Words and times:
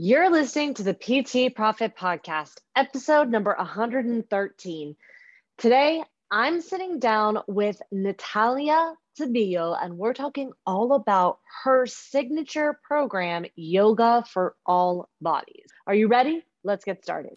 You're 0.00 0.30
listening 0.30 0.74
to 0.74 0.84
the 0.84 0.94
PT 0.94 1.52
Profit 1.56 1.96
Podcast, 1.96 2.58
episode 2.76 3.30
number 3.30 3.52
113. 3.58 4.94
Today, 5.56 6.04
I'm 6.30 6.60
sitting 6.60 7.00
down 7.00 7.40
with 7.48 7.82
Natalia 7.90 8.94
Tabilo, 9.18 9.76
and 9.76 9.98
we're 9.98 10.14
talking 10.14 10.52
all 10.64 10.92
about 10.92 11.40
her 11.64 11.84
signature 11.86 12.78
program, 12.84 13.44
Yoga 13.56 14.24
for 14.30 14.54
All 14.64 15.08
Bodies. 15.20 15.66
Are 15.84 15.96
you 15.96 16.06
ready? 16.06 16.44
Let's 16.62 16.84
get 16.84 17.02
started. 17.02 17.36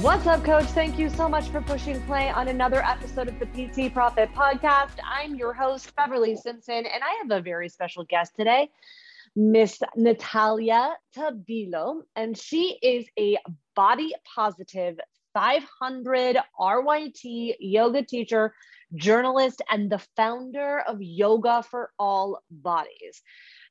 What's 0.00 0.28
up, 0.28 0.44
coach? 0.44 0.66
Thank 0.66 0.96
you 0.96 1.10
so 1.10 1.28
much 1.28 1.48
for 1.48 1.60
pushing 1.60 2.00
play 2.02 2.30
on 2.30 2.46
another 2.46 2.84
episode 2.84 3.26
of 3.26 3.34
the 3.40 3.46
PT 3.46 3.92
Profit 3.92 4.32
Podcast. 4.32 4.92
I'm 5.04 5.34
your 5.34 5.52
host, 5.52 5.92
Beverly 5.96 6.36
Simpson, 6.36 6.86
and 6.86 7.02
I 7.02 7.18
have 7.20 7.32
a 7.32 7.42
very 7.42 7.68
special 7.68 8.04
guest 8.04 8.36
today, 8.36 8.70
Miss 9.34 9.80
Natalia 9.96 10.94
Tabilo, 11.16 12.02
and 12.14 12.38
she 12.38 12.78
is 12.80 13.06
a 13.18 13.38
body 13.74 14.14
positive 14.36 15.00
500 15.34 16.36
RYT 16.60 17.54
yoga 17.58 18.04
teacher, 18.04 18.54
journalist, 18.94 19.62
and 19.68 19.90
the 19.90 19.98
founder 20.16 20.78
of 20.86 21.02
Yoga 21.02 21.64
for 21.64 21.90
All 21.98 22.40
Bodies. 22.52 23.20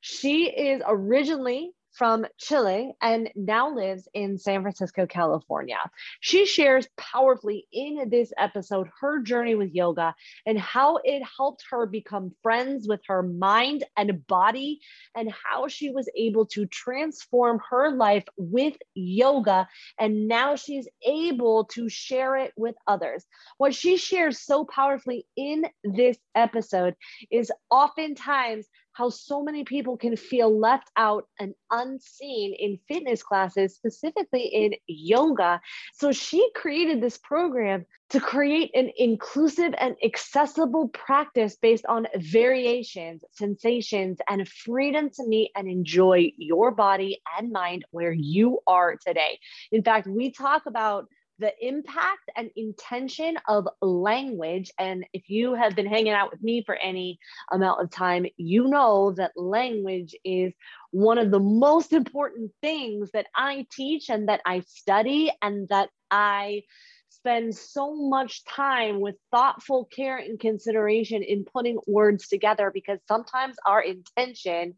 She 0.02 0.50
is 0.50 0.82
originally 0.86 1.72
from 1.98 2.24
Chile 2.38 2.94
and 3.02 3.28
now 3.34 3.74
lives 3.74 4.06
in 4.14 4.38
San 4.38 4.62
Francisco, 4.62 5.04
California. 5.04 5.78
She 6.20 6.46
shares 6.46 6.86
powerfully 6.96 7.66
in 7.72 8.08
this 8.08 8.32
episode 8.38 8.88
her 9.00 9.20
journey 9.20 9.56
with 9.56 9.74
yoga 9.74 10.14
and 10.46 10.56
how 10.56 11.00
it 11.02 11.24
helped 11.36 11.64
her 11.70 11.86
become 11.86 12.30
friends 12.40 12.86
with 12.86 13.00
her 13.08 13.24
mind 13.24 13.82
and 13.96 14.24
body, 14.28 14.78
and 15.16 15.32
how 15.32 15.66
she 15.66 15.90
was 15.90 16.08
able 16.16 16.46
to 16.46 16.66
transform 16.66 17.60
her 17.68 17.90
life 17.90 18.24
with 18.36 18.76
yoga. 18.94 19.66
And 19.98 20.28
now 20.28 20.54
she's 20.54 20.86
able 21.04 21.64
to 21.72 21.88
share 21.88 22.36
it 22.36 22.52
with 22.56 22.76
others. 22.86 23.24
What 23.56 23.74
she 23.74 23.96
shares 23.96 24.38
so 24.40 24.64
powerfully 24.64 25.26
in 25.36 25.66
this 25.82 26.16
episode 26.36 26.94
is 27.32 27.50
oftentimes 27.70 28.66
how 28.98 29.08
so 29.08 29.44
many 29.44 29.62
people 29.62 29.96
can 29.96 30.16
feel 30.16 30.58
left 30.58 30.90
out 30.96 31.24
and 31.38 31.54
unseen 31.70 32.52
in 32.58 32.80
fitness 32.88 33.22
classes, 33.22 33.76
specifically 33.76 34.42
in 34.42 34.74
yoga. 34.88 35.60
So 35.94 36.10
she 36.10 36.50
created 36.56 37.00
this 37.00 37.16
program 37.16 37.86
to 38.10 38.18
create 38.18 38.70
an 38.74 38.90
inclusive 38.96 39.72
and 39.78 39.94
accessible 40.02 40.88
practice 40.88 41.56
based 41.60 41.86
on 41.86 42.08
variations, 42.16 43.22
sensations, 43.30 44.18
and 44.28 44.48
freedom 44.48 45.10
to 45.10 45.26
meet 45.26 45.52
and 45.54 45.68
enjoy 45.68 46.32
your 46.36 46.72
body 46.72 47.20
and 47.38 47.52
mind 47.52 47.84
where 47.92 48.12
you 48.12 48.58
are 48.66 48.96
today. 49.06 49.38
In 49.70 49.84
fact, 49.84 50.08
we 50.08 50.32
talk 50.32 50.62
about 50.66 51.06
the 51.38 51.52
impact 51.60 52.30
and 52.36 52.50
intention 52.56 53.36
of 53.46 53.68
language. 53.80 54.70
And 54.78 55.04
if 55.12 55.28
you 55.28 55.54
have 55.54 55.76
been 55.76 55.86
hanging 55.86 56.12
out 56.12 56.30
with 56.30 56.42
me 56.42 56.62
for 56.64 56.74
any 56.74 57.18
amount 57.50 57.80
of 57.82 57.90
time, 57.90 58.26
you 58.36 58.68
know 58.68 59.12
that 59.12 59.32
language 59.36 60.14
is 60.24 60.52
one 60.90 61.18
of 61.18 61.30
the 61.30 61.40
most 61.40 61.92
important 61.92 62.50
things 62.60 63.10
that 63.12 63.26
I 63.34 63.66
teach 63.70 64.10
and 64.10 64.28
that 64.28 64.40
I 64.44 64.60
study 64.60 65.30
and 65.42 65.68
that 65.68 65.90
I 66.10 66.62
spend 67.10 67.54
so 67.54 67.94
much 67.94 68.44
time 68.44 69.00
with 69.00 69.16
thoughtful 69.30 69.86
care 69.86 70.18
and 70.18 70.38
consideration 70.38 71.22
in 71.22 71.44
putting 71.44 71.78
words 71.86 72.28
together 72.28 72.70
because 72.72 72.98
sometimes 73.08 73.56
our 73.66 73.82
intention 73.82 74.74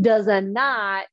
does 0.00 0.26
not 0.26 1.06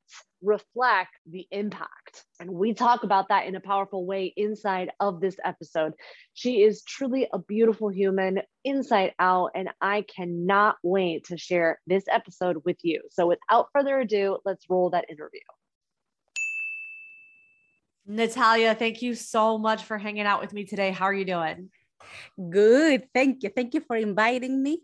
reflect 0.43 1.11
the 1.25 1.47
impact. 1.51 2.25
And 2.39 2.51
we 2.51 2.73
talk 2.73 3.03
about 3.03 3.29
that 3.29 3.47
in 3.47 3.55
a 3.55 3.59
powerful 3.59 4.05
way 4.05 4.33
inside 4.35 4.91
of 4.99 5.21
this 5.21 5.37
episode. 5.43 5.93
She 6.33 6.61
is 6.61 6.83
truly 6.83 7.27
a 7.31 7.39
beautiful 7.39 7.89
human 7.89 8.41
inside 8.63 9.13
out, 9.19 9.51
and 9.55 9.69
I 9.81 10.03
cannot 10.03 10.75
wait 10.83 11.25
to 11.25 11.37
share 11.37 11.79
this 11.87 12.03
episode 12.09 12.61
with 12.65 12.77
you. 12.83 13.01
So, 13.11 13.27
without 13.27 13.69
further 13.73 13.99
ado, 13.99 14.39
let's 14.45 14.65
roll 14.69 14.89
that 14.91 15.09
interview. 15.09 15.39
Natalia, 18.05 18.75
thank 18.75 19.01
you 19.01 19.15
so 19.15 19.57
much 19.57 19.83
for 19.85 19.97
hanging 19.97 20.25
out 20.25 20.41
with 20.41 20.51
me 20.51 20.65
today. 20.65 20.91
How 20.91 21.05
are 21.05 21.13
you 21.13 21.25
doing? 21.25 21.69
Good. 22.49 23.07
Thank 23.13 23.43
you. 23.43 23.49
Thank 23.49 23.73
you 23.73 23.79
for 23.79 23.95
inviting 23.95 24.61
me. 24.61 24.81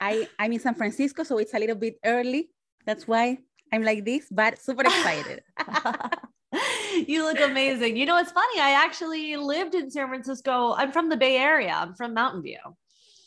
I, 0.00 0.28
I'm 0.38 0.52
in 0.52 0.60
San 0.60 0.74
Francisco, 0.74 1.24
so 1.24 1.38
it's 1.38 1.52
a 1.52 1.58
little 1.58 1.74
bit 1.74 1.96
early. 2.04 2.50
That's 2.86 3.08
why 3.08 3.38
I'm 3.72 3.82
like 3.82 4.04
this, 4.04 4.26
but 4.30 4.60
super 4.60 4.82
excited. 4.82 5.42
you 7.06 7.24
look 7.24 7.40
amazing. 7.40 7.96
You 7.96 8.06
know, 8.06 8.18
it's 8.18 8.32
funny. 8.32 8.60
I 8.60 8.72
actually 8.84 9.36
lived 9.36 9.74
in 9.74 9.90
San 9.90 10.08
Francisco. 10.08 10.74
I'm 10.74 10.92
from 10.92 11.08
the 11.08 11.16
Bay 11.16 11.36
Area. 11.36 11.72
I'm 11.72 11.94
from 11.94 12.14
Mountain 12.14 12.42
View. 12.42 12.58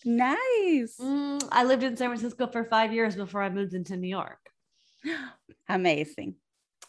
Nice. 0.05 0.97
Mm, 0.99 1.47
I 1.51 1.63
lived 1.63 1.83
in 1.83 1.95
San 1.95 2.09
Francisco 2.09 2.47
for 2.47 2.65
five 2.65 2.93
years 2.93 3.15
before 3.15 3.41
I 3.41 3.49
moved 3.49 3.73
into 3.73 3.95
New 3.95 4.09
York. 4.09 4.39
Amazing. 5.69 6.35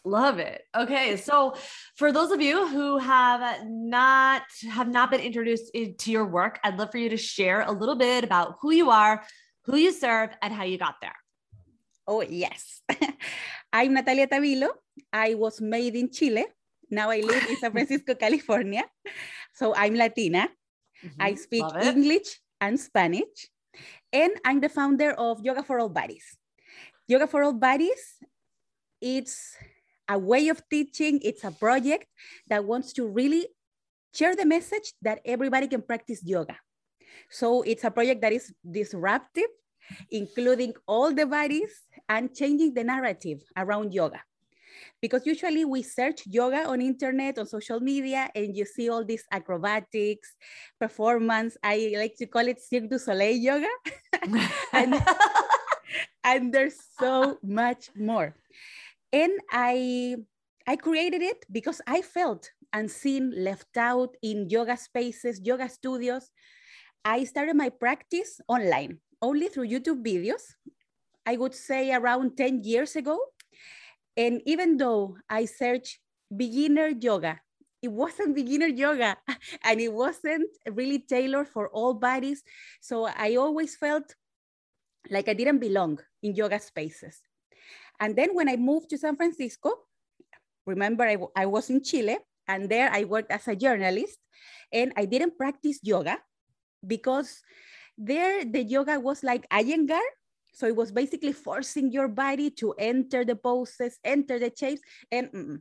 Love 0.03 0.37
it. 0.37 0.61
Okay, 0.77 1.17
so 1.17 1.55
for 1.95 2.11
those 2.11 2.29
of 2.29 2.39
you 2.39 2.67
who 2.67 2.99
have 2.99 3.63
not 3.65 4.43
have 4.69 4.87
not 4.87 5.09
been 5.09 5.19
introduced 5.21 5.71
to 5.73 6.11
your 6.11 6.25
work, 6.25 6.59
I'd 6.63 6.77
love 6.77 6.91
for 6.91 6.99
you 6.99 7.09
to 7.09 7.17
share 7.17 7.61
a 7.61 7.71
little 7.71 7.95
bit 7.95 8.23
about 8.23 8.57
who 8.61 8.71
you 8.71 8.91
are, 8.91 9.23
who 9.63 9.77
you 9.77 9.91
serve, 9.91 10.29
and 10.43 10.53
how 10.53 10.63
you 10.63 10.77
got 10.77 10.95
there. 11.01 11.15
Oh, 12.07 12.21
yes. 12.21 12.81
I'm 13.73 13.93
Natalia 13.93 14.27
Tabilo. 14.27 14.69
I 15.11 15.33
was 15.33 15.59
made 15.59 15.95
in 15.95 16.11
Chile. 16.11 16.45
Now 16.89 17.09
I 17.09 17.21
live 17.21 17.49
in 17.49 17.57
San 17.57 17.71
Francisco, 17.73 18.13
California. 18.13 18.85
So 19.53 19.73
I'm 19.73 19.95
Latina. 19.95 20.47
Mm-hmm. 21.03 21.21
I 21.21 21.33
speak 21.33 21.65
English 21.81 22.39
and 22.61 22.79
Spanish. 22.79 23.49
And 24.13 24.31
I'm 24.45 24.61
the 24.61 24.69
founder 24.69 25.11
of 25.17 25.41
Yoga 25.41 25.63
for 25.63 25.79
All 25.79 25.89
Bodies. 25.89 26.37
Yoga 27.07 27.27
for 27.27 27.43
All 27.43 27.53
Bodies, 27.53 28.21
it's 29.01 29.57
a 30.07 30.17
way 30.17 30.47
of 30.49 30.61
teaching, 30.69 31.19
it's 31.23 31.43
a 31.43 31.51
project 31.51 32.05
that 32.47 32.63
wants 32.63 32.93
to 32.93 33.07
really 33.07 33.49
share 34.13 34.35
the 34.35 34.45
message 34.45 34.93
that 35.01 35.19
everybody 35.25 35.67
can 35.67 35.81
practice 35.81 36.21
yoga. 36.23 36.55
So 37.29 37.63
it's 37.63 37.83
a 37.83 37.91
project 37.91 38.21
that 38.21 38.31
is 38.31 38.53
disruptive 38.61 39.49
including 40.11 40.73
all 40.87 41.13
the 41.13 41.25
bodies 41.25 41.83
and 42.09 42.33
changing 42.33 42.73
the 42.73 42.83
narrative 42.83 43.41
around 43.57 43.93
yoga. 43.93 44.21
Because 45.01 45.25
usually 45.25 45.65
we 45.65 45.81
search 45.81 46.25
yoga 46.25 46.65
on 46.65 46.81
internet, 46.81 47.37
on 47.37 47.45
social 47.45 47.79
media, 47.79 48.29
and 48.35 48.55
you 48.55 48.65
see 48.65 48.89
all 48.89 49.03
these 49.03 49.23
acrobatics, 49.31 50.33
performance. 50.79 51.57
I 51.63 51.93
like 51.97 52.15
to 52.17 52.25
call 52.25 52.47
it 52.47 52.61
Cirque 52.61 52.89
du 52.89 52.97
Soleil 52.97 53.35
yoga. 53.35 53.67
and, 54.73 55.01
and 56.23 56.53
there's 56.53 56.77
so 56.99 57.37
much 57.43 57.89
more. 57.95 58.35
And 59.13 59.33
I, 59.51 60.17
I 60.67 60.75
created 60.75 61.21
it 61.21 61.45
because 61.51 61.81
I 61.87 62.01
felt 62.01 62.49
unseen, 62.73 63.33
left 63.35 63.77
out 63.77 64.15
in 64.21 64.49
yoga 64.49 64.77
spaces, 64.77 65.39
yoga 65.43 65.69
studios. 65.69 66.31
I 67.03 67.23
started 67.23 67.55
my 67.55 67.69
practice 67.69 68.41
online 68.47 68.99
only 69.21 69.47
through 69.47 69.67
YouTube 69.67 70.03
videos, 70.05 70.43
I 71.25 71.37
would 71.37 71.53
say 71.53 71.93
around 71.93 72.37
10 72.37 72.63
years 72.63 72.95
ago. 72.95 73.19
And 74.17 74.41
even 74.45 74.77
though 74.77 75.17
I 75.29 75.45
searched 75.45 75.99
beginner 76.35 76.87
yoga, 76.87 77.39
it 77.81 77.91
wasn't 77.91 78.35
beginner 78.35 78.67
yoga 78.67 79.17
and 79.63 79.81
it 79.81 79.93
wasn't 79.93 80.49
really 80.71 80.99
tailored 80.99 81.47
for 81.49 81.69
all 81.69 81.93
bodies. 81.93 82.43
So 82.81 83.05
I 83.05 83.35
always 83.35 83.75
felt 83.75 84.15
like 85.09 85.29
I 85.29 85.33
didn't 85.33 85.59
belong 85.59 85.99
in 86.23 86.35
yoga 86.35 86.59
spaces. 86.59 87.21
And 87.99 88.15
then 88.15 88.33
when 88.33 88.49
I 88.49 88.55
moved 88.57 88.89
to 88.89 88.97
San 88.97 89.15
Francisco, 89.15 89.71
remember 90.65 91.03
I, 91.03 91.17
I 91.35 91.45
was 91.45 91.69
in 91.69 91.83
Chile 91.83 92.17
and 92.47 92.69
there 92.69 92.89
I 92.91 93.03
worked 93.03 93.31
as 93.31 93.47
a 93.47 93.55
journalist 93.55 94.17
and 94.73 94.91
I 94.97 95.05
didn't 95.05 95.37
practice 95.37 95.79
yoga 95.83 96.17
because 96.85 97.41
there 97.97 98.43
the 98.43 98.63
yoga 98.63 98.99
was 98.99 99.23
like 99.23 99.47
Iyengar. 99.49 100.03
So 100.55 100.67
it 100.67 100.75
was 100.75 100.91
basically 100.91 101.33
forcing 101.33 101.91
your 101.91 102.07
body 102.07 102.49
to 102.63 102.73
enter 102.79 103.25
the 103.25 103.35
poses, 103.35 103.99
enter 104.03 104.39
the 104.39 104.51
shapes, 104.55 104.81
and 105.11 105.27
mm, 105.31 105.59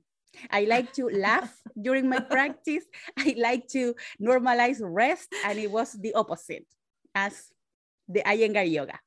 I 0.50 0.64
like 0.64 0.92
to 0.94 1.10
laugh 1.10 1.52
during 1.82 2.08
my 2.08 2.20
practice. 2.20 2.84
I 3.18 3.34
like 3.36 3.66
to 3.74 3.94
normalize 4.22 4.78
rest, 4.80 5.34
and 5.44 5.58
it 5.58 5.70
was 5.70 5.92
the 5.92 6.14
opposite 6.14 6.66
as 7.14 7.50
the 8.08 8.22
Iyengar 8.22 8.70
yoga. 8.70 8.98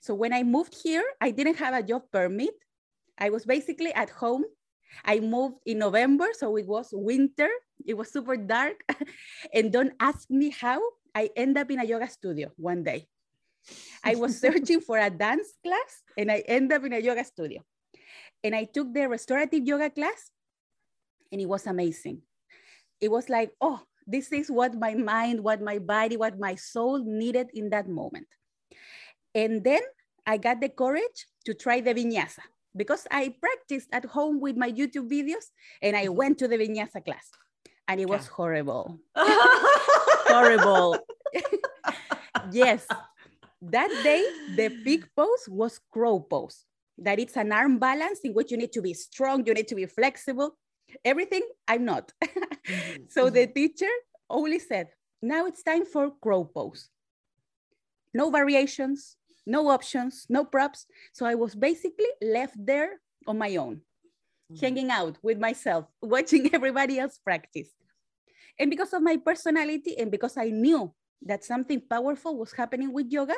So 0.00 0.14
when 0.14 0.32
I 0.32 0.42
moved 0.42 0.74
here, 0.82 1.04
I 1.20 1.30
didn't 1.30 1.58
have 1.58 1.74
a 1.74 1.82
job 1.82 2.02
permit. 2.12 2.54
I 3.18 3.30
was 3.30 3.44
basically 3.44 3.92
at 3.94 4.10
home. 4.10 4.44
I 5.04 5.20
moved 5.20 5.56
in 5.66 5.78
November, 5.78 6.28
so 6.34 6.56
it 6.56 6.66
was 6.66 6.90
winter. 6.92 7.48
It 7.84 7.94
was 7.94 8.12
super 8.12 8.36
dark. 8.36 8.78
and 9.54 9.72
don't 9.72 9.92
ask 9.98 10.30
me 10.30 10.50
how 10.50 10.80
I 11.14 11.30
end 11.34 11.58
up 11.58 11.70
in 11.70 11.80
a 11.80 11.84
yoga 11.84 12.08
studio 12.08 12.50
one 12.56 12.82
day. 12.84 13.08
I 14.04 14.14
was 14.14 14.40
searching 14.40 14.80
for 14.80 14.98
a 14.98 15.10
dance 15.10 15.54
class 15.62 16.02
and 16.16 16.30
I 16.30 16.42
end 16.46 16.72
up 16.72 16.84
in 16.84 16.92
a 16.92 16.98
yoga 16.98 17.24
studio. 17.24 17.62
And 18.42 18.54
I 18.54 18.64
took 18.64 18.92
the 18.92 19.08
restorative 19.08 19.64
yoga 19.64 19.90
class 19.90 20.30
and 21.30 21.40
it 21.40 21.48
was 21.48 21.66
amazing. 21.66 22.22
It 23.00 23.10
was 23.10 23.28
like, 23.28 23.52
oh, 23.60 23.80
this 24.06 24.32
is 24.32 24.50
what 24.50 24.74
my 24.74 24.94
mind, 24.94 25.42
what 25.42 25.62
my 25.62 25.78
body, 25.78 26.16
what 26.16 26.38
my 26.38 26.56
soul 26.56 27.02
needed 27.04 27.48
in 27.54 27.70
that 27.70 27.88
moment. 27.88 28.26
And 29.34 29.62
then 29.62 29.80
I 30.26 30.36
got 30.36 30.60
the 30.60 30.68
courage 30.68 31.26
to 31.46 31.54
try 31.54 31.80
the 31.80 31.94
vinyasa 31.94 32.42
because 32.76 33.06
I 33.10 33.34
practiced 33.40 33.88
at 33.92 34.04
home 34.04 34.40
with 34.40 34.56
my 34.56 34.70
YouTube 34.70 35.10
videos 35.10 35.50
and 35.80 35.96
I 35.96 36.08
went 36.08 36.38
to 36.38 36.48
the 36.48 36.56
vinyasa 36.56 37.04
class 37.04 37.30
and 37.88 38.00
it 38.00 38.08
was 38.08 38.26
horrible. 38.26 38.98
horrible. 39.16 40.98
yes. 42.52 42.86
That 43.62 43.90
day, 44.02 44.26
the 44.56 44.68
peak 44.84 45.04
pose 45.14 45.48
was 45.48 45.80
crow 45.92 46.18
pose. 46.18 46.64
That 46.98 47.18
it's 47.18 47.36
an 47.36 47.52
arm 47.52 47.78
balance 47.78 48.20
in 48.24 48.34
which 48.34 48.50
you 48.50 48.56
need 48.56 48.72
to 48.72 48.82
be 48.82 48.92
strong, 48.92 49.46
you 49.46 49.54
need 49.54 49.68
to 49.68 49.74
be 49.74 49.86
flexible. 49.86 50.58
Everything, 51.04 51.42
I'm 51.66 51.84
not. 51.84 52.12
mm-hmm. 52.24 53.04
So 53.08 53.30
the 53.30 53.46
mm-hmm. 53.46 53.52
teacher 53.52 53.92
only 54.28 54.58
said, 54.58 54.88
now 55.22 55.46
it's 55.46 55.62
time 55.62 55.86
for 55.86 56.10
crow 56.20 56.44
pose. 56.44 56.88
No 58.12 58.30
variations, 58.30 59.16
no 59.46 59.68
options, 59.68 60.26
no 60.28 60.44
props. 60.44 60.86
So 61.12 61.24
I 61.24 61.34
was 61.34 61.54
basically 61.54 62.10
left 62.20 62.56
there 62.58 63.00
on 63.26 63.38
my 63.38 63.56
own, 63.56 63.76
mm-hmm. 63.76 64.56
hanging 64.56 64.90
out 64.90 65.16
with 65.22 65.38
myself, 65.38 65.86
watching 66.02 66.52
everybody 66.52 66.98
else 66.98 67.18
practice. 67.24 67.68
And 68.58 68.68
because 68.68 68.92
of 68.92 69.02
my 69.02 69.16
personality 69.16 69.96
and 69.96 70.10
because 70.10 70.36
I 70.36 70.50
knew 70.50 70.92
that 71.22 71.44
something 71.44 71.80
powerful 71.88 72.36
was 72.36 72.52
happening 72.52 72.92
with 72.92 73.10
yoga, 73.10 73.36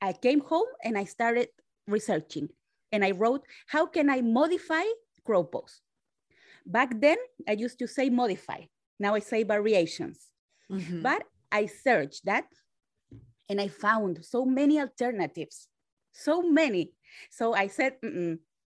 I 0.00 0.12
came 0.12 0.40
home 0.40 0.68
and 0.82 0.96
I 0.98 1.04
started 1.04 1.48
researching. 1.86 2.48
And 2.92 3.04
I 3.04 3.10
wrote, 3.10 3.42
how 3.66 3.86
can 3.86 4.08
I 4.08 4.22
modify 4.22 4.84
crow 5.24 5.44
pose? 5.44 5.80
Back 6.64 7.00
then, 7.00 7.16
I 7.48 7.52
used 7.52 7.78
to 7.80 7.86
say 7.86 8.10
modify. 8.10 8.62
Now 8.98 9.14
I 9.14 9.20
say 9.20 9.42
variations. 9.42 10.28
Mm-hmm. 10.70 11.02
But 11.02 11.24
I 11.52 11.66
searched 11.66 12.24
that 12.24 12.46
and 13.48 13.60
I 13.60 13.68
found 13.68 14.24
so 14.24 14.44
many 14.44 14.80
alternatives, 14.80 15.68
so 16.12 16.42
many. 16.42 16.92
So 17.30 17.54
I 17.54 17.68
said, 17.68 17.94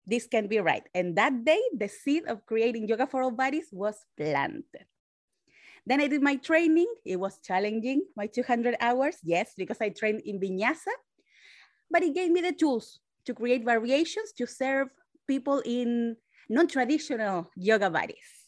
this 0.06 0.28
can 0.28 0.48
be 0.48 0.60
right. 0.60 0.84
And 0.94 1.16
that 1.16 1.46
day, 1.46 1.62
the 1.76 1.88
seed 1.88 2.24
of 2.28 2.46
creating 2.46 2.88
yoga 2.88 3.08
for 3.08 3.24
all 3.24 3.32
bodies 3.32 3.70
was 3.72 4.06
planted. 4.18 4.86
Then 5.86 6.02
I 6.02 6.08
did 6.08 6.22
my 6.22 6.36
training. 6.36 6.92
It 7.06 7.20
was 7.20 7.40
challenging, 7.40 8.02
my 8.16 8.28
200 8.28 8.76
hours, 8.80 9.18
yes, 9.24 9.54
because 9.56 9.78
I 9.82 9.90
trained 9.90 10.22
in 10.26 10.40
vinyasa, 10.40 10.94
but 11.92 12.02
it 12.04 12.16
gave 12.16 12.32
me 12.32 12.42
the 12.42 12.54
tools 12.54 13.00
to 13.26 13.34
create 13.34 13.64
variations 13.64 14.32
to 14.34 14.48
serve 14.48 14.90
people 15.28 15.62
in 15.66 16.16
non-traditional 16.50 17.50
yoga 17.56 17.90
bodies. 17.90 18.46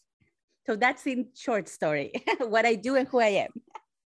So 0.65 0.75
that's 0.75 1.05
in 1.07 1.29
short 1.35 1.69
story, 1.69 2.11
what 2.39 2.65
I 2.65 2.75
do 2.75 2.95
and 2.95 3.07
who 3.07 3.19
I 3.19 3.47
am. 3.47 3.51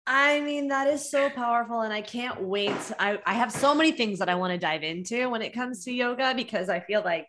I 0.05 0.41
mean, 0.41 0.67
that 0.67 0.87
is 0.87 1.09
so 1.09 1.29
powerful. 1.29 1.81
And 1.81 1.93
I 1.93 2.01
can't 2.01 2.41
wait. 2.41 2.75
I, 2.99 3.19
I 3.25 3.33
have 3.33 3.51
so 3.51 3.73
many 3.73 3.91
things 3.91 4.19
that 4.19 4.29
I 4.29 4.35
want 4.35 4.51
to 4.51 4.57
dive 4.57 4.83
into 4.83 5.29
when 5.29 5.41
it 5.41 5.53
comes 5.53 5.85
to 5.85 5.91
yoga 5.91 6.33
because 6.35 6.69
I 6.69 6.79
feel 6.79 7.01
like 7.03 7.27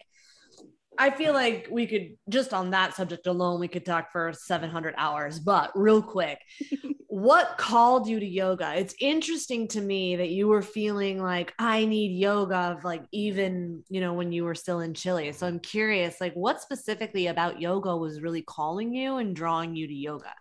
I 0.98 1.10
feel 1.10 1.32
like 1.32 1.68
we 1.70 1.86
could 1.86 2.16
just 2.28 2.52
on 2.52 2.70
that 2.70 2.94
subject 2.94 3.26
alone, 3.26 3.60
we 3.60 3.68
could 3.68 3.84
talk 3.84 4.12
for 4.12 4.32
700 4.32 4.94
hours. 4.96 5.38
But 5.38 5.70
real 5.74 6.02
quick, 6.02 6.38
what 7.08 7.56
called 7.58 8.06
you 8.06 8.20
to 8.20 8.26
yoga? 8.26 8.74
It's 8.76 8.94
interesting 9.00 9.68
to 9.68 9.80
me 9.80 10.16
that 10.16 10.30
you 10.30 10.48
were 10.48 10.62
feeling 10.62 11.22
like 11.22 11.54
I 11.58 11.84
need 11.86 12.18
yoga, 12.18 12.78
like 12.84 13.04
even 13.12 13.84
you 13.88 14.00
know 14.00 14.12
when 14.12 14.32
you 14.32 14.44
were 14.44 14.54
still 14.54 14.80
in 14.80 14.94
Chile. 14.94 15.32
So 15.32 15.46
I'm 15.46 15.60
curious, 15.60 16.20
like 16.20 16.34
what 16.34 16.60
specifically 16.60 17.26
about 17.26 17.60
yoga 17.60 17.96
was 17.96 18.20
really 18.20 18.42
calling 18.42 18.94
you 18.94 19.16
and 19.16 19.34
drawing 19.34 19.74
you 19.74 19.86
to 19.86 19.94
yoga? 19.94 20.34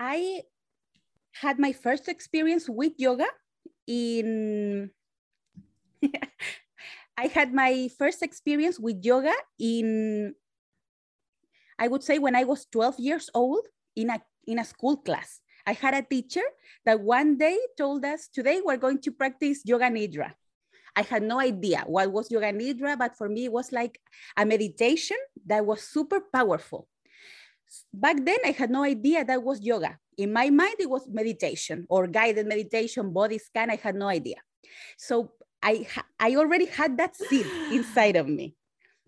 I 0.00 0.42
had 1.32 1.58
my 1.58 1.72
first 1.72 2.08
experience 2.08 2.68
with 2.68 2.92
yoga 2.96 3.26
in 3.86 4.90
I 7.18 7.26
had 7.26 7.52
my 7.52 7.90
first 7.98 8.22
experience 8.22 8.78
with 8.78 9.04
yoga 9.04 9.34
in, 9.58 10.34
I 11.76 11.88
would 11.88 12.04
say 12.04 12.20
when 12.20 12.36
I 12.36 12.44
was 12.44 12.66
12 12.70 13.00
years 13.00 13.28
old 13.34 13.66
in 13.96 14.08
a, 14.10 14.22
in 14.46 14.60
a 14.60 14.64
school 14.64 14.98
class. 14.98 15.40
I 15.66 15.72
had 15.72 15.94
a 15.94 16.02
teacher 16.02 16.46
that 16.86 17.00
one 17.00 17.36
day 17.36 17.58
told 17.76 18.04
us, 18.04 18.28
today 18.32 18.62
we're 18.64 18.76
going 18.76 19.00
to 19.00 19.10
practice 19.10 19.62
yoga 19.64 19.86
nidra. 19.90 20.30
I 20.94 21.02
had 21.02 21.24
no 21.24 21.40
idea 21.40 21.82
what 21.88 22.12
was 22.12 22.30
yoga 22.30 22.52
nidra, 22.52 22.96
but 22.96 23.16
for 23.16 23.28
me 23.28 23.46
it 23.46 23.52
was 23.52 23.72
like 23.72 24.00
a 24.36 24.46
meditation 24.46 25.18
that 25.44 25.66
was 25.66 25.82
super 25.82 26.20
powerful. 26.32 26.86
Back 27.92 28.24
then 28.24 28.38
I 28.46 28.52
had 28.52 28.70
no 28.70 28.84
idea 28.84 29.24
that 29.24 29.42
was 29.42 29.60
yoga. 29.60 29.98
In 30.16 30.32
my 30.32 30.50
mind, 30.50 30.76
it 30.78 30.88
was 30.88 31.08
meditation 31.08 31.84
or 31.88 32.06
guided 32.06 32.46
meditation, 32.46 33.12
body 33.12 33.38
scan. 33.38 33.70
I 33.70 33.76
had 33.76 33.96
no 33.96 34.06
idea. 34.06 34.36
So 34.96 35.32
I, 35.62 35.86
I 36.18 36.36
already 36.36 36.66
had 36.66 36.96
that 36.98 37.16
seed 37.16 37.46
inside 37.72 38.16
of 38.16 38.28
me. 38.28 38.54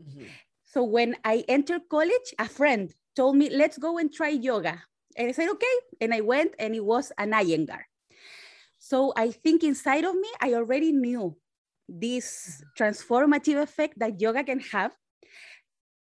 Mm-hmm. 0.03 0.27
So 0.65 0.85
when 0.85 1.17
I 1.25 1.45
entered 1.49 1.83
college, 1.91 2.35
a 2.39 2.49
friend 2.49 2.93
told 3.17 3.37
me, 3.37 3.51
let's 3.51 3.79
go 3.79 3.99
and 3.99 4.13
try 4.13 4.29
yoga. 4.29 4.83
And 5.17 5.29
I 5.29 5.33
said, 5.33 5.49
okay. 5.51 5.77
And 6.01 6.15
I 6.15 6.21
went 6.21 6.55
and 6.59 6.75
it 6.75 6.85
was 6.85 7.13
an 7.19 7.33
Iyengar. 7.33 7.83
So 8.79 9.13
I 9.17 9.31
think 9.31 9.63
inside 9.63 10.05
of 10.05 10.15
me, 10.15 10.29
I 10.41 10.55
already 10.55 10.93
knew 10.93 11.37
this 11.89 12.63
transformative 12.79 13.61
effect 13.61 13.99
that 13.99 14.21
yoga 14.21 14.45
can 14.45 14.61
have. 14.61 14.97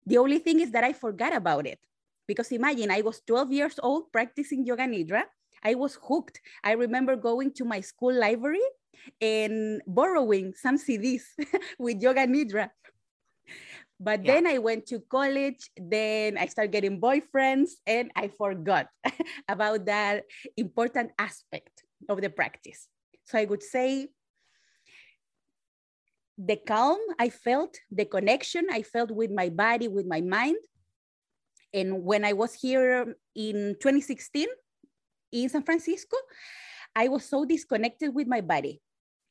The 0.06 0.18
only 0.18 0.40
thing 0.40 0.60
is 0.60 0.72
that 0.72 0.84
I 0.84 0.94
forgot 0.94 1.36
about 1.36 1.66
it. 1.66 1.80
Because 2.28 2.52
imagine, 2.52 2.92
I 2.92 3.02
was 3.02 3.22
12 3.26 3.52
years 3.52 3.80
old 3.82 4.12
practicing 4.12 4.66
yoga 4.66 4.84
nidra. 4.84 5.24
I 5.64 5.74
was 5.74 5.98
hooked. 6.02 6.40
I 6.64 6.74
remember 6.74 7.16
going 7.16 7.52
to 7.54 7.66
my 7.66 7.82
school 7.82 8.14
library 8.14 8.62
and 9.22 9.82
borrowing 9.88 10.54
some 10.54 10.78
CDs 10.78 11.24
with 11.80 12.02
Yoga 12.02 12.28
Nidra. 12.28 12.70
But 14.00 14.24
yeah. 14.24 14.34
then 14.34 14.48
I 14.48 14.60
went 14.60 14.86
to 14.88 15.02
college, 15.02 15.70
then 15.76 16.38
I 16.38 16.46
started 16.48 16.72
getting 16.72 17.02
boyfriends, 17.02 17.72
and 17.86 18.12
I 18.16 18.30
forgot 18.30 18.88
about 19.50 19.86
that 19.88 20.24
important 20.56 21.12
aspect 21.20 21.84
of 22.08 22.22
the 22.22 22.30
practice. 22.30 22.88
So 23.26 23.38
I 23.38 23.46
would 23.46 23.62
say 23.62 24.08
the 26.40 26.56
calm 26.56 26.98
I 27.20 27.30
felt, 27.30 27.76
the 27.92 28.06
connection 28.06 28.68
I 28.72 28.84
felt 28.84 29.12
with 29.12 29.32
my 29.32 29.50
body, 29.50 29.90
with 29.90 30.06
my 30.06 30.22
mind. 30.22 30.56
And 31.74 32.04
when 32.04 32.24
I 32.24 32.34
was 32.34 32.54
here 32.54 33.16
in 33.36 33.76
2016 33.80 34.48
in 35.34 35.50
San 35.50 35.64
Francisco, 35.64 36.16
I 37.00 37.08
was 37.08 37.24
so 37.24 37.46
disconnected 37.46 38.14
with 38.14 38.28
my 38.28 38.42
body. 38.42 38.82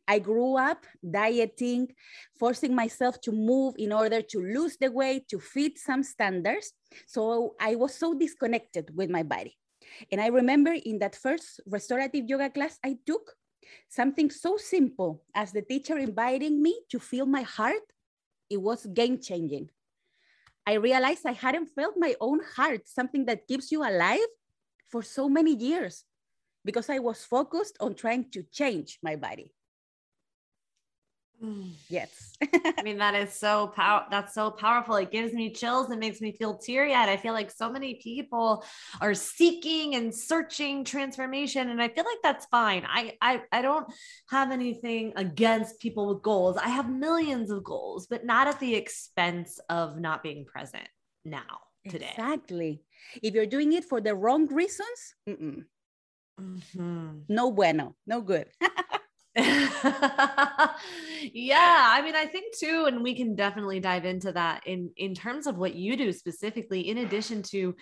I 0.09 0.21
grew 0.21 0.57
up 0.57 0.87
dieting, 1.05 1.93
forcing 2.41 2.75
myself 2.75 3.21
to 3.21 3.31
move 3.31 3.75
in 3.77 3.93
order 3.93 4.23
to 4.23 4.39
lose 4.41 4.79
the 4.81 4.91
weight, 4.91 5.29
to 5.29 5.39
fit 5.39 5.77
some 5.77 6.03
standards. 6.03 6.73
So 7.07 7.57
I 7.61 7.75
was 7.75 7.95
so 7.95 8.15
disconnected 8.15 8.97
with 8.97 9.11
my 9.11 9.23
body. 9.23 9.55
And 10.11 10.19
I 10.19 10.29
remember 10.29 10.73
in 10.73 10.99
that 11.01 11.15
first 11.15 11.61
restorative 11.67 12.25
yoga 12.27 12.49
class 12.49 12.79
I 12.83 12.97
took, 13.05 13.37
something 13.91 14.31
so 14.31 14.57
simple 14.57 15.21
as 15.35 15.53
the 15.53 15.61
teacher 15.61 15.99
inviting 15.99 16.63
me 16.63 16.81
to 16.89 16.99
feel 16.99 17.27
my 17.27 17.43
heart, 17.43 17.85
it 18.49 18.63
was 18.63 18.87
game 18.87 19.21
changing. 19.21 19.69
I 20.67 20.81
realized 20.81 21.27
I 21.27 21.33
hadn't 21.33 21.69
felt 21.77 21.97
my 21.99 22.15
own 22.19 22.41
heart, 22.57 22.89
something 22.89 23.27
that 23.27 23.47
keeps 23.47 23.71
you 23.71 23.85
alive 23.85 24.33
for 24.89 25.03
so 25.03 25.29
many 25.29 25.55
years 25.55 26.05
because 26.65 26.91
I 26.91 26.99
was 26.99 27.25
focused 27.25 27.77
on 27.81 27.95
trying 27.95 28.31
to 28.31 28.43
change 28.43 28.99
my 29.03 29.17
body. 29.17 29.55
Yes. 31.89 32.37
I 32.43 32.83
mean, 32.83 32.99
that 32.99 33.15
is 33.15 33.33
so 33.33 33.69
power 33.69 34.05
that's 34.11 34.35
so 34.35 34.51
powerful. 34.51 34.97
It 34.97 35.11
gives 35.11 35.33
me 35.33 35.53
chills. 35.53 35.91
It 35.91 35.99
makes 35.99 36.21
me 36.21 36.33
feel 36.33 36.57
teary 36.59 36.95
eyed. 36.95 37.09
I 37.09 37.17
feel 37.17 37.33
like 37.33 37.51
so 37.51 37.71
many 37.71 37.95
people 37.95 38.65
are 39.01 39.15
seeking 39.15 39.95
and 39.95 40.15
searching 40.15 40.85
transformation. 40.85 41.71
And 41.71 41.81
I 41.81 41.89
feel 41.89 42.05
like 42.05 42.19
that's 42.23 42.47
fine. 42.47 42.85
I 42.87 43.17
I 43.21 43.43
I 43.53 43.63
don't 43.63 43.87
have 44.31 44.53
anything 44.53 45.13
against 45.17 45.81
people 45.81 46.09
with 46.09 46.23
goals. 46.23 46.57
I 46.57 46.69
have 46.69 46.91
millions 46.91 47.51
of 47.51 47.65
goals, 47.65 48.07
but 48.07 48.25
not 48.25 48.47
at 48.49 48.61
the 48.61 48.75
expense 48.75 49.59
of 49.69 49.99
not 49.99 50.23
being 50.23 50.45
present 50.45 50.89
now, 51.25 51.59
today. 51.89 52.11
Exactly. 52.11 52.83
If 53.23 53.35
you're 53.35 53.47
doing 53.47 53.73
it 53.73 53.85
for 53.85 54.01
the 54.01 54.15
wrong 54.15 54.47
reasons, 54.47 55.15
mm-hmm. 56.41 57.09
no 57.29 57.53
bueno, 57.53 57.97
no 58.07 58.21
good. 58.21 58.47
yeah 61.33 61.91
i 61.93 62.03
mean 62.03 62.17
i 62.17 62.27
think 62.27 62.57
too 62.57 62.87
and 62.87 63.03
we 63.03 63.15
can 63.15 63.37
definitely 63.37 63.79
dive 63.79 64.05
into 64.05 64.33
that 64.33 64.67
in 64.67 64.91
in 64.97 65.15
terms 65.15 65.47
of 65.47 65.57
what 65.57 65.75
you 65.75 65.97
do 65.97 66.13
specifically 66.13 66.89
in 66.89 66.99
addition 66.99 67.41
to 67.41 67.77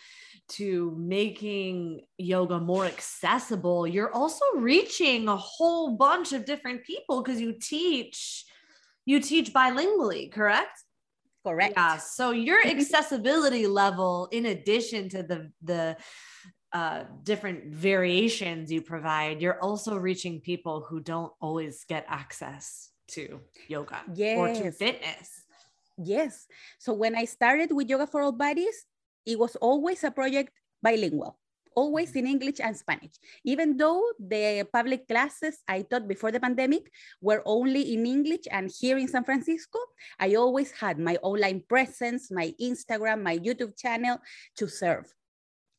to 0.48 0.94
making 0.98 2.02
yoga 2.18 2.60
more 2.60 2.84
accessible 2.84 3.86
you're 3.86 4.12
also 4.12 4.44
reaching 4.56 5.28
a 5.28 5.36
whole 5.36 5.96
bunch 5.96 6.34
of 6.34 6.44
different 6.44 6.84
people 6.84 7.22
because 7.22 7.40
you 7.40 7.54
teach 7.58 8.44
you 9.06 9.18
teach 9.18 9.54
bilingually 9.54 10.30
correct 10.30 10.82
correct 11.46 11.72
yeah 11.74 11.96
so 11.96 12.32
your 12.32 12.60
accessibility 12.66 13.66
level 13.66 14.28
in 14.30 14.46
addition 14.46 15.08
to 15.08 15.22
the 15.22 15.50
the 15.62 15.96
uh, 16.76 17.08
different 17.24 17.72
variations 17.72 18.68
you 18.68 18.84
provide, 18.84 19.40
you're 19.40 19.56
also 19.64 19.96
reaching 19.96 20.44
people 20.44 20.84
who 20.84 21.00
don't 21.00 21.32
always 21.40 21.88
get 21.88 22.04
access 22.04 22.92
to 23.08 23.40
yoga 23.64 24.04
yes. 24.12 24.36
or 24.36 24.52
to 24.52 24.68
fitness. 24.68 25.48
Yes. 25.96 26.44
So 26.76 26.92
when 26.92 27.16
I 27.16 27.24
started 27.24 27.72
with 27.72 27.88
Yoga 27.88 28.04
for 28.06 28.20
All 28.20 28.36
Bodies, 28.36 28.84
it 29.24 29.38
was 29.40 29.56
always 29.56 30.04
a 30.04 30.10
project 30.10 30.52
bilingual, 30.82 31.40
always 31.72 32.12
in 32.12 32.26
English 32.26 32.60
and 32.60 32.76
Spanish. 32.76 33.16
Even 33.40 33.80
though 33.80 34.04
the 34.20 34.68
public 34.68 35.08
classes 35.08 35.56
I 35.64 35.80
taught 35.80 36.04
before 36.04 36.28
the 36.28 36.44
pandemic 36.44 36.92
were 37.22 37.40
only 37.46 37.96
in 37.96 38.04
English 38.04 38.44
and 38.52 38.68
here 38.68 38.98
in 38.98 39.08
San 39.08 39.24
Francisco, 39.24 39.80
I 40.20 40.34
always 40.34 40.76
had 40.76 41.00
my 41.00 41.16
online 41.24 41.64
presence, 41.64 42.28
my 42.28 42.52
Instagram, 42.60 43.24
my 43.24 43.38
YouTube 43.40 43.80
channel 43.80 44.20
to 44.60 44.68
serve 44.68 45.08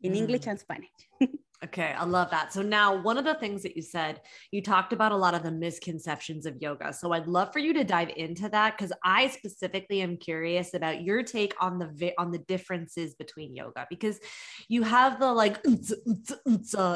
in 0.02 0.14
mm. 0.14 0.18
English 0.18 0.48
and 0.48 0.60
Spanish. 0.60 0.90
Okay, 1.64 1.92
I 1.98 2.04
love 2.04 2.30
that. 2.30 2.54
So 2.54 2.62
now 2.62 3.02
one 3.02 3.18
of 3.18 3.26
the 3.26 3.34
things 3.34 3.64
that 3.64 3.76
you 3.76 3.82
said, 3.82 4.22
you 4.52 4.62
talked 4.62 4.94
about 4.94 5.12
a 5.12 5.16
lot 5.16 5.34
of 5.34 5.42
the 5.42 5.50
misconceptions 5.50 6.46
of 6.46 6.62
yoga. 6.62 6.94
So 6.94 7.14
I'd 7.14 7.26
love 7.26 7.52
for 7.52 7.58
you 7.58 7.74
to 7.74 7.84
dive 7.84 8.12
into 8.16 8.48
that 8.50 8.78
cuz 8.78 8.92
I 9.04 9.28
specifically 9.30 10.02
am 10.02 10.18
curious 10.18 10.76
about 10.76 11.02
your 11.02 11.24
take 11.24 11.56
on 11.60 11.80
the 11.80 12.14
on 12.20 12.30
the 12.30 12.38
differences 12.38 13.16
between 13.16 13.56
yoga 13.56 13.88
because 13.90 14.20
you 14.68 14.84
have 14.84 15.20
the 15.20 15.34
like 15.34 15.58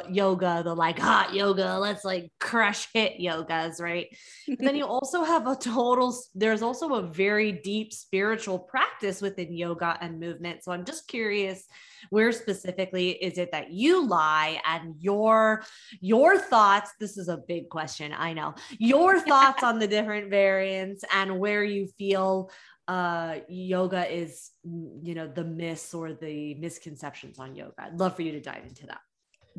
yoga, 0.08 0.62
the 0.64 0.76
like 0.76 1.00
hot 1.00 1.34
yoga, 1.34 1.80
let's 1.80 2.06
like 2.06 2.32
crush 2.40 2.88
HIIT 2.94 3.20
yogas, 3.20 3.82
right? 3.82 4.16
But 4.48 4.60
then 4.60 4.76
you 4.76 4.86
also 4.96 5.24
have 5.24 5.48
a 5.48 5.56
total 5.56 6.16
there's 6.36 6.62
also 6.62 6.94
a 6.94 7.02
very 7.02 7.52
deep 7.52 7.94
spiritual 7.94 8.60
practice 8.60 9.24
within 9.24 9.58
yoga 9.58 9.98
and 10.02 10.20
movement. 10.20 10.64
So 10.64 10.72
I'm 10.72 10.86
just 10.86 11.08
curious 11.08 11.66
where 12.10 12.32
specifically 12.32 13.12
is 13.12 13.38
it 13.38 13.52
that 13.52 13.72
you 13.72 14.06
lie 14.06 14.60
and 14.66 14.96
your 15.00 15.64
your 16.00 16.38
thoughts 16.38 16.92
this 17.00 17.18
is 17.18 17.28
a 17.28 17.38
big 17.48 17.70
question 17.70 18.14
i 18.18 18.34
know 18.34 18.54
your 18.80 19.20
thoughts 19.32 19.64
on 19.64 19.80
the 19.80 19.88
different 19.88 20.30
variants 20.30 21.04
and 21.14 21.38
where 21.40 21.64
you 21.64 21.88
feel 21.98 22.52
uh 22.88 23.36
yoga 23.48 24.12
is 24.12 24.52
you 24.64 25.14
know 25.14 25.28
the 25.28 25.44
myths 25.44 25.94
or 25.94 26.14
the 26.14 26.56
misconceptions 26.56 27.40
on 27.40 27.56
yoga 27.56 27.74
i'd 27.80 28.00
love 28.00 28.16
for 28.16 28.24
you 28.24 28.32
to 28.32 28.40
dive 28.42 28.64
into 28.64 28.86
that 28.86 29.02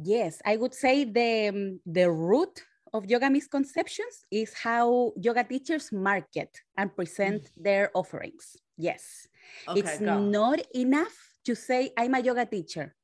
yes 0.03 0.41
i 0.45 0.57
would 0.57 0.75
say 0.75 1.05
the 1.05 1.49
um, 1.49 1.81
the 1.87 2.11
root 2.11 2.63
of 2.93 3.07
yoga 3.07 3.31
misconceptions 3.31 4.25
is 4.31 4.53
how 4.55 5.13
yoga 5.17 5.45
teachers 5.45 5.93
market 5.93 6.51
and 6.77 6.95
present 6.95 7.43
mm. 7.43 7.63
their 7.63 7.91
offerings 7.95 8.57
yes 8.77 9.27
okay, 9.69 9.81
it's 9.81 9.99
go. 9.99 10.19
not 10.19 10.61
enough 10.75 11.32
to 11.45 11.55
say, 11.55 11.93
I'm 11.97 12.15
a 12.15 12.21
yoga 12.21 12.47
teacher. 12.47 12.95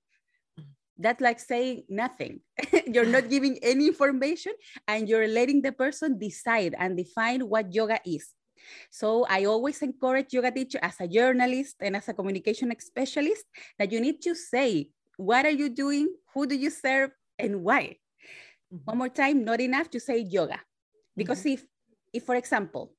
That's 0.98 1.20
like 1.20 1.38
saying 1.38 1.84
nothing. 1.88 2.40
you're 2.86 3.06
not 3.06 3.30
giving 3.30 3.58
any 3.62 3.86
information 3.86 4.52
and 4.86 5.08
you're 5.08 5.28
letting 5.28 5.62
the 5.62 5.72
person 5.72 6.18
decide 6.18 6.74
and 6.78 6.96
define 6.96 7.48
what 7.48 7.72
yoga 7.72 8.00
is. 8.04 8.34
So 8.90 9.24
I 9.28 9.44
always 9.44 9.80
encourage 9.82 10.32
yoga 10.32 10.50
teacher 10.50 10.78
as 10.82 11.00
a 11.00 11.06
journalist 11.06 11.76
and 11.80 11.96
as 11.96 12.08
a 12.08 12.14
communication 12.14 12.74
specialist 12.80 13.44
that 13.78 13.92
you 13.92 14.00
need 14.00 14.20
to 14.22 14.34
say, 14.34 14.90
what 15.16 15.46
are 15.46 15.54
you 15.54 15.68
doing? 15.68 16.14
Who 16.34 16.46
do 16.46 16.56
you 16.56 16.70
serve? 16.70 17.10
And 17.38 17.62
why? 17.62 17.96
Mm-hmm. 18.72 18.84
One 18.84 18.98
more 18.98 19.08
time, 19.08 19.44
not 19.44 19.60
enough 19.60 19.90
to 19.90 20.00
say 20.00 20.18
yoga. 20.18 20.60
Because 21.16 21.40
mm-hmm. 21.40 21.62
if, 21.62 21.66
if, 22.12 22.24
for 22.24 22.34
example, 22.34 22.94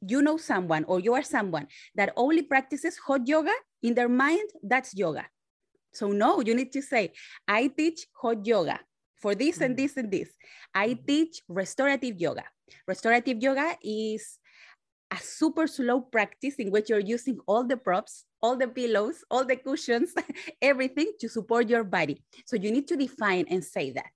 you 0.00 0.22
know 0.22 0.36
someone 0.36 0.84
or 0.84 1.00
you 1.00 1.14
are 1.14 1.22
someone 1.22 1.66
that 1.94 2.12
only 2.16 2.42
practices 2.42 2.96
hot 2.98 3.26
yoga, 3.26 3.52
in 3.82 3.94
their 3.94 4.08
mind, 4.08 4.48
that's 4.62 4.94
yoga. 4.94 5.26
So 5.92 6.08
no, 6.08 6.40
you 6.40 6.54
need 6.54 6.72
to 6.72 6.82
say, 6.82 7.12
I 7.48 7.68
teach 7.68 8.06
hot 8.14 8.46
yoga 8.46 8.80
for 9.20 9.34
this 9.34 9.60
and 9.60 9.76
this 9.76 9.96
and 9.96 10.10
this. 10.10 10.30
I 10.74 10.90
mm-hmm. 10.90 11.04
teach 11.06 11.42
restorative 11.48 12.20
yoga. 12.20 12.44
Restorative 12.86 13.42
yoga 13.42 13.76
is 13.82 14.38
a 15.10 15.16
super 15.16 15.66
slow 15.66 16.00
practice 16.00 16.54
in 16.56 16.70
which 16.70 16.88
you're 16.88 17.00
using 17.00 17.38
all 17.46 17.64
the 17.64 17.76
props, 17.76 18.24
all 18.40 18.56
the 18.56 18.68
pillows, 18.68 19.24
all 19.30 19.44
the 19.44 19.56
cushions, 19.56 20.14
everything 20.62 21.12
to 21.18 21.28
support 21.28 21.68
your 21.68 21.84
body. 21.84 22.22
So 22.46 22.56
you 22.56 22.70
need 22.70 22.86
to 22.88 22.96
define 22.96 23.46
and 23.50 23.64
say 23.64 23.90
that. 23.90 24.10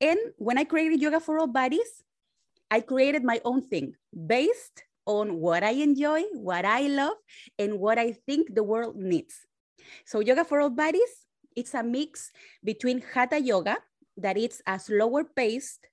And 0.00 0.18
when 0.36 0.58
I 0.58 0.64
created 0.64 1.00
Yoga 1.00 1.20
for 1.20 1.38
All 1.38 1.46
Bodies, 1.46 2.02
I 2.70 2.80
created 2.80 3.24
my 3.24 3.40
own 3.44 3.62
thing 3.62 3.94
based 4.12 4.82
on 5.06 5.40
what 5.40 5.62
I 5.62 5.70
enjoy, 5.70 6.22
what 6.32 6.64
I 6.64 6.88
love, 6.88 7.16
and 7.58 7.78
what 7.78 7.98
I 7.98 8.12
think 8.12 8.54
the 8.54 8.62
world 8.62 8.96
needs. 8.96 9.34
So 10.06 10.20
yoga 10.20 10.44
for 10.44 10.60
all 10.60 10.70
bodies, 10.70 11.26
it's 11.56 11.74
a 11.74 11.82
mix 11.82 12.30
between 12.62 13.02
hatha 13.14 13.40
yoga, 13.40 13.78
that 14.16 14.36
it's 14.36 14.62
a 14.66 14.78
slower 14.78 15.24
paced 15.24 15.86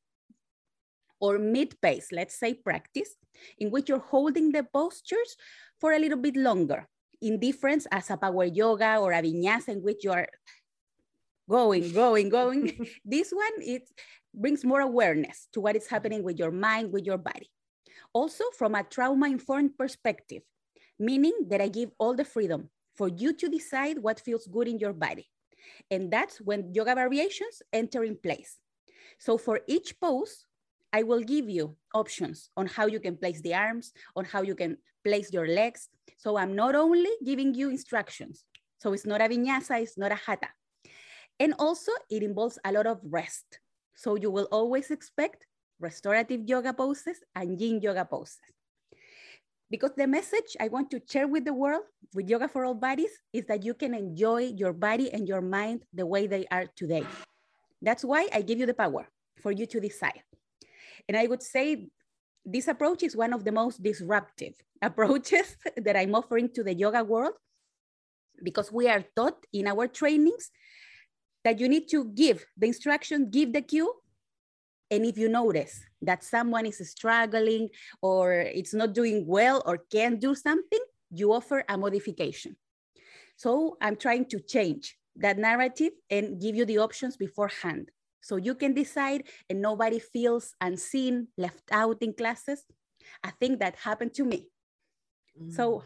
or 1.20 1.38
mid 1.38 1.80
pace, 1.82 2.10
let's 2.12 2.40
say 2.40 2.54
practice, 2.54 3.16
in 3.60 3.70
which 3.70 3.90
you're 3.90 4.00
holding 4.00 4.52
the 4.52 4.66
postures 4.74 5.36
for 5.80 5.94
a 5.94 6.00
little 6.00 6.18
bit 6.18 6.36
longer, 6.36 6.88
in 7.22 7.40
difference 7.40 7.86
as 7.92 8.10
a 8.10 8.18
power 8.18 8.46
yoga 8.46 8.98
or 8.98 9.12
a 9.14 9.22
vinyasa 9.22 9.70
in 9.70 9.84
which 9.84 10.04
you 10.04 10.12
are 10.12 10.28
going, 11.50 11.92
going, 11.94 12.30
going. 12.30 12.88
this 13.06 13.32
one, 13.32 13.62
it 13.62 13.84
brings 14.34 14.64
more 14.64 14.82
awareness 14.82 15.48
to 15.54 15.62
what 15.62 15.76
is 15.76 15.88
happening 15.88 16.24
with 16.24 16.40
your 16.40 16.52
mind, 16.52 16.92
with 16.92 17.06
your 17.06 17.18
body. 17.18 17.50
Also 18.14 18.44
from 18.58 18.76
a 18.76 18.84
trauma-informed 18.84 19.78
perspective, 19.78 20.44
meaning 21.00 21.34
that 21.50 21.62
I 21.62 21.68
give 21.68 21.92
all 21.98 22.16
the 22.16 22.26
freedom 22.26 22.70
for 22.96 23.08
you 23.08 23.34
to 23.34 23.50
decide 23.50 23.98
what 24.00 24.20
feels 24.20 24.48
good 24.48 24.68
in 24.68 24.80
your 24.80 24.94
body. 24.94 25.28
And 25.90 26.12
that's 26.12 26.42
when 26.42 26.74
yoga 26.74 26.96
variations 26.96 27.62
enter 27.72 28.04
in 28.04 28.18
place. 28.18 28.58
So 29.20 29.38
for 29.38 29.62
each 29.68 30.00
pose, 30.00 30.46
I 30.94 31.04
will 31.04 31.22
give 31.22 31.50
you 31.50 31.78
options 31.94 32.50
on 32.58 32.68
how 32.68 32.88
you 32.88 33.00
can 33.00 33.16
place 33.16 33.42
the 33.42 33.54
arms, 33.54 33.94
on 34.16 34.26
how 34.26 34.42
you 34.42 34.56
can 34.56 34.78
place 35.04 35.32
your 35.32 35.48
legs. 35.48 35.88
So 36.18 36.38
I'm 36.38 36.56
not 36.56 36.76
only 36.76 37.10
giving 37.24 37.54
you 37.54 37.70
instructions. 37.70 38.44
So 38.80 38.94
it's 38.94 39.06
not 39.06 39.22
a 39.22 39.30
vinyasa, 39.30 39.82
it's 39.82 39.98
not 39.98 40.12
a 40.12 40.16
hatha. 40.16 40.50
And 41.40 41.54
also 41.60 41.92
it 42.10 42.24
involves 42.24 42.60
a 42.66 42.72
lot 42.72 42.88
of 42.88 43.00
rest. 43.04 43.60
So 43.96 44.16
you 44.16 44.30
will 44.32 44.48
always 44.52 44.92
expect 44.92 45.46
restorative 45.82 46.48
yoga 46.48 46.74
poses 46.74 47.18
and 47.36 47.60
yin 47.60 47.82
yoga 47.82 48.06
poses. 48.06 48.40
Because 49.70 49.92
the 49.96 50.06
message 50.06 50.58
I 50.60 50.68
want 50.68 50.92
to 50.92 51.02
share 51.10 51.28
with 51.28 51.46
the 51.46 51.54
world 51.54 51.84
with 52.14 52.30
Yoga 52.30 52.50
for 52.50 52.66
All 52.66 52.76
Bodies 52.76 53.12
is 53.32 53.46
that 53.46 53.64
you 53.64 53.74
can 53.74 53.94
enjoy 53.96 54.52
your 54.52 54.74
body 54.74 55.14
and 55.14 55.26
your 55.26 55.40
mind 55.40 55.84
the 55.94 56.06
way 56.06 56.28
they 56.28 56.46
are 56.52 56.66
today. 56.76 57.06
That's 57.82 58.04
why 58.04 58.28
I 58.34 58.42
give 58.42 58.60
you 58.60 58.66
the 58.66 58.74
power 58.74 59.08
for 59.42 59.52
you 59.52 59.66
to 59.68 59.80
decide. 59.80 60.24
And 61.08 61.16
I 61.16 61.26
would 61.28 61.42
say 61.42 61.88
this 62.46 62.68
approach 62.68 63.02
is 63.02 63.16
one 63.16 63.32
of 63.32 63.46
the 63.46 63.52
most 63.52 63.82
disruptive 63.82 64.56
approaches 64.82 65.56
that 65.78 65.96
I'm 65.96 66.16
offering 66.16 66.50
to 66.54 66.64
the 66.64 66.74
yoga 66.74 67.04
world 67.04 67.34
because 68.44 68.72
we 68.72 68.90
are 68.90 69.06
taught 69.16 69.46
in 69.54 69.68
our 69.68 69.88
trainings 69.88 70.52
that 71.44 71.60
you 71.60 71.70
need 71.70 71.88
to 71.90 72.06
give 72.06 72.46
the 72.58 72.68
instruction, 72.68 73.30
give 73.30 73.54
the 73.54 73.62
cue, 73.62 74.01
and 74.92 75.06
if 75.06 75.18
you 75.18 75.30
notice 75.30 75.80
that 76.02 76.22
someone 76.24 76.66
is 76.66 76.78
struggling 76.92 77.70
or 78.02 78.34
it's 78.34 78.74
not 78.74 78.94
doing 78.94 79.26
well 79.26 79.64
or 79.66 79.78
can't 79.90 80.20
do 80.20 80.36
something, 80.36 80.84
you 81.10 81.32
offer 81.32 81.64
a 81.70 81.78
modification. 81.78 82.58
So 83.38 83.78
I'm 83.82 83.96
trying 83.96 84.26
to 84.26 84.40
change 84.40 84.98
that 85.16 85.38
narrative 85.38 85.94
and 86.10 86.40
give 86.40 86.56
you 86.56 86.66
the 86.66 86.80
options 86.80 87.16
beforehand. 87.16 87.90
So 88.20 88.36
you 88.36 88.54
can 88.54 88.74
decide 88.74 89.24
and 89.50 89.62
nobody 89.62 89.98
feels 89.98 90.54
unseen, 90.60 91.30
left 91.38 91.64
out 91.72 91.98
in 92.02 92.14
classes. 92.14 92.66
I 93.24 93.32
think 93.32 93.60
that 93.60 93.78
happened 93.78 94.14
to 94.16 94.26
me. 94.26 94.50
Mm. 95.42 95.54
So 95.54 95.84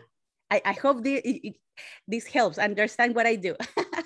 I, 0.49 0.61
I 0.65 0.73
hope 0.73 1.03
the, 1.03 1.15
it, 1.23 1.55
this 2.07 2.25
helps 2.25 2.57
understand 2.57 3.15
what 3.15 3.27
I 3.27 3.35
do. 3.35 3.55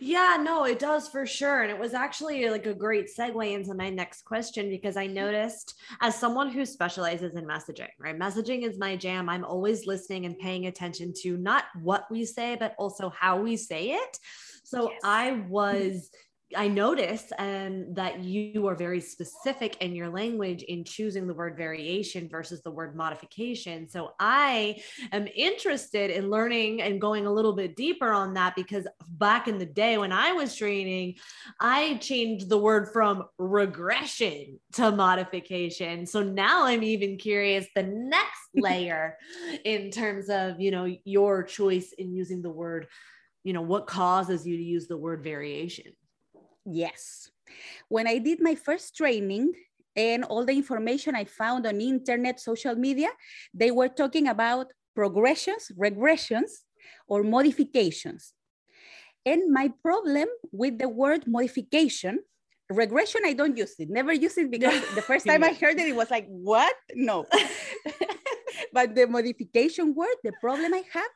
yeah, 0.00 0.38
no, 0.40 0.64
it 0.64 0.78
does 0.78 1.08
for 1.08 1.26
sure. 1.26 1.62
And 1.62 1.70
it 1.70 1.78
was 1.78 1.94
actually 1.94 2.48
like 2.48 2.66
a 2.66 2.74
great 2.74 3.08
segue 3.16 3.52
into 3.52 3.74
my 3.74 3.90
next 3.90 4.24
question 4.24 4.68
because 4.68 4.96
I 4.96 5.06
noticed 5.06 5.74
as 6.00 6.18
someone 6.18 6.50
who 6.50 6.64
specializes 6.64 7.34
in 7.34 7.44
messaging, 7.44 7.88
right? 7.98 8.18
Messaging 8.18 8.68
is 8.68 8.78
my 8.78 8.96
jam. 8.96 9.28
I'm 9.28 9.44
always 9.44 9.86
listening 9.86 10.26
and 10.26 10.38
paying 10.38 10.66
attention 10.66 11.12
to 11.22 11.36
not 11.36 11.64
what 11.82 12.04
we 12.10 12.24
say, 12.24 12.56
but 12.58 12.74
also 12.78 13.10
how 13.10 13.40
we 13.40 13.56
say 13.56 13.92
it. 13.92 14.18
So 14.64 14.90
yes. 14.90 15.00
I 15.04 15.44
was 15.48 16.10
I 16.56 16.68
notice 16.68 17.32
and 17.38 17.96
that 17.96 18.20
you 18.20 18.66
are 18.66 18.74
very 18.74 19.00
specific 19.00 19.76
in 19.80 19.94
your 19.94 20.08
language 20.08 20.62
in 20.62 20.84
choosing 20.84 21.26
the 21.26 21.34
word 21.34 21.56
variation 21.56 22.28
versus 22.28 22.62
the 22.62 22.70
word 22.70 22.94
modification. 22.94 23.88
So 23.88 24.12
I 24.20 24.76
am 25.12 25.26
interested 25.34 26.10
in 26.10 26.30
learning 26.30 26.82
and 26.82 27.00
going 27.00 27.26
a 27.26 27.32
little 27.32 27.54
bit 27.54 27.76
deeper 27.76 28.12
on 28.12 28.34
that 28.34 28.54
because 28.56 28.86
back 29.08 29.48
in 29.48 29.58
the 29.58 29.66
day 29.66 29.96
when 29.98 30.12
I 30.12 30.32
was 30.32 30.54
training, 30.54 31.14
I 31.60 31.94
changed 31.94 32.48
the 32.48 32.58
word 32.58 32.90
from 32.92 33.24
regression 33.38 34.60
to 34.74 34.92
modification. 34.92 36.06
So 36.06 36.22
now 36.22 36.66
I'm 36.66 36.82
even 36.82 37.16
curious 37.16 37.66
the 37.74 37.84
next 37.84 38.40
layer 38.54 39.16
in 39.64 39.90
terms 39.90 40.28
of, 40.28 40.60
you 40.60 40.70
know, 40.70 40.94
your 41.04 41.42
choice 41.42 41.92
in 41.96 42.12
using 42.12 42.42
the 42.42 42.50
word, 42.50 42.86
you 43.44 43.52
know, 43.52 43.62
what 43.62 43.86
causes 43.86 44.46
you 44.46 44.56
to 44.56 44.62
use 44.62 44.86
the 44.86 44.96
word 44.96 45.24
variation. 45.24 45.92
Yes. 46.64 47.30
When 47.88 48.06
I 48.06 48.18
did 48.18 48.40
my 48.40 48.54
first 48.54 48.96
training 48.96 49.52
and 49.96 50.24
all 50.24 50.44
the 50.44 50.52
information 50.52 51.14
I 51.14 51.24
found 51.24 51.66
on 51.66 51.80
internet, 51.80 52.40
social 52.40 52.74
media, 52.74 53.10
they 53.52 53.70
were 53.70 53.88
talking 53.88 54.28
about 54.28 54.72
progressions, 54.94 55.70
regressions, 55.78 56.64
or 57.06 57.22
modifications. 57.22 58.32
And 59.26 59.52
my 59.52 59.72
problem 59.82 60.28
with 60.52 60.78
the 60.78 60.88
word 60.88 61.26
modification, 61.26 62.20
regression, 62.68 63.22
I 63.24 63.32
don't 63.32 63.56
use 63.56 63.74
it, 63.78 63.88
never 63.88 64.12
use 64.12 64.36
it 64.36 64.50
because 64.50 64.80
the 64.94 65.02
first 65.10 65.26
time 65.26 65.44
I 65.44 65.52
heard 65.52 65.78
it, 65.78 65.88
it 65.88 65.96
was 65.96 66.10
like, 66.10 66.26
what? 66.28 66.74
No. 66.94 67.26
but 68.72 68.94
the 68.94 69.06
modification 69.06 69.94
word, 69.94 70.16
the 70.22 70.32
problem 70.40 70.74
I 70.74 70.82
have 70.92 71.12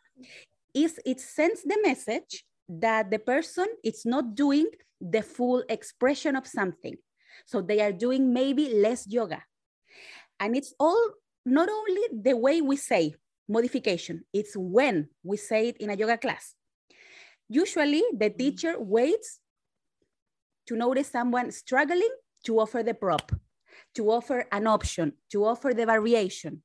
is 0.74 1.00
it 1.04 1.20
sends 1.20 1.62
the 1.62 1.78
message 1.82 2.44
that 2.68 3.10
the 3.10 3.18
person 3.18 3.66
is 3.82 4.04
not 4.04 4.34
doing 4.34 4.66
the 5.00 5.22
full 5.22 5.62
expression 5.68 6.36
of 6.36 6.46
something. 6.46 6.96
So 7.46 7.62
they 7.62 7.80
are 7.80 7.92
doing 7.92 8.32
maybe 8.32 8.74
less 8.74 9.06
yoga. 9.06 9.42
And 10.40 10.56
it's 10.56 10.74
all 10.78 11.10
not 11.46 11.68
only 11.68 12.02
the 12.12 12.36
way 12.36 12.60
we 12.60 12.76
say 12.76 13.14
modification, 13.48 14.24
it's 14.32 14.54
when 14.56 15.08
we 15.22 15.36
say 15.36 15.68
it 15.68 15.78
in 15.78 15.90
a 15.90 15.96
yoga 15.96 16.18
class. 16.18 16.54
Usually 17.48 18.02
the 18.12 18.26
mm-hmm. 18.26 18.38
teacher 18.38 18.74
waits 18.78 19.40
to 20.66 20.76
notice 20.76 21.08
someone 21.08 21.50
struggling 21.50 22.10
to 22.44 22.60
offer 22.60 22.82
the 22.82 22.94
prop, 22.94 23.32
to 23.94 24.10
offer 24.10 24.44
an 24.52 24.66
option, 24.66 25.14
to 25.32 25.44
offer 25.44 25.72
the 25.72 25.86
variation. 25.86 26.62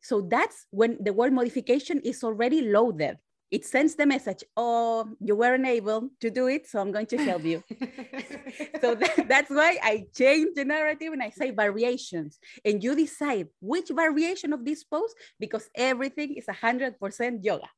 So 0.00 0.20
that's 0.20 0.66
when 0.70 0.98
the 1.00 1.12
word 1.12 1.32
modification 1.32 2.00
is 2.00 2.24
already 2.24 2.62
loaded 2.62 3.18
it 3.50 3.64
sends 3.64 3.94
the 3.94 4.06
message, 4.06 4.42
oh, 4.56 5.08
you 5.20 5.36
weren't 5.36 5.66
able 5.66 6.10
to 6.20 6.30
do 6.30 6.48
it, 6.48 6.66
so 6.66 6.80
I'm 6.80 6.90
going 6.90 7.06
to 7.06 7.18
help 7.18 7.44
you. 7.44 7.62
so 8.80 8.94
that, 8.94 9.26
that's 9.28 9.50
why 9.50 9.78
I 9.82 10.06
change 10.14 10.54
the 10.56 10.64
narrative 10.64 11.12
and 11.12 11.22
I 11.22 11.30
say 11.30 11.50
variations. 11.52 12.38
And 12.64 12.82
you 12.82 12.96
decide 12.96 13.48
which 13.60 13.90
variation 13.90 14.52
of 14.52 14.64
this 14.64 14.82
pose 14.82 15.14
because 15.38 15.68
everything 15.74 16.34
is 16.34 16.46
100% 16.46 17.44
yoga. 17.44 17.68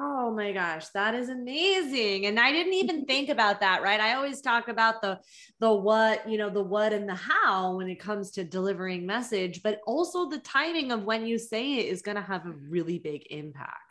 Oh 0.00 0.30
my 0.30 0.52
gosh, 0.52 0.86
that 0.90 1.16
is 1.16 1.28
amazing. 1.28 2.26
And 2.26 2.38
I 2.38 2.52
didn't 2.52 2.74
even 2.74 3.04
think 3.06 3.30
about 3.30 3.58
that, 3.60 3.82
right? 3.82 3.98
I 3.98 4.14
always 4.14 4.40
talk 4.40 4.68
about 4.68 5.02
the 5.02 5.18
the 5.58 5.72
what, 5.72 6.28
you 6.28 6.38
know, 6.38 6.50
the 6.50 6.62
what 6.62 6.92
and 6.92 7.08
the 7.08 7.16
how 7.16 7.74
when 7.76 7.88
it 7.88 7.98
comes 7.98 8.30
to 8.32 8.44
delivering 8.44 9.06
message, 9.06 9.60
but 9.64 9.80
also 9.86 10.28
the 10.28 10.38
timing 10.38 10.92
of 10.92 11.02
when 11.02 11.26
you 11.26 11.36
say 11.36 11.78
it 11.78 11.86
is 11.86 12.02
going 12.02 12.16
to 12.16 12.22
have 12.22 12.46
a 12.46 12.52
really 12.52 13.00
big 13.00 13.26
impact. 13.30 13.87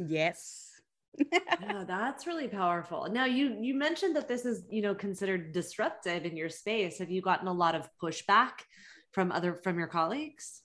Yes. 0.00 0.70
yeah, 1.32 1.84
that's 1.86 2.26
really 2.26 2.48
powerful. 2.48 3.08
Now 3.10 3.26
you 3.26 3.56
you 3.60 3.74
mentioned 3.74 4.16
that 4.16 4.28
this 4.28 4.46
is, 4.46 4.64
you 4.70 4.80
know, 4.80 4.94
considered 4.94 5.52
disruptive 5.52 6.24
in 6.24 6.36
your 6.36 6.48
space. 6.48 6.98
Have 6.98 7.10
you 7.10 7.20
gotten 7.20 7.48
a 7.48 7.52
lot 7.52 7.74
of 7.74 7.88
pushback 8.02 8.64
from 9.12 9.32
other 9.32 9.54
from 9.54 9.78
your 9.78 9.88
colleagues? 9.88 10.62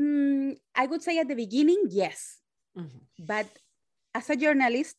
Mm, 0.00 0.56
I 0.76 0.86
would 0.86 1.02
say 1.02 1.18
at 1.18 1.26
the 1.26 1.34
beginning, 1.34 1.90
yes. 1.90 2.38
Mm-hmm. 2.76 3.26
But 3.26 3.48
as 4.14 4.30
a 4.30 4.36
journalist, 4.36 4.96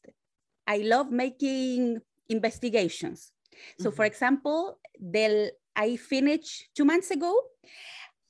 I 0.67 0.77
love 0.83 1.11
making 1.11 2.01
investigations. 2.27 3.31
So, 3.79 3.89
mm-hmm. 3.89 3.95
for 3.95 4.05
example, 4.05 4.79
del, 4.99 5.51
I 5.75 5.95
finished 5.95 6.69
two 6.75 6.83
months 6.83 7.11
ago 7.11 7.31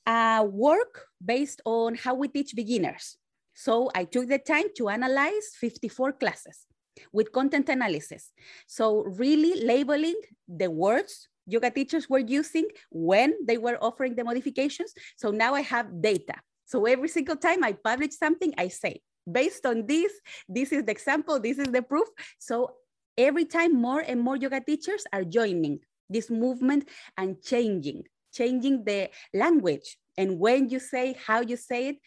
a 0.06 0.44
work 0.44 1.08
based 1.24 1.62
on 1.66 1.96
how 1.96 2.14
we 2.16 2.28
teach 2.28 2.56
beginners. 2.56 3.19
So 3.60 3.92
I 3.94 4.06
took 4.06 4.30
the 4.30 4.40
time 4.40 4.72
to 4.78 4.88
analyze 4.88 5.52
54 5.60 6.14
classes 6.14 6.66
with 7.12 7.34
content 7.34 7.68
analysis. 7.68 8.32
So 8.68 9.04
really 9.04 9.66
labeling 9.66 10.16
the 10.48 10.72
words 10.72 11.28
yoga 11.46 11.70
teachers 11.70 12.10
were 12.10 12.24
using 12.24 12.68
when 12.90 13.36
they 13.46 13.58
were 13.58 13.78
offering 13.82 14.16
the 14.16 14.24
modifications. 14.24 14.94
So 15.18 15.32
now 15.32 15.56
I 15.56 15.62
have 15.62 16.02
data. 16.02 16.36
So 16.68 16.86
every 16.86 17.10
single 17.10 17.36
time 17.36 17.66
I 17.66 17.74
publish 17.74 18.16
something, 18.16 18.54
I 18.58 18.70
say, 18.70 19.02
based 19.30 19.66
on 19.66 19.86
this, 19.86 20.14
this 20.48 20.72
is 20.72 20.86
the 20.86 20.92
example, 20.92 21.38
this 21.38 21.58
is 21.60 21.68
the 21.68 21.82
proof. 21.82 22.08
So 22.38 22.76
every 23.18 23.44
time 23.44 23.76
more 23.76 24.00
and 24.00 24.22
more 24.22 24.38
yoga 24.38 24.62
teachers 24.62 25.04
are 25.12 25.26
joining 25.26 25.80
this 26.10 26.30
movement 26.30 26.88
and 27.18 27.42
changing, 27.44 28.04
changing 28.32 28.86
the 28.86 29.10
language 29.34 29.98
and 30.18 30.40
when 30.40 30.70
you 30.70 30.80
say, 30.80 31.18
how 31.28 31.42
you 31.42 31.58
say 31.58 31.90
it. 31.90 31.98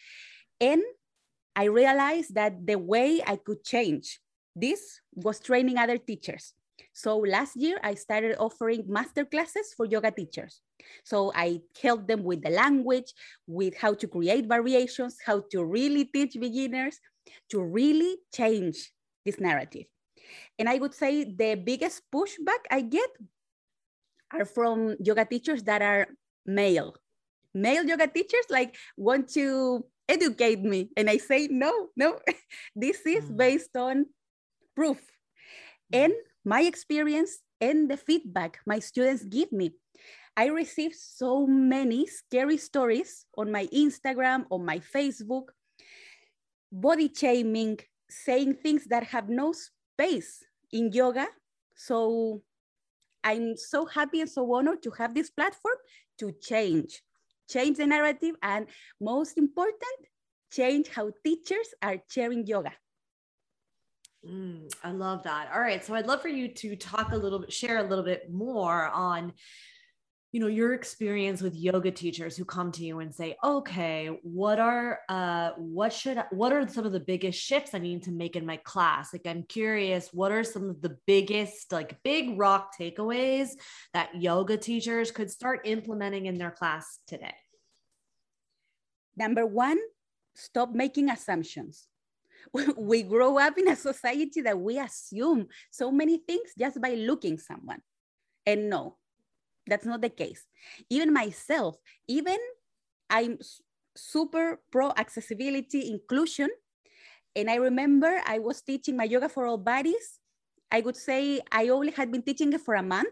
And 0.59 0.81
I 1.55 1.65
realized 1.65 2.35
that 2.35 2.65
the 2.65 2.77
way 2.77 3.21
I 3.25 3.35
could 3.37 3.63
change 3.63 4.19
this 4.55 4.99
was 5.13 5.39
training 5.39 5.77
other 5.77 5.97
teachers. 5.97 6.53
So 6.93 7.17
last 7.17 7.55
year, 7.55 7.79
I 7.83 7.95
started 7.95 8.37
offering 8.37 8.85
master 8.87 9.25
classes 9.25 9.73
for 9.75 9.85
yoga 9.85 10.11
teachers. 10.11 10.61
So 11.03 11.31
I 11.35 11.61
helped 11.81 12.07
them 12.07 12.23
with 12.23 12.43
the 12.43 12.49
language, 12.49 13.13
with 13.47 13.75
how 13.77 13.93
to 13.95 14.07
create 14.07 14.47
variations, 14.47 15.17
how 15.25 15.43
to 15.51 15.63
really 15.63 16.05
teach 16.05 16.37
beginners, 16.39 16.99
to 17.49 17.61
really 17.61 18.17
change 18.33 18.91
this 19.25 19.39
narrative. 19.39 19.85
And 20.59 20.69
I 20.69 20.77
would 20.77 20.93
say 20.93 21.23
the 21.23 21.55
biggest 21.55 22.01
pushback 22.13 22.65
I 22.69 22.81
get 22.81 23.09
are 24.31 24.45
from 24.45 24.95
yoga 24.99 25.25
teachers 25.25 25.63
that 25.63 25.81
are 25.81 26.07
male. 26.45 26.95
Male 27.53 27.85
yoga 27.85 28.07
teachers 28.07 28.45
like 28.49 28.75
want 28.97 29.29
to 29.33 29.85
educate 30.07 30.61
me. 30.61 30.89
And 30.97 31.09
I 31.09 31.17
say, 31.17 31.47
no, 31.49 31.89
no, 31.95 32.19
this 32.75 33.05
is 33.05 33.25
mm. 33.25 33.37
based 33.37 33.75
on 33.75 34.05
proof 34.75 34.97
mm. 35.93 36.03
and 36.03 36.13
my 36.45 36.61
experience 36.61 37.39
and 37.61 37.89
the 37.89 37.97
feedback 37.97 38.59
my 38.65 38.79
students 38.79 39.23
give 39.23 39.51
me. 39.51 39.71
I 40.35 40.47
receive 40.47 40.93
so 40.95 41.45
many 41.45 42.07
scary 42.07 42.57
stories 42.57 43.25
on 43.37 43.51
my 43.51 43.67
Instagram, 43.67 44.45
on 44.49 44.65
my 44.65 44.79
Facebook, 44.79 45.49
body 46.71 47.11
shaming, 47.15 47.79
saying 48.09 48.55
things 48.55 48.85
that 48.87 49.03
have 49.03 49.29
no 49.29 49.53
space 49.53 50.43
in 50.71 50.91
yoga. 50.91 51.27
So 51.75 52.41
I'm 53.23 53.55
so 53.55 53.85
happy 53.85 54.21
and 54.21 54.29
so 54.29 54.51
honored 54.53 54.81
to 54.83 54.91
have 54.91 55.13
this 55.13 55.29
platform 55.29 55.77
to 56.19 56.31
change 56.41 57.01
change 57.53 57.77
the 57.77 57.87
narrative, 57.87 58.35
and 58.41 58.65
most 58.99 59.37
important, 59.37 59.99
change 60.51 60.89
how 60.89 61.11
teachers 61.23 61.67
are 61.81 61.97
sharing 62.09 62.45
yoga. 62.45 62.73
Mm, 64.27 64.73
I 64.83 64.91
love 64.91 65.23
that. 65.23 65.49
All 65.53 65.59
right. 65.59 65.83
So 65.83 65.93
I'd 65.93 66.07
love 66.07 66.21
for 66.21 66.29
you 66.29 66.47
to 66.47 66.75
talk 66.75 67.11
a 67.11 67.17
little 67.17 67.39
bit, 67.39 67.51
share 67.51 67.79
a 67.79 67.83
little 67.83 68.05
bit 68.05 68.31
more 68.31 68.87
on 68.87 69.33
you 70.33 70.39
know 70.39 70.47
your 70.47 70.73
experience 70.73 71.41
with 71.41 71.55
yoga 71.55 71.91
teachers 71.91 72.35
who 72.35 72.43
come 72.43 72.71
to 72.71 72.83
you 72.83 72.99
and 72.99 73.13
say 73.13 73.35
okay 73.43 74.07
what 74.23 74.59
are 74.59 74.99
uh 75.07 75.51
what 75.57 75.93
should 75.93 76.21
what 76.31 76.51
are 76.51 76.67
some 76.67 76.85
of 76.85 76.91
the 76.91 76.99
biggest 76.99 77.39
shifts 77.39 77.75
i 77.75 77.77
need 77.77 78.01
to 78.01 78.11
make 78.11 78.35
in 78.35 78.43
my 78.43 78.57
class 78.57 79.13
like 79.13 79.27
i'm 79.27 79.43
curious 79.43 80.09
what 80.11 80.31
are 80.31 80.43
some 80.43 80.71
of 80.71 80.81
the 80.81 80.97
biggest 81.05 81.71
like 81.71 82.01
big 82.03 82.37
rock 82.37 82.71
takeaways 82.77 83.49
that 83.93 84.09
yoga 84.19 84.57
teachers 84.57 85.11
could 85.11 85.29
start 85.29 85.61
implementing 85.65 86.25
in 86.25 86.35
their 86.39 86.51
class 86.51 86.97
today 87.05 87.35
number 89.15 89.45
one 89.45 89.77
stop 90.35 90.73
making 90.73 91.09
assumptions 91.09 91.87
we 92.77 93.03
grow 93.03 93.37
up 93.37 93.57
in 93.57 93.69
a 93.69 93.75
society 93.75 94.41
that 94.41 94.59
we 94.59 94.77
assume 94.79 95.47
so 95.71 95.91
many 95.91 96.17
things 96.17 96.51
just 96.57 96.81
by 96.81 96.93
looking 96.95 97.37
someone 97.37 97.81
and 98.45 98.69
no 98.69 98.97
That's 99.67 99.85
not 99.85 100.01
the 100.01 100.09
case. 100.09 100.47
Even 100.89 101.13
myself, 101.13 101.77
even 102.07 102.37
I'm 103.09 103.39
super 103.95 104.59
pro 104.71 104.91
accessibility 104.91 105.89
inclusion. 105.89 106.49
And 107.35 107.49
I 107.49 107.55
remember 107.55 108.21
I 108.25 108.39
was 108.39 108.61
teaching 108.61 108.97
my 108.97 109.05
yoga 109.05 109.29
for 109.29 109.45
all 109.45 109.57
bodies. 109.57 110.19
I 110.71 110.81
would 110.81 110.97
say 110.97 111.41
I 111.51 111.69
only 111.69 111.91
had 111.91 112.11
been 112.11 112.21
teaching 112.23 112.53
it 112.53 112.61
for 112.61 112.75
a 112.75 112.83
month. 112.83 113.09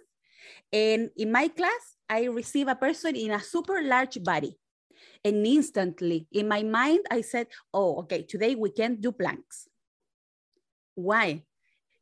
And 0.73 1.09
in 1.17 1.31
my 1.31 1.47
class, 1.47 1.95
I 2.09 2.25
receive 2.25 2.67
a 2.67 2.75
person 2.75 3.15
in 3.15 3.31
a 3.31 3.39
super 3.39 3.81
large 3.81 4.21
body. 4.23 4.57
And 5.23 5.45
instantly 5.45 6.27
in 6.31 6.47
my 6.47 6.63
mind, 6.63 7.05
I 7.11 7.21
said, 7.21 7.47
oh, 7.73 7.99
okay, 8.03 8.23
today 8.23 8.55
we 8.55 8.71
can't 8.71 9.01
do 9.01 9.11
planks. 9.11 9.67
Why? 10.95 11.43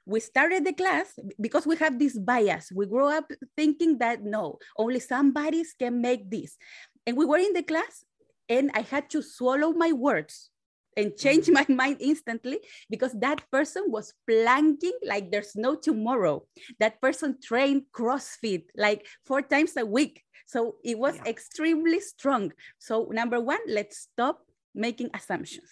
We 0.06 0.20
started 0.20 0.66
the 0.66 0.74
class 0.74 1.14
because 1.40 1.68
we 1.68 1.76
have 1.78 2.00
this 2.00 2.18
bias. 2.18 2.72
We 2.74 2.88
grow 2.88 3.10
up 3.10 3.32
thinking 3.56 4.00
that 4.00 4.24
no, 4.24 4.58
only 4.78 5.00
some 5.00 5.32
bodies 5.32 5.76
can 5.78 6.02
make 6.02 6.32
this. 6.32 6.58
And 7.06 7.16
we 7.16 7.26
were 7.26 7.38
in 7.38 7.54
the 7.54 7.64
class 7.64 8.04
and 8.48 8.72
I 8.74 8.82
had 8.82 9.10
to 9.12 9.22
swallow 9.22 9.74
my 9.74 9.92
words 9.92 10.50
and 10.98 11.16
change 11.18 11.48
mm. 11.48 11.54
my 11.60 11.66
mind 11.70 11.98
instantly 12.00 12.60
because 12.90 13.14
that 13.20 13.42
person 13.52 13.86
was 13.88 14.14
planking 14.28 14.98
like 15.06 15.32
there's 15.32 15.56
no 15.56 15.76
tomorrow. 15.76 16.44
That 16.80 17.02
person 17.02 17.38
trained 17.42 17.84
CrossFit 17.94 18.64
like 18.76 19.06
four 19.26 19.42
times 19.42 19.78
a 19.78 19.86
week. 19.86 20.24
So 20.46 20.78
it 20.84 20.98
was 20.98 21.16
yeah. 21.18 21.30
extremely 21.30 22.00
strong. 22.00 22.54
So, 22.80 23.10
number 23.12 23.40
one, 23.40 23.60
let's 23.68 24.10
stop 24.10 24.40
making 24.74 25.12
assumptions. 25.14 25.70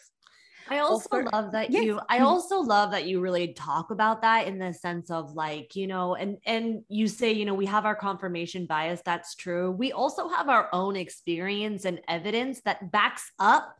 I 0.69 0.79
also 0.79 1.23
love 1.33 1.51
that 1.51 1.71
yes. 1.71 1.83
you 1.83 1.99
I 2.09 2.17
mm-hmm. 2.17 2.25
also 2.25 2.59
love 2.59 2.91
that 2.91 3.07
you 3.07 3.19
really 3.19 3.53
talk 3.53 3.91
about 3.91 4.21
that 4.21 4.47
in 4.47 4.59
the 4.59 4.73
sense 4.73 5.09
of 5.09 5.33
like, 5.33 5.75
you 5.75 5.87
know, 5.87 6.15
and 6.15 6.37
and 6.45 6.83
you 6.89 7.07
say, 7.07 7.31
you 7.31 7.45
know, 7.45 7.53
we 7.53 7.65
have 7.65 7.85
our 7.85 7.95
confirmation 7.95 8.65
bias, 8.65 9.01
that's 9.05 9.35
true. 9.35 9.71
We 9.71 9.91
also 9.91 10.27
have 10.29 10.49
our 10.49 10.69
own 10.73 10.95
experience 10.95 11.85
and 11.85 12.01
evidence 12.07 12.61
that 12.61 12.91
backs 12.91 13.31
up 13.39 13.75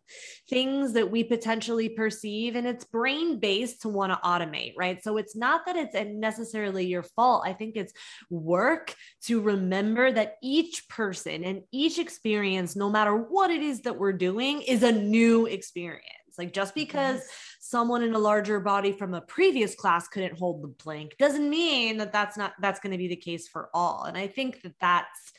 things 0.49 0.93
that 0.93 1.11
we 1.11 1.23
potentially 1.23 1.89
perceive 1.89 2.55
and 2.55 2.65
it's 2.65 2.85
brain 2.85 3.39
based 3.39 3.81
to 3.81 3.89
want 3.89 4.11
to 4.11 4.19
automate, 4.27 4.73
right? 4.77 5.03
So 5.03 5.17
it's 5.17 5.35
not 5.35 5.65
that 5.65 5.75
it's 5.75 5.95
necessarily 6.13 6.85
your 6.85 7.03
fault. 7.03 7.43
I 7.45 7.53
think 7.53 7.75
it's 7.75 7.93
work 8.29 8.95
to 9.23 9.41
remember 9.41 10.11
that 10.11 10.37
each 10.41 10.87
person 10.87 11.43
and 11.43 11.63
each 11.71 11.99
experience 11.99 12.75
no 12.75 12.89
matter 12.89 13.15
what 13.15 13.51
it 13.51 13.61
is 13.61 13.81
that 13.81 13.97
we're 13.97 14.13
doing 14.13 14.61
is 14.61 14.83
a 14.83 14.91
new 14.91 15.45
experience 15.45 16.16
like 16.37 16.53
just 16.53 16.71
mm-hmm. 16.71 16.81
because 16.81 17.21
someone 17.59 18.03
in 18.03 18.13
a 18.13 18.19
larger 18.19 18.59
body 18.59 18.91
from 18.91 19.13
a 19.13 19.21
previous 19.21 19.75
class 19.75 20.07
couldn't 20.07 20.37
hold 20.37 20.61
the 20.61 20.69
plank 20.69 21.15
doesn't 21.19 21.49
mean 21.49 21.97
that 21.97 22.13
that's 22.13 22.37
not 22.37 22.53
that's 22.61 22.79
going 22.79 22.91
to 22.91 22.97
be 22.97 23.07
the 23.07 23.15
case 23.15 23.47
for 23.47 23.69
all. 23.73 24.03
And 24.03 24.17
I 24.17 24.27
think 24.27 24.61
that 24.61 24.75
that's 24.79 25.33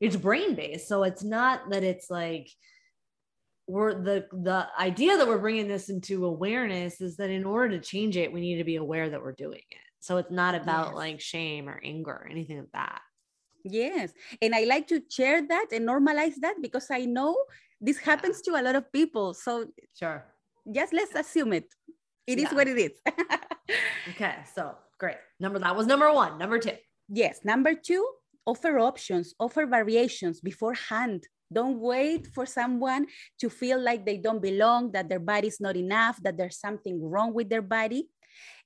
it's 0.00 0.16
brain 0.16 0.54
based. 0.54 0.88
So 0.88 1.02
it's 1.04 1.22
not 1.22 1.70
that 1.70 1.82
it's 1.82 2.10
like 2.10 2.50
we're 3.66 3.94
the 3.94 4.26
the 4.32 4.66
idea 4.78 5.16
that 5.16 5.28
we're 5.28 5.38
bringing 5.38 5.68
this 5.68 5.90
into 5.90 6.26
awareness 6.26 7.00
is 7.00 7.16
that 7.16 7.30
in 7.30 7.44
order 7.44 7.78
to 7.78 7.80
change 7.80 8.16
it 8.16 8.32
we 8.32 8.40
need 8.40 8.58
to 8.58 8.64
be 8.64 8.76
aware 8.76 9.08
that 9.08 9.22
we're 9.22 9.32
doing 9.32 9.62
it. 9.70 9.86
So 10.00 10.16
it's 10.16 10.30
not 10.30 10.54
about 10.54 10.88
yes. 10.88 10.94
like 10.96 11.20
shame 11.20 11.68
or 11.68 11.80
anger 11.84 12.12
or 12.12 12.28
anything 12.28 12.58
like 12.58 12.72
that. 12.72 13.02
Yes. 13.64 14.12
And 14.40 14.54
I 14.54 14.64
like 14.64 14.88
to 14.88 15.02
share 15.10 15.46
that 15.46 15.66
and 15.72 15.86
normalize 15.86 16.36
that 16.40 16.56
because 16.62 16.90
I 16.90 17.04
know 17.04 17.36
this 17.80 17.98
happens 17.98 18.40
yeah. 18.46 18.54
to 18.54 18.60
a 18.60 18.64
lot 18.64 18.74
of 18.74 18.90
people. 18.92 19.34
So 19.34 19.66
sure 19.94 20.24
just 20.72 20.92
let's 20.92 21.14
assume 21.14 21.52
it. 21.52 21.72
It 22.26 22.38
yeah. 22.38 22.46
is 22.46 22.54
what 22.54 22.68
it 22.68 22.78
is. 22.78 22.92
okay, 24.10 24.36
so 24.54 24.74
great. 24.98 25.16
Number 25.38 25.58
that 25.58 25.74
was 25.74 25.86
number 25.86 26.12
one. 26.12 26.38
Number 26.38 26.58
two. 26.58 26.76
Yes. 27.08 27.40
Number 27.44 27.74
two, 27.74 28.06
offer 28.46 28.78
options, 28.78 29.34
offer 29.40 29.66
variations 29.66 30.40
beforehand. 30.40 31.26
Don't 31.52 31.80
wait 31.80 32.28
for 32.28 32.46
someone 32.46 33.06
to 33.40 33.50
feel 33.50 33.80
like 33.80 34.06
they 34.06 34.18
don't 34.18 34.40
belong, 34.40 34.92
that 34.92 35.08
their 35.08 35.18
body 35.18 35.48
is 35.48 35.60
not 35.60 35.76
enough, 35.76 36.22
that 36.22 36.36
there's 36.36 36.58
something 36.58 37.02
wrong 37.02 37.34
with 37.34 37.50
their 37.50 37.62
body. 37.62 38.08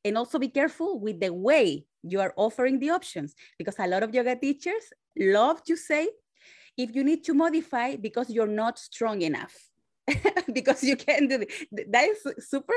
And 0.04 0.18
also 0.18 0.38
be 0.38 0.48
careful 0.48 1.00
with 1.00 1.18
the 1.20 1.32
way 1.32 1.86
you 2.02 2.20
are 2.20 2.34
offering 2.36 2.78
the 2.78 2.90
options 2.90 3.34
because 3.58 3.76
a 3.78 3.86
lot 3.86 4.02
of 4.02 4.14
yoga 4.14 4.36
teachers 4.36 4.84
love 5.18 5.64
to 5.64 5.76
say, 5.76 6.10
if 6.76 6.94
you 6.94 7.02
need 7.04 7.24
to 7.24 7.32
modify 7.32 7.96
because 7.96 8.28
you're 8.28 8.46
not 8.46 8.78
strong 8.78 9.22
enough 9.22 9.54
because 10.52 10.82
you 10.82 10.96
can't 10.96 11.28
do 11.28 11.42
it. 11.42 11.90
That 11.90 12.08
is 12.08 12.48
super 12.48 12.74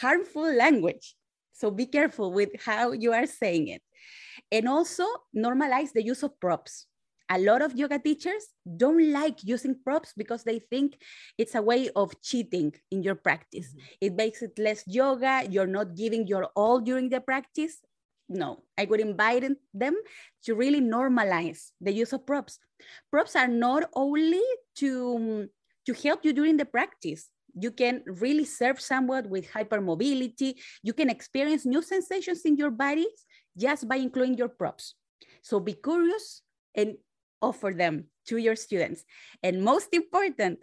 harmful 0.00 0.52
language. 0.52 1.14
So 1.52 1.70
be 1.70 1.86
careful 1.86 2.32
with 2.32 2.50
how 2.64 2.92
you 2.92 3.12
are 3.12 3.26
saying 3.26 3.68
it. 3.68 3.82
And 4.50 4.68
also 4.68 5.04
normalize 5.36 5.92
the 5.92 6.02
use 6.02 6.22
of 6.22 6.38
props. 6.40 6.86
A 7.30 7.38
lot 7.38 7.62
of 7.62 7.74
yoga 7.74 7.98
teachers 7.98 8.48
don't 8.76 9.10
like 9.10 9.42
using 9.42 9.76
props 9.82 10.12
because 10.16 10.44
they 10.44 10.58
think 10.58 11.00
it's 11.38 11.54
a 11.54 11.62
way 11.62 11.88
of 11.96 12.20
cheating 12.20 12.74
in 12.90 13.02
your 13.02 13.14
practice. 13.14 13.68
Mm-hmm. 13.68 13.86
It 14.00 14.14
makes 14.14 14.42
it 14.42 14.58
less 14.58 14.84
yoga. 14.86 15.44
You're 15.48 15.66
not 15.66 15.96
giving 15.96 16.26
your 16.26 16.46
all 16.56 16.80
during 16.80 17.08
the 17.08 17.20
practice. 17.20 17.78
No, 18.28 18.64
I 18.76 18.84
would 18.84 19.00
invite 19.00 19.44
them 19.72 19.94
to 20.44 20.54
really 20.54 20.80
normalize 20.80 21.70
the 21.80 21.92
use 21.92 22.12
of 22.12 22.26
props. 22.26 22.58
Props 23.10 23.36
are 23.36 23.48
not 23.48 23.84
only 23.94 24.42
to 24.76 25.48
to 25.86 25.92
help 25.94 26.24
you 26.24 26.32
during 26.32 26.56
the 26.56 26.64
practice. 26.64 27.28
You 27.54 27.70
can 27.70 28.02
really 28.06 28.44
serve 28.44 28.80
someone 28.80 29.28
with 29.28 29.50
hypermobility. 29.50 30.54
You 30.82 30.92
can 30.92 31.10
experience 31.10 31.66
new 31.66 31.82
sensations 31.82 32.42
in 32.44 32.56
your 32.56 32.70
bodies 32.70 33.26
just 33.56 33.88
by 33.88 33.96
including 33.96 34.38
your 34.38 34.48
props. 34.48 34.94
So 35.42 35.60
be 35.60 35.74
curious 35.74 36.42
and 36.74 36.96
offer 37.42 37.72
them 37.76 38.06
to 38.28 38.38
your 38.38 38.56
students. 38.56 39.04
And 39.42 39.62
most 39.62 39.88
important, 39.92 40.60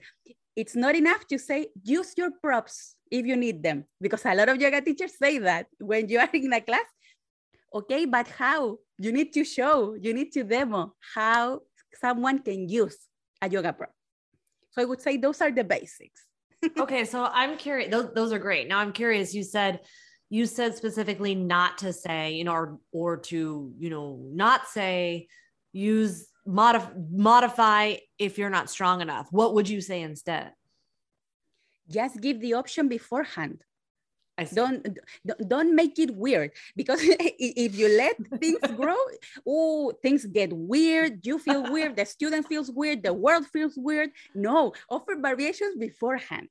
it's 0.55 0.75
not 0.75 0.95
enough 0.95 1.27
to 1.27 1.37
say, 1.37 1.67
use 1.83 2.13
your 2.17 2.31
props 2.41 2.95
if 3.11 3.25
you 3.25 3.35
need 3.35 3.61
them, 3.61 3.85
because 3.99 4.25
a 4.25 4.35
lot 4.35 4.49
of 4.49 4.61
yoga 4.61 4.81
teachers 4.81 5.17
say 5.17 5.39
that 5.39 5.67
when 5.79 6.07
you 6.07 6.19
are 6.19 6.29
in 6.33 6.53
a 6.53 6.61
class. 6.61 6.85
Okay, 7.73 8.05
but 8.05 8.27
how? 8.27 8.77
You 8.97 9.11
need 9.11 9.31
to 9.33 9.43
show, 9.43 9.95
you 9.99 10.13
need 10.13 10.31
to 10.33 10.43
demo 10.43 10.95
how 11.15 11.61
someone 12.01 12.39
can 12.39 12.67
use 12.67 12.97
a 13.41 13.49
yoga 13.49 13.73
prop. 13.73 13.93
So 14.79 14.83
I 14.83 14.85
would 14.85 15.01
say 15.01 15.17
those 15.17 15.41
are 15.41 15.51
the 15.51 15.65
basics. 15.65 16.25
okay, 16.77 17.03
so 17.03 17.25
I'm 17.25 17.57
curious. 17.57 17.91
Those, 17.91 18.13
those 18.13 18.31
are 18.31 18.39
great. 18.39 18.69
Now 18.69 18.79
I'm 18.79 18.93
curious. 18.93 19.33
You 19.33 19.43
said 19.43 19.81
you 20.29 20.45
said 20.45 20.75
specifically 20.77 21.35
not 21.35 21.79
to 21.79 21.91
say, 21.91 22.33
you 22.33 22.45
know, 22.45 22.53
or 22.53 22.79
or 22.91 23.17
to, 23.17 23.73
you 23.77 23.89
know, 23.89 24.19
not 24.31 24.67
say 24.67 25.27
use 25.73 26.27
modify 26.45 26.91
modify 27.11 27.95
if 28.17 28.37
you're 28.37 28.49
not 28.49 28.69
strong 28.69 29.01
enough. 29.01 29.27
What 29.31 29.53
would 29.55 29.67
you 29.67 29.81
say 29.81 30.01
instead? 30.01 30.53
Just 31.89 32.21
give 32.21 32.39
the 32.39 32.53
option 32.53 32.87
beforehand 32.87 33.63
don't 34.45 34.97
don't 35.47 35.75
make 35.75 35.99
it 35.99 36.15
weird 36.15 36.51
because 36.75 36.99
if 37.03 37.75
you 37.75 37.87
let 37.97 38.15
things 38.39 38.59
grow 38.75 38.97
oh 39.47 39.91
things 40.01 40.25
get 40.25 40.51
weird 40.53 41.25
you 41.25 41.39
feel 41.39 41.71
weird 41.71 41.95
the 41.95 42.05
student 42.05 42.47
feels 42.47 42.71
weird 42.71 43.03
the 43.03 43.13
world 43.13 43.45
feels 43.47 43.73
weird 43.77 44.09
no 44.35 44.73
offer 44.89 45.15
variations 45.15 45.75
beforehand 45.77 46.47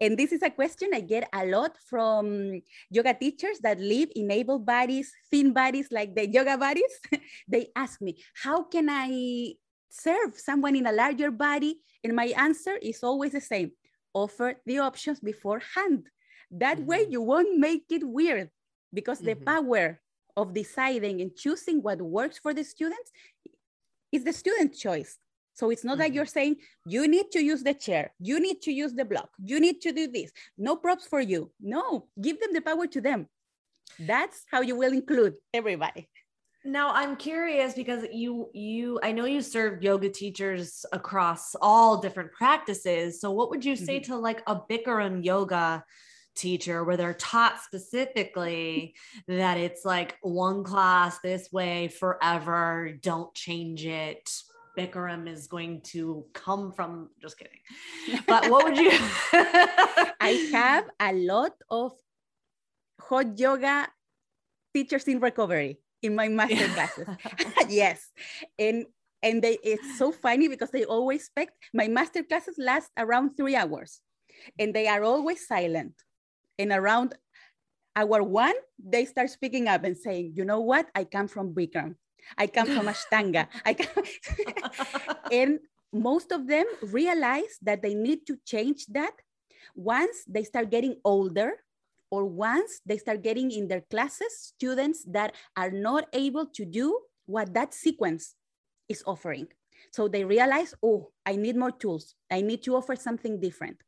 and 0.00 0.16
this 0.16 0.32
is 0.32 0.42
a 0.42 0.50
question 0.50 0.90
I 0.94 1.00
get 1.00 1.28
a 1.32 1.44
lot 1.44 1.76
from 1.90 2.62
yoga 2.90 3.14
teachers 3.14 3.58
that 3.60 3.80
live 3.80 4.10
in 4.14 4.30
able 4.30 4.58
bodies, 4.58 5.12
thin 5.30 5.52
bodies 5.52 5.88
like 5.90 6.14
the 6.14 6.28
yoga 6.28 6.56
bodies. 6.56 6.92
they 7.48 7.68
ask 7.74 8.00
me, 8.00 8.22
how 8.34 8.62
can 8.62 8.88
I 8.88 9.54
serve 9.90 10.38
someone 10.38 10.76
in 10.76 10.86
a 10.86 10.92
larger 10.92 11.30
body? 11.30 11.80
And 12.04 12.14
my 12.14 12.26
answer 12.36 12.76
is 12.80 13.02
always 13.02 13.32
the 13.32 13.40
same 13.40 13.72
offer 14.14 14.54
the 14.64 14.78
options 14.78 15.20
beforehand. 15.20 16.08
That 16.50 16.78
mm-hmm. 16.78 16.86
way 16.86 17.06
you 17.08 17.22
won't 17.22 17.58
make 17.58 17.84
it 17.90 18.06
weird 18.06 18.50
because 18.92 19.18
mm-hmm. 19.18 19.38
the 19.40 19.44
power 19.44 20.00
of 20.36 20.54
deciding 20.54 21.20
and 21.20 21.34
choosing 21.34 21.82
what 21.82 22.00
works 22.00 22.38
for 22.38 22.52
the 22.52 22.64
students 22.64 23.10
is 24.12 24.24
the 24.24 24.32
student 24.32 24.74
choice. 24.74 25.18
So 25.54 25.70
it's 25.70 25.84
not 25.84 25.94
mm-hmm. 25.94 26.00
like 26.00 26.14
you're 26.14 26.26
saying, 26.26 26.56
you 26.86 27.08
need 27.08 27.30
to 27.32 27.42
use 27.42 27.62
the 27.62 27.72
chair, 27.72 28.12
you 28.20 28.40
need 28.40 28.60
to 28.62 28.72
use 28.72 28.92
the 28.92 29.06
block, 29.06 29.30
you 29.42 29.58
need 29.58 29.80
to 29.82 29.92
do 29.92 30.06
this. 30.06 30.30
No 30.58 30.76
props 30.76 31.06
for 31.06 31.20
you. 31.20 31.50
No, 31.60 32.08
give 32.20 32.38
them 32.40 32.52
the 32.52 32.60
power 32.60 32.86
to 32.86 33.00
them. 33.00 33.28
That's 33.98 34.44
how 34.50 34.60
you 34.60 34.76
will 34.76 34.92
include 34.92 35.34
everybody. 35.54 36.08
Now 36.66 36.90
I'm 36.92 37.14
curious 37.16 37.74
because 37.74 38.04
you 38.12 38.50
you 38.52 38.98
I 39.02 39.12
know 39.12 39.24
you 39.24 39.40
serve 39.40 39.84
yoga 39.84 40.08
teachers 40.08 40.84
across 40.92 41.54
all 41.62 41.98
different 41.98 42.32
practices. 42.32 43.20
So 43.20 43.30
what 43.30 43.50
would 43.50 43.64
you 43.64 43.76
say 43.76 44.00
mm-hmm. 44.00 44.12
to 44.12 44.18
like 44.18 44.42
a 44.48 44.56
Bikram 44.56 45.24
yoga 45.24 45.84
teacher 46.36 46.84
where 46.84 46.96
they're 46.96 47.14
taught 47.14 47.60
specifically 47.62 48.94
that 49.26 49.58
it's 49.58 49.84
like 49.84 50.16
one 50.22 50.64
class 50.64 51.18
this 51.20 51.50
way 51.50 51.88
forever, 51.88 52.92
don't 53.00 53.32
change 53.34 53.84
it. 53.86 54.30
Bikram 54.76 55.26
is 55.26 55.46
going 55.46 55.80
to 55.92 56.26
come 56.34 56.70
from 56.70 57.08
just 57.20 57.38
kidding. 57.38 57.60
But 58.26 58.50
what 58.50 58.64
would 58.64 58.76
you 58.76 58.90
I 59.32 60.48
have 60.52 60.84
a 61.00 61.12
lot 61.14 61.52
of 61.70 61.92
hot 63.00 63.38
yoga 63.38 63.88
teachers 64.74 65.08
in 65.08 65.20
recovery 65.20 65.80
in 66.02 66.14
my 66.14 66.28
master 66.28 66.68
classes. 66.68 67.08
yes. 67.68 68.10
And 68.58 68.86
and 69.22 69.40
they 69.40 69.58
it's 69.64 69.98
so 69.98 70.12
funny 70.12 70.48
because 70.48 70.70
they 70.70 70.84
always 70.84 71.22
expect 71.22 71.52
my 71.72 71.88
master 71.88 72.22
classes 72.22 72.56
last 72.58 72.90
around 72.98 73.36
three 73.36 73.56
hours 73.56 74.00
and 74.58 74.74
they 74.74 74.86
are 74.86 75.02
always 75.02 75.46
silent 75.46 75.94
and 76.58 76.72
around 76.72 77.14
hour 77.94 78.22
one 78.22 78.54
they 78.78 79.04
start 79.04 79.30
speaking 79.30 79.68
up 79.68 79.84
and 79.84 79.96
saying 79.96 80.32
you 80.34 80.44
know 80.44 80.60
what 80.60 80.88
i 80.94 81.04
come 81.04 81.28
from 81.28 81.54
bikram 81.54 81.94
i 82.38 82.46
come 82.46 82.66
from 82.66 82.86
ashtanga 82.86 83.48
i 83.64 83.74
come 83.74 84.04
and 85.32 85.58
most 85.92 86.32
of 86.32 86.46
them 86.46 86.66
realize 86.82 87.58
that 87.62 87.82
they 87.82 87.94
need 87.94 88.26
to 88.26 88.36
change 88.44 88.86
that 88.86 89.12
once 89.74 90.24
they 90.28 90.42
start 90.42 90.70
getting 90.70 90.96
older 91.04 91.52
or 92.10 92.24
once 92.24 92.80
they 92.86 92.98
start 92.98 93.22
getting 93.22 93.50
in 93.50 93.68
their 93.68 93.82
classes 93.90 94.52
students 94.54 95.04
that 95.08 95.34
are 95.56 95.70
not 95.70 96.06
able 96.12 96.46
to 96.46 96.64
do 96.64 96.98
what 97.26 97.52
that 97.54 97.74
sequence 97.74 98.34
is 98.88 99.02
offering. 99.06 99.48
So 99.92 100.08
they 100.08 100.24
realize, 100.24 100.74
oh, 100.82 101.10
I 101.24 101.36
need 101.36 101.56
more 101.56 101.72
tools. 101.72 102.14
I 102.30 102.40
need 102.40 102.62
to 102.64 102.76
offer 102.76 102.96
something 102.96 103.40
different. 103.40 103.78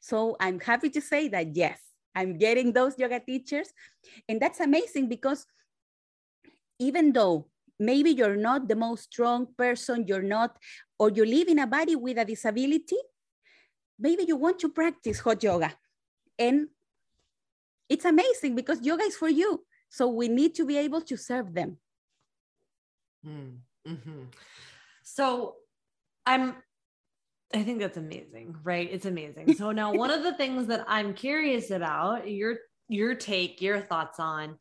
So 0.00 0.36
I'm 0.40 0.60
happy 0.60 0.90
to 0.90 1.00
say 1.00 1.28
that 1.28 1.56
yes, 1.56 1.80
I'm 2.14 2.38
getting 2.38 2.72
those 2.72 2.98
yoga 2.98 3.20
teachers. 3.20 3.72
And 4.28 4.40
that's 4.40 4.60
amazing 4.60 5.08
because 5.08 5.46
even 6.78 7.12
though 7.12 7.46
maybe 7.78 8.10
you're 8.10 8.36
not 8.36 8.68
the 8.68 8.76
most 8.76 9.04
strong 9.04 9.46
person, 9.56 10.06
you're 10.06 10.22
not, 10.22 10.56
or 10.98 11.10
you 11.10 11.24
live 11.24 11.48
in 11.48 11.58
a 11.58 11.66
body 11.66 11.96
with 11.96 12.18
a 12.18 12.24
disability, 12.24 12.96
maybe 13.98 14.24
you 14.26 14.36
want 14.36 14.58
to 14.60 14.68
practice 14.68 15.20
hot 15.20 15.42
yoga. 15.42 15.72
And 16.38 16.68
it's 17.88 18.04
amazing 18.04 18.56
because 18.56 18.82
yoga 18.82 19.04
is 19.04 19.16
for 19.16 19.28
you. 19.28 19.64
So 19.88 20.08
we 20.08 20.28
need 20.28 20.54
to 20.54 20.64
be 20.64 20.78
able 20.78 21.00
to 21.02 21.16
serve 21.16 21.52
them. 21.52 21.78
Mm-hmm. 23.26 24.24
So 25.02 25.56
I'm, 26.24 26.54
I 27.52 27.62
think 27.62 27.80
that's 27.80 27.96
amazing, 27.96 28.56
right? 28.62 28.88
It's 28.90 29.06
amazing. 29.06 29.54
So 29.58 29.72
now 29.72 29.92
one 29.92 30.10
of 30.10 30.22
the 30.22 30.34
things 30.34 30.66
that 30.68 30.84
I'm 30.86 31.14
curious 31.14 31.70
about, 31.70 32.30
your 32.30 32.56
your 32.88 33.14
take, 33.14 33.62
your 33.62 33.80
thoughts 33.80 34.18
on 34.18 34.56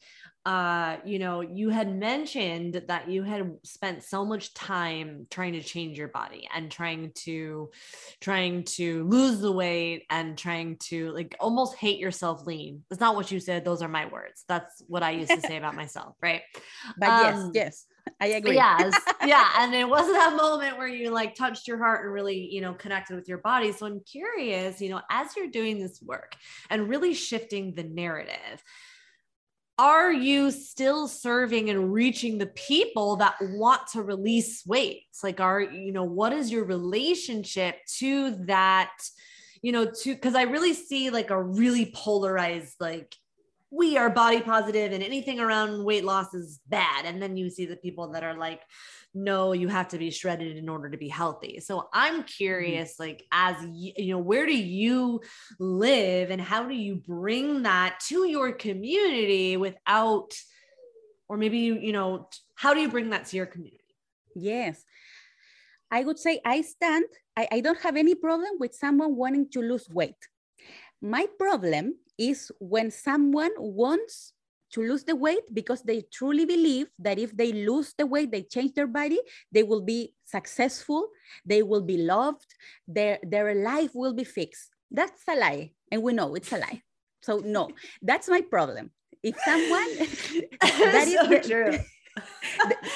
uh, 0.46 0.98
you 1.06 1.20
know, 1.20 1.42
you 1.42 1.70
had 1.70 1.94
mentioned 1.94 2.82
that 2.88 3.10
you 3.10 3.24
had 3.24 3.58
spent 3.64 4.04
so 4.04 4.26
much 4.26 4.54
time 4.54 5.28
trying 5.30 5.54
to 5.54 5.62
change 5.62 5.98
your 5.98 6.08
body 6.08 6.50
and 6.54 6.72
trying 6.72 7.12
to 7.14 7.70
trying 8.22 8.64
to 8.64 9.04
lose 9.04 9.42
the 9.42 9.52
weight 9.52 10.06
and 10.10 10.38
trying 10.38 10.78
to 10.78 11.12
like 11.12 11.36
almost 11.40 11.76
hate 11.76 12.00
yourself 12.00 12.48
lean. 12.48 12.84
That's 12.90 13.02
not 13.02 13.16
what 13.16 13.32
you 13.32 13.40
said. 13.40 13.66
Those 13.66 13.82
are 13.82 13.90
my 13.90 14.06
words. 14.06 14.46
That's 14.48 14.82
what 14.88 15.04
I 15.04 15.12
used 15.12 15.34
to 15.34 15.42
say 15.42 15.58
about 15.58 15.76
myself, 15.84 16.16
right? 16.22 16.42
But 16.98 17.10
um, 17.10 17.20
yes, 17.20 17.52
yes, 17.54 17.86
I 18.22 18.28
agree. 18.28 18.56
Yes, 18.56 18.94
yeah. 19.26 19.50
And 19.58 19.74
it 19.74 19.88
was 19.88 20.08
that 20.08 20.36
moment 20.36 20.78
where 20.78 20.88
you 20.88 21.10
like 21.10 21.36
touched 21.36 21.68
your 21.68 21.78
heart 21.78 22.06
and 22.06 22.14
really, 22.14 22.50
you 22.52 22.62
know, 22.62 22.74
connected 22.74 23.16
with 23.16 23.28
your 23.28 23.40
body. 23.40 23.72
So 23.72 23.86
I'm 23.86 24.02
curious, 24.02 24.82
you 24.82 24.90
know, 24.90 25.02
as 25.10 25.36
you're 25.36 25.50
doing 25.50 25.80
this 25.80 26.02
work 26.02 26.36
and 26.70 26.90
really 26.90 27.14
shifting 27.14 27.74
the 27.76 27.84
narrative 27.84 28.64
are 29.80 30.12
you 30.12 30.52
still 30.52 31.08
serving 31.08 31.70
and 31.70 31.94
reaching 31.94 32.38
the 32.38 32.48
people 32.48 33.16
that 33.16 33.36
want 33.40 33.88
to 33.94 34.04
release 34.04 34.66
weight? 34.66 35.04
It's 35.10 35.24
like, 35.24 35.40
are 35.40 35.62
you 35.62 35.94
know, 35.94 36.04
what 36.04 36.34
is 36.34 36.52
your 36.52 36.66
relationship 36.66 37.78
to 38.00 38.32
that? 38.48 38.92
You 39.62 39.72
know, 39.72 39.86
to 39.86 40.14
because 40.14 40.36
I 40.36 40.44
really 40.44 40.74
see 40.74 41.10
like 41.12 41.30
a 41.30 41.42
really 41.42 41.94
polarized, 41.96 42.76
like 42.82 43.16
we 43.72 43.98
are 43.98 44.10
body 44.10 44.42
positive 44.42 44.92
and 44.92 45.04
anything 45.04 45.40
around 45.40 45.84
weight 45.84 46.04
loss 46.04 46.34
is 46.34 46.60
bad. 46.68 47.06
And 47.06 47.22
then 47.22 47.38
you 47.38 47.50
see 47.50 47.66
the 47.66 47.76
people 47.76 48.12
that 48.12 48.24
are 48.24 48.38
like, 48.38 48.62
no, 49.14 49.54
you 49.54 49.68
have 49.68 49.88
to 49.90 49.98
be 49.98 50.12
shredded 50.12 50.58
in 50.58 50.70
order 50.70 50.90
to 50.90 50.98
be 50.98 51.08
healthy. 51.08 51.60
So 51.60 51.88
I'm 51.94 52.16
mm-hmm. 52.16 52.24
curious, 52.24 52.94
mm-hmm. 52.94 53.04
like, 53.04 53.26
as 53.32 53.56
you, 53.72 53.94
you 53.96 54.14
know, 54.14 54.20
where 54.20 54.46
do 54.46 54.56
you 54.58 55.22
live 55.60 56.32
and 56.32 56.42
how 56.42 56.64
do 56.64 56.76
you 56.76 56.96
bring 56.96 57.64
that 57.64 58.00
to 58.08 58.28
your 58.28 58.52
community 58.52 59.58
without, 59.58 60.34
or 61.28 61.38
maybe 61.38 61.60
you, 61.60 61.76
you 61.80 61.92
know, 61.92 62.28
how 62.56 62.74
do 62.74 62.80
you 62.80 62.90
bring 62.90 63.12
that 63.12 63.26
to 63.28 63.38
your 63.38 63.46
community? 63.46 63.78
Yes. 64.36 64.84
I 65.92 66.04
would 66.04 66.20
say 66.20 66.40
I 66.46 66.62
stand, 66.62 67.06
I, 67.36 67.48
I 67.52 67.60
don't 67.62 67.82
have 67.82 67.98
any 67.98 68.16
problem 68.16 68.52
with 68.60 68.74
someone 68.74 69.16
wanting 69.16 69.50
to 69.52 69.62
lose 69.62 69.88
weight. 69.90 70.28
My 71.02 71.28
problem 71.40 71.96
is 72.20 72.52
when 72.60 72.92
someone 72.92 73.52
wants 73.58 74.34
to 74.72 74.82
lose 74.84 75.04
the 75.04 75.16
weight 75.16 75.42
because 75.52 75.82
they 75.82 76.04
truly 76.14 76.46
believe 76.46 76.88
that 77.00 77.18
if 77.18 77.36
they 77.36 77.52
lose 77.52 77.94
the 77.98 78.06
weight, 78.06 78.32
they 78.32 78.44
change 78.44 78.74
their 78.74 78.88
body, 78.88 79.20
they 79.52 79.64
will 79.64 79.82
be 79.82 80.14
successful, 80.26 81.08
they 81.46 81.64
will 81.64 81.82
be 81.82 81.98
loved, 81.98 82.54
their, 82.88 83.18
their 83.24 83.56
life 83.56 83.92
will 83.96 84.14
be 84.14 84.24
fixed. 84.24 84.70
That's 84.92 85.24
a 85.28 85.36
lie. 85.36 85.72
And 85.92 86.04
we 86.04 86.14
know 86.14 86.36
it's 86.36 86.52
a 86.52 86.58
lie. 86.58 86.84
So, 87.22 87.40
no, 87.40 87.70
that's 88.02 88.30
my 88.30 88.42
problem. 88.42 88.92
If 89.24 89.36
someone, 89.44 89.90
that 90.62 91.08
is 91.08 91.20
so 91.20 91.28
the, 91.28 91.40
true. 91.40 91.80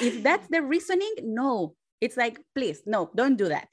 if 0.00 0.22
that's 0.22 0.46
the 0.48 0.62
reasoning, 0.62 1.14
no, 1.22 1.74
it's 2.00 2.16
like, 2.16 2.38
please, 2.54 2.82
no, 2.86 3.10
don't 3.16 3.36
do 3.36 3.48
that. 3.48 3.68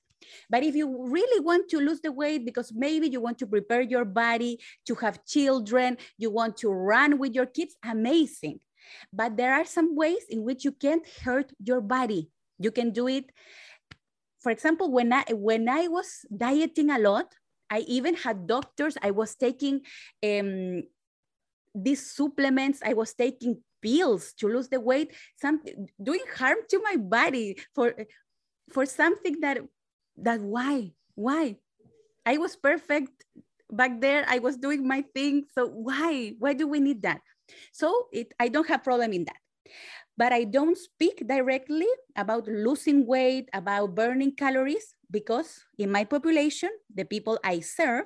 But 0.50 0.64
if 0.64 0.76
you 0.76 1.08
really 1.10 1.40
want 1.40 1.70
to 1.70 1.80
lose 1.80 2.02
the 2.02 2.12
weight 2.12 2.46
because 2.46 2.72
maybe 2.74 3.08
you 3.08 3.22
want 3.22 3.38
to 3.40 3.48
prepare 3.48 3.82
your 3.82 4.06
body 4.06 4.60
to 4.88 4.96
have 4.96 5.26
children, 5.26 5.98
you 6.18 6.30
want 6.30 6.58
to 6.58 6.70
run 6.70 7.18
with 7.18 7.34
your 7.34 7.46
kids, 7.46 7.76
amazing. 7.84 8.60
But 9.14 9.38
there 9.38 9.54
are 9.54 9.66
some 9.66 9.96
ways 9.96 10.26
in 10.30 10.44
which 10.44 10.66
you 10.66 10.72
can't 10.72 11.08
hurt 11.24 11.52
your 11.64 11.82
body. 11.82 12.30
You 12.60 12.72
can 12.72 12.92
do 12.92 13.08
it. 13.08 13.32
For 14.42 14.52
example, 14.52 14.92
when 14.92 15.14
I 15.14 15.24
when 15.30 15.70
I 15.70 15.88
was 15.88 16.26
dieting 16.36 16.90
a 16.90 17.00
lot, 17.00 17.34
I 17.70 17.80
even 17.88 18.16
had 18.16 18.48
doctors. 18.48 18.98
I 19.02 19.12
was 19.12 19.36
taking 19.36 19.82
um, 20.24 20.84
these 21.74 22.12
supplements. 22.12 22.82
I 22.84 22.94
was 22.94 23.14
taking 23.14 23.64
pills 23.82 24.34
to 24.38 24.48
lose 24.48 24.68
the 24.70 24.80
weight. 24.80 25.14
Something 25.40 25.88
doing 26.02 26.26
harm 26.36 26.58
to 26.70 26.82
my 26.82 26.98
body 26.98 27.58
for 27.74 27.96
for 28.72 28.86
something 28.86 29.40
that 29.42 29.60
that 30.18 30.42
why 30.42 30.94
why? 31.16 31.58
I 32.26 32.38
was 32.38 32.56
perfect 32.56 33.26
back 33.72 34.02
there. 34.02 34.26
I 34.28 34.40
was 34.40 34.58
doing 34.58 34.88
my 34.88 35.02
thing. 35.14 35.46
So 35.54 35.68
why 35.68 36.34
why 36.40 36.54
do 36.54 36.68
we 36.68 36.80
need 36.80 37.02
that? 37.04 37.22
So 37.72 38.08
it 38.12 38.34
i 38.40 38.48
don't 38.48 38.68
have 38.68 38.84
problem 38.84 39.14
in 39.14 39.26
that. 39.26 39.42
But 40.18 40.34
i 40.34 40.44
don't 40.44 40.78
speak 40.78 41.28
directly 41.28 41.90
about 42.16 42.48
losing 42.48 43.08
weight 43.08 43.50
about 43.54 43.96
burning 43.96 44.36
calories 44.36 44.94
because 45.10 45.64
in 45.78 45.92
my 45.92 46.04
population 46.04 46.70
the 46.94 47.04
people 47.04 47.40
i 47.44 47.60
serve 47.60 48.06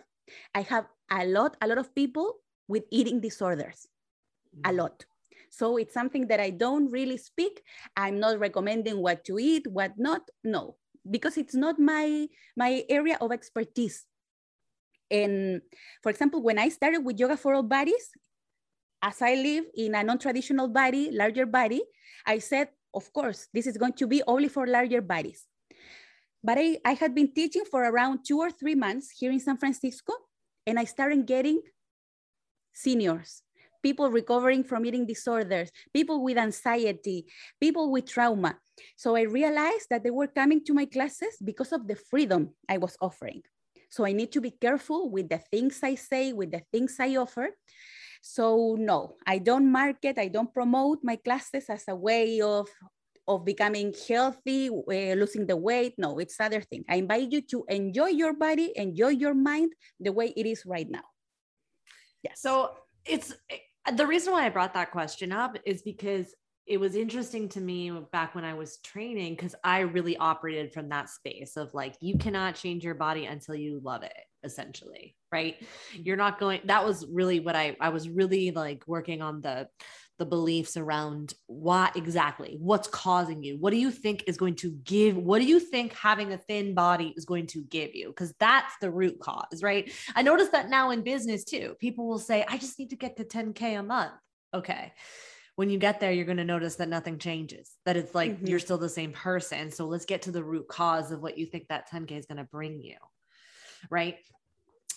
i 0.54 0.62
have 0.62 0.86
a 1.12 1.26
lot 1.26 1.58
a 1.62 1.68
lot 1.68 1.78
of 1.78 1.94
people 1.94 2.42
with 2.68 2.84
eating 2.90 3.22
disorders. 3.22 3.88
A 4.66 4.70
mm. 4.70 4.78
lot. 4.78 5.06
So 5.50 5.78
it's 5.78 5.94
something 5.94 6.28
that 6.28 6.40
i 6.40 6.50
don't 6.50 6.90
really 6.90 7.18
speak. 7.18 7.62
I'm 7.96 8.20
not 8.20 8.40
recommending 8.40 9.02
what 9.02 9.24
to 9.26 9.40
eat 9.40 9.68
what 9.68 9.94
not. 9.98 10.30
No 10.44 10.78
because 11.10 11.38
it's 11.38 11.56
not 11.56 11.80
my 11.80 12.28
my 12.58 12.84
area 12.90 13.18
of 13.22 13.32
expertise. 13.32 14.06
And 15.12 15.62
for 16.02 16.10
example 16.10 16.42
when 16.42 16.58
i 16.58 16.70
started 16.70 17.06
with 17.06 17.20
yoga 17.20 17.38
for 17.38 17.54
all 17.54 17.62
bodies 17.62 18.10
as 19.04 19.22
i 19.22 19.36
live 19.36 19.66
in 19.78 19.94
a 19.94 20.04
non-traditional 20.04 20.68
body 20.68 21.12
larger 21.12 21.46
body 21.46 21.84
i 22.26 22.40
said 22.40 22.70
of 22.92 23.06
course 23.14 23.48
this 23.54 23.68
is 23.68 23.78
going 23.78 23.94
to 23.94 24.08
be 24.08 24.24
only 24.26 24.48
for 24.48 24.66
larger 24.66 25.02
bodies. 25.02 25.46
But 26.44 26.58
i, 26.58 26.78
I 26.84 26.94
had 26.94 27.14
been 27.14 27.34
teaching 27.34 27.66
for 27.70 27.86
around 27.86 28.26
two 28.26 28.40
or 28.40 28.50
three 28.50 28.76
months 28.76 29.12
here 29.12 29.32
in 29.32 29.40
san 29.40 29.58
francisco 29.58 30.14
and 30.66 30.80
i 30.80 30.86
started 30.86 31.26
getting 31.28 31.62
seniors 32.74 33.45
people 33.86 34.10
recovering 34.10 34.64
from 34.66 34.84
eating 34.84 35.06
disorders, 35.06 35.70
people 35.94 36.24
with 36.26 36.42
anxiety, 36.42 37.30
people 37.62 37.92
with 37.94 38.10
trauma. 38.10 38.58
So 38.98 39.16
I 39.16 39.30
realized 39.30 39.94
that 39.94 40.02
they 40.02 40.10
were 40.10 40.26
coming 40.26 40.66
to 40.66 40.74
my 40.74 40.90
classes 40.90 41.38
because 41.38 41.72
of 41.72 41.86
the 41.86 41.96
freedom 41.96 42.50
I 42.68 42.82
was 42.82 42.98
offering. 43.00 43.44
So 43.94 44.04
I 44.04 44.14
need 44.14 44.32
to 44.34 44.42
be 44.42 44.50
careful 44.50 45.12
with 45.12 45.30
the 45.30 45.38
things 45.38 45.82
I 45.84 45.94
say, 45.94 46.34
with 46.34 46.50
the 46.50 46.64
things 46.74 46.98
I 47.00 47.16
offer. 47.18 47.54
So 48.24 48.74
no, 48.74 49.22
I 49.28 49.38
don't 49.38 49.72
market, 49.72 50.18
I 50.18 50.30
don't 50.30 50.52
promote 50.52 51.06
my 51.06 51.18
classes 51.18 51.70
as 51.70 51.86
a 51.88 51.96
way 51.96 52.42
of 52.42 52.68
of 53.28 53.46
becoming 53.46 53.94
healthy, 54.08 54.70
uh, 54.70 55.14
losing 55.18 55.46
the 55.46 55.58
weight. 55.58 55.94
No, 55.98 56.18
it's 56.18 56.40
other 56.40 56.62
thing. 56.62 56.86
I 56.90 56.98
invite 56.98 57.32
you 57.32 57.42
to 57.54 57.66
enjoy 57.70 58.14
your 58.18 58.34
body, 58.34 58.74
enjoy 58.76 59.18
your 59.18 59.34
mind 59.34 59.74
the 60.00 60.12
way 60.12 60.34
it 60.38 60.46
is 60.46 60.66
right 60.66 60.90
now. 60.90 61.06
Yes. 62.22 62.42
So 62.42 62.70
it's 63.06 63.34
the 63.94 64.08
reason 64.08 64.34
why 64.34 64.46
I 64.46 64.50
brought 64.50 64.74
that 64.74 64.92
question 64.92 65.32
up 65.32 65.58
is 65.66 65.82
because 65.82 66.34
it 66.68 66.80
was 66.80 66.96
interesting 66.96 67.48
to 67.50 67.62
me 67.62 67.92
back 68.12 68.34
when 68.34 68.44
I 68.44 68.56
was 68.56 68.78
training 68.78 69.36
because 69.36 69.54
I 69.64 69.82
really 69.82 70.18
operated 70.18 70.74
from 70.74 70.90
that 70.90 71.10
space 71.10 71.58
of 71.58 71.74
like, 71.76 71.96
you 72.02 72.18
cannot 72.18 72.56
change 72.56 72.84
your 72.84 72.96
body 72.96 73.26
until 73.26 73.54
you 73.54 73.80
love 73.84 74.02
it, 74.02 74.18
essentially. 74.44 75.16
Right. 75.32 75.58
Mm-hmm. 75.60 76.02
You're 76.06 76.18
not 76.18 76.40
going, 76.40 76.62
that 76.66 76.84
was 76.84 77.06
really 77.12 77.40
what 77.40 77.56
I, 77.56 77.78
I 77.80 77.90
was 77.90 78.10
really 78.10 78.50
like 78.50 78.84
working 78.88 79.22
on 79.22 79.42
the, 79.42 79.68
the 80.18 80.26
beliefs 80.26 80.78
around 80.78 81.34
why 81.48 81.92
exactly 81.96 82.58
what's 82.60 82.88
causing 82.88 83.44
you? 83.44 83.58
What 83.58 83.72
do 83.72 83.78
you 83.78 83.92
think 83.92 84.24
is 84.28 84.38
going 84.38 84.56
to 84.56 84.72
give 84.72 85.18
what 85.18 85.40
do 85.40 85.46
you 85.46 85.60
think 85.60 85.94
having 85.94 86.34
a 86.34 86.38
thin 86.38 86.74
body 86.74 87.14
is 87.18 87.26
going 87.26 87.48
to 87.48 87.62
give 87.64 87.96
you? 87.96 88.08
Because 88.08 88.34
that's 88.40 88.74
the 88.82 88.92
root 88.92 89.20
cause 89.20 89.62
right? 89.62 89.92
I 90.16 90.22
notice 90.22 90.50
that 90.50 90.70
now 90.70 90.92
in 90.92 91.02
business 91.02 91.44
too 91.44 91.76
people 91.80 92.08
will 92.08 92.20
say 92.20 92.46
i 92.48 92.58
just 92.58 92.80
need 92.80 92.90
to 92.92 92.96
get 92.96 93.18
to 93.18 93.24
10k 93.24 93.80
a 93.80 93.84
month. 93.84 94.14
Okay 94.54 94.94
when 95.56 95.70
you 95.70 95.80
get 95.80 96.02
there 96.02 96.12
you're 96.12 96.26
going 96.26 96.38
to 96.38 96.44
notice 96.44 96.76
that 96.76 96.90
nothing 96.90 97.18
changes 97.18 97.72
that 97.86 97.96
it's 97.96 98.14
like 98.14 98.32
mm-hmm. 98.32 98.48
you're 98.48 98.60
still 98.60 98.78
the 98.78 98.90
same 98.90 99.12
person. 99.12 99.72
So 99.72 99.86
let's 99.88 100.06
get 100.06 100.24
to 100.24 100.32
the 100.32 100.44
root 100.44 100.68
cause 100.68 101.12
of 101.12 101.22
what 101.22 101.38
you 101.38 101.46
think 101.46 101.68
that 101.70 101.90
10k 101.90 102.12
is 102.12 102.26
going 102.26 102.38
to 102.38 102.44
bring 102.44 102.82
you 102.82 102.98
right? 103.90 104.18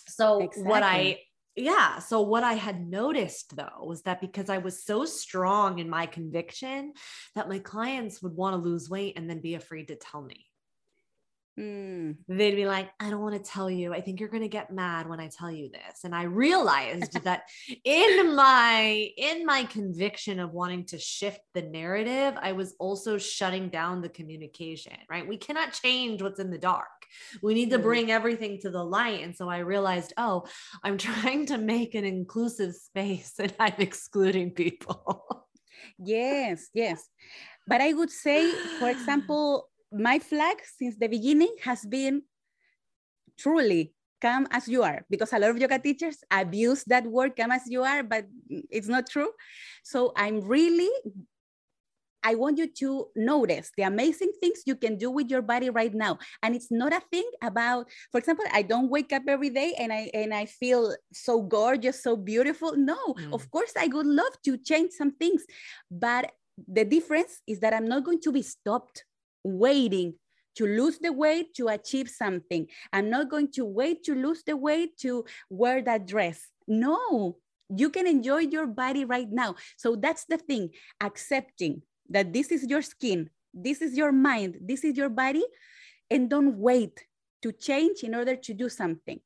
So 0.07 0.41
exactly. 0.41 0.65
what 0.65 0.83
i 0.83 1.19
yeah. 1.59 1.99
So, 1.99 2.21
what 2.21 2.45
I 2.45 2.55
had 2.55 2.89
noticed 2.89 3.57
though 3.57 3.85
was 3.85 4.03
that 4.03 4.21
because 4.21 4.49
I 4.49 4.59
was 4.59 4.85
so 4.85 5.05
strong 5.05 5.79
in 5.79 5.89
my 5.89 6.07
conviction 6.07 6.93
that 7.35 7.49
my 7.49 7.59
clients 7.59 8.23
would 8.23 8.35
want 8.35 8.55
to 8.55 8.69
lose 8.69 8.89
weight 8.89 9.19
and 9.19 9.29
then 9.29 9.41
be 9.41 9.55
afraid 9.55 9.89
to 9.89 9.97
tell 9.97 10.23
me. 10.23 10.48
Mm. 11.59 12.17
They'd 12.29 12.55
be 12.55 12.67
like, 12.67 12.91
I 13.01 13.11
don't 13.11 13.21
want 13.21 13.35
to 13.35 13.51
tell 13.51 13.69
you. 13.69 13.93
I 13.93 14.01
think 14.01 14.21
you're 14.21 14.29
going 14.29 14.43
to 14.45 14.49
get 14.49 14.73
mad 14.73 15.09
when 15.09 15.19
I 15.19 15.29
tell 15.29 15.51
you 15.51 15.71
this. 15.71 16.05
And 16.05 16.15
I 16.15 16.23
realized 16.23 17.21
that 17.25 17.43
in 17.85 18.37
my 18.37 19.09
in 19.17 19.45
my 19.45 19.65
conviction 19.65 20.39
of 20.39 20.53
wanting 20.53 20.85
to 20.87 20.99
shift 20.99 21.41
the 21.55 21.63
narrative, 21.63 22.35
I 22.41 22.53
was 22.53 22.77
also 22.79 23.19
shutting 23.19 23.71
down 23.71 24.03
the 24.03 24.09
communication, 24.09 24.93
right? 25.11 25.27
We 25.27 25.37
cannot 25.37 25.73
change 25.73 26.23
what's 26.23 26.39
in 26.39 26.51
the 26.51 26.59
dark. 26.59 26.87
We 27.43 27.55
need 27.55 27.71
to 27.71 27.77
mm-hmm. 27.77 27.87
bring 27.87 28.11
everything 28.11 28.61
to 28.61 28.71
the 28.71 28.85
light. 28.85 29.25
And 29.25 29.35
so 29.35 29.49
I 29.49 29.59
realized, 29.59 30.13
oh, 30.17 30.47
I'm 30.85 30.99
trying 31.09 31.47
to 31.47 31.59
make 31.59 31.95
an 31.95 32.05
inclusive 32.05 32.75
space 32.75 33.35
and 33.39 33.53
I'm 33.59 33.75
excluding 33.79 34.53
people. 34.53 35.47
yes, 35.99 36.69
yes. 36.73 37.09
But 37.67 37.81
I 37.81 37.93
would 37.93 38.11
say, 38.27 38.53
for 38.79 38.89
example, 38.89 39.69
my 39.93 40.19
flag 40.19 40.59
since 40.77 40.97
the 40.97 41.09
beginning 41.09 41.55
has 41.63 41.85
been 41.85 42.23
truly 43.39 43.95
come 44.21 44.47
as 44.51 44.69
you 44.69 44.83
are 44.83 45.05
because 45.09 45.33
a 45.33 45.39
lot 45.39 45.51
of 45.51 45.59
yoga 45.59 45.79
teachers 45.79 46.19
abuse 46.31 46.85
that 46.85 47.07
word 47.07 47.37
come 47.37 47.53
as 47.53 47.63
you 47.67 47.83
are 47.83 48.03
but 48.03 48.27
it's 48.49 48.89
not 48.89 49.09
true. 49.09 49.31
So 49.85 50.13
i'm 50.17 50.41
really 50.41 50.91
i 52.25 52.35
want 52.35 52.59
you 52.59 52.67
to 52.67 53.07
notice 53.15 53.71
the 53.77 53.85
amazing 53.85 54.33
things 54.41 54.63
you 54.67 54.75
can 54.75 54.99
do 54.99 55.11
with 55.11 55.31
your 55.31 55.43
body 55.43 55.71
right 55.71 55.95
now. 55.95 56.19
And 56.43 56.57
it's 56.57 56.71
not 56.71 56.93
a 56.93 57.01
thing 57.13 57.31
about 57.43 57.87
for 58.11 58.19
example 58.19 58.45
i 58.53 58.63
don't 58.63 58.91
wake 58.91 59.13
up 59.13 59.23
every 59.29 59.51
day 59.51 59.75
and 59.79 59.93
i 59.93 60.11
and 60.13 60.35
i 60.35 60.47
feel 60.47 60.95
so 61.13 61.41
gorgeous 61.43 62.03
so 62.03 62.17
beautiful. 62.17 62.77
No 62.77 62.99
mm. 63.15 63.33
of 63.33 63.51
course 63.51 63.73
i 63.79 63.87
would 63.87 64.07
love 64.07 64.35
to 64.45 64.59
change 64.59 64.93
some 64.93 65.13
things 65.13 65.45
but 65.91 66.33
the 66.67 66.85
difference 66.85 67.41
is 67.47 67.61
that 67.61 67.73
i'm 67.73 67.87
not 67.87 68.03
going 68.03 68.21
to 68.21 68.33
be 68.33 68.43
stopped 68.43 69.05
waiting 69.57 70.15
to 70.57 70.67
lose 70.67 70.99
the 70.99 71.13
weight 71.13 71.55
to 71.55 71.69
achieve 71.69 72.09
something. 72.09 72.67
I'm 72.93 73.09
not 73.09 73.31
going 73.31 73.53
to 73.53 73.65
wait 73.65 74.03
to 74.05 74.15
lose 74.15 74.43
the 74.45 74.57
weight 74.57 74.99
to 74.99 75.25
wear 75.49 75.81
that 75.83 76.07
dress. 76.07 76.49
No, 76.67 77.39
you 77.75 77.91
can 77.91 78.07
enjoy 78.07 78.39
your 78.39 78.67
body 78.67 79.05
right 79.05 79.31
now. 79.31 79.55
So 79.77 79.95
that's 79.95 80.25
the 80.25 80.39
thing 80.39 80.71
accepting 81.01 81.83
that 82.11 82.33
this 82.33 82.51
is 82.51 82.67
your 82.67 82.83
skin, 82.83 83.31
this 83.55 83.81
is 83.81 83.97
your 83.97 84.13
mind, 84.13 84.59
this 84.61 84.85
is 84.85 84.97
your 84.97 85.11
body, 85.11 85.45
and 86.11 86.29
don't 86.29 86.59
wait 86.59 87.05
to 87.43 87.53
change 87.53 88.03
in 88.03 88.15
order 88.15 88.35
to 88.35 88.55
do 88.55 88.69
something. 88.69 89.21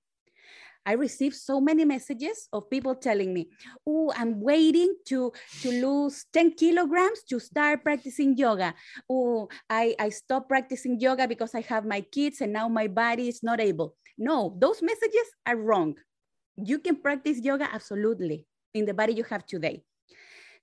I 0.84 0.92
received 0.92 1.36
so 1.36 1.60
many 1.60 1.84
messages 1.84 2.48
of 2.52 2.68
people 2.68 2.94
telling 2.94 3.32
me, 3.32 3.50
oh, 3.86 4.12
I'm 4.16 4.40
waiting 4.40 4.94
to, 5.06 5.32
to 5.62 5.70
lose 5.70 6.26
10 6.32 6.54
kilograms 6.54 7.22
to 7.30 7.38
start 7.38 7.84
practicing 7.84 8.36
yoga. 8.36 8.74
Oh, 9.08 9.48
I, 9.70 9.94
I 9.98 10.08
stopped 10.10 10.48
practicing 10.48 10.98
yoga 10.98 11.28
because 11.28 11.54
I 11.54 11.60
have 11.62 11.84
my 11.84 12.00
kids 12.00 12.40
and 12.40 12.52
now 12.52 12.68
my 12.68 12.88
body 12.88 13.28
is 13.28 13.42
not 13.42 13.60
able. 13.60 13.94
No, 14.18 14.56
those 14.58 14.82
messages 14.82 15.28
are 15.46 15.56
wrong. 15.56 15.94
You 16.56 16.78
can 16.78 16.96
practice 16.96 17.38
yoga 17.38 17.68
absolutely 17.72 18.46
in 18.74 18.84
the 18.84 18.94
body 18.94 19.14
you 19.14 19.24
have 19.24 19.46
today. 19.46 19.84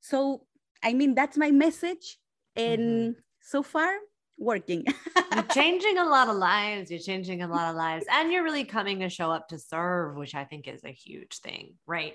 So, 0.01 0.43
I 0.83 0.93
mean, 0.93 1.15
that's 1.15 1.37
my 1.37 1.51
message. 1.51 2.19
And 2.55 2.81
mm-hmm. 2.81 3.19
so 3.41 3.63
far, 3.63 3.89
working. 4.39 4.85
you're 5.33 5.43
changing 5.43 5.97
a 5.97 6.05
lot 6.05 6.29
of 6.29 6.35
lives. 6.35 6.89
You're 6.89 6.99
changing 6.99 7.41
a 7.41 7.47
lot 7.47 7.69
of 7.69 7.75
lives. 7.75 8.05
And 8.11 8.31
you're 8.31 8.43
really 8.43 8.63
coming 8.63 8.99
to 8.99 9.09
show 9.09 9.31
up 9.31 9.47
to 9.49 9.59
serve, 9.59 10.15
which 10.15 10.35
I 10.35 10.45
think 10.45 10.67
is 10.67 10.83
a 10.83 10.91
huge 10.91 11.39
thing. 11.39 11.73
Right. 11.85 12.13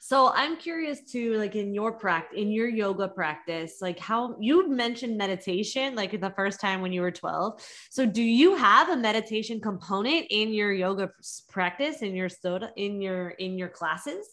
So 0.00 0.32
I'm 0.34 0.56
curious 0.56 1.00
to 1.12 1.34
like 1.34 1.54
in 1.54 1.72
your 1.72 1.92
practice, 1.92 2.38
in 2.38 2.50
your 2.50 2.68
yoga 2.68 3.08
practice, 3.08 3.78
like 3.80 3.98
how 3.98 4.36
you 4.40 4.68
mentioned 4.68 5.16
meditation, 5.16 5.94
like 5.94 6.20
the 6.20 6.30
first 6.30 6.60
time 6.60 6.80
when 6.80 6.92
you 6.92 7.02
were 7.02 7.12
12. 7.12 7.60
So 7.90 8.04
do 8.04 8.22
you 8.22 8.56
have 8.56 8.90
a 8.90 8.96
meditation 8.96 9.60
component 9.60 10.26
in 10.30 10.52
your 10.52 10.72
yoga 10.72 11.10
practice, 11.48 12.02
in 12.02 12.14
your 12.14 12.28
soda, 12.28 12.70
in 12.76 13.00
your, 13.00 13.30
in 13.30 13.58
your 13.58 13.68
classes? 13.68 14.26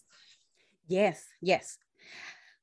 Yes. 0.88 1.26
Yes. 1.42 1.78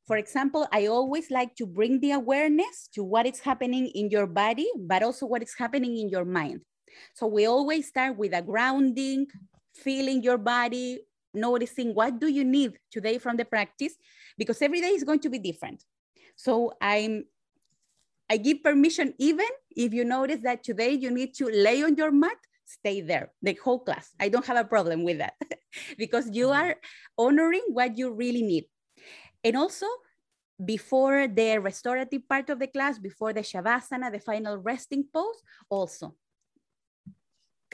For 0.07 0.17
example, 0.17 0.69
I 0.71 0.87
always 0.87 1.31
like 1.31 1.57
to 1.57 1.67
bring 1.67 2.01
the 2.01 2.12
awareness 2.12 2.88
to 2.93 3.03
what 3.03 3.27
is 3.27 3.40
happening 3.40 3.87
in 3.88 4.11
your 4.11 4.27
body, 4.27 4.69
but 4.77 5.03
also 5.03 5.25
what 5.25 5.43
is 5.43 5.55
happening 5.57 5.97
in 5.97 6.11
your 6.11 6.27
mind. 6.27 6.61
So 7.14 7.27
we 7.27 7.47
always 7.47 7.88
start 7.88 8.19
with 8.19 8.35
a 8.35 8.43
grounding, 8.43 9.27
feeling 9.75 10.23
your 10.23 10.38
body, 10.38 11.01
noticing 11.33 11.95
what 11.95 12.21
do 12.21 12.29
you 12.29 12.45
need 12.45 12.79
today 12.90 13.19
from 13.19 13.37
the 13.37 13.45
practice, 13.45 13.95
because 14.37 14.61
every 14.61 14.81
day 14.81 14.90
is 14.90 15.05
going 15.05 15.21
to 15.21 15.31
be 15.31 15.38
different. 15.38 15.83
So 16.37 16.75
I'm 16.81 17.25
I 18.31 18.38
give 18.38 18.62
permission 18.62 19.12
even 19.19 19.47
if 19.77 19.93
you 19.93 20.05
notice 20.05 20.40
that 20.45 20.64
today 20.64 20.93
you 20.93 21.11
need 21.11 21.35
to 21.35 21.47
lay 21.47 21.83
on 21.83 21.97
your 21.97 22.11
mat, 22.11 22.37
stay 22.64 23.01
there 23.01 23.33
the 23.43 23.59
whole 23.62 23.81
class. 23.81 24.11
I 24.19 24.29
don't 24.29 24.47
have 24.47 24.57
a 24.57 24.64
problem 24.64 25.05
with 25.05 25.19
that 25.19 25.35
because 25.99 26.29
you 26.33 26.49
mm-hmm. 26.49 26.71
are 26.71 26.77
honoring 27.19 27.64
what 27.69 27.99
you 27.99 28.12
really 28.12 28.43
need. 28.43 28.64
And 29.44 29.57
also, 29.57 29.87
before 30.64 31.28
the 31.28 31.59
restorative 31.59 32.26
part 32.28 32.48
of 32.48 32.59
the 32.59 32.66
class, 32.66 32.98
before 32.98 33.33
the 33.33 33.42
Shavasana, 33.42 34.11
the 34.11 34.20
final 34.20 34.57
resting 34.57 35.04
pose, 35.12 35.42
also 35.68 36.14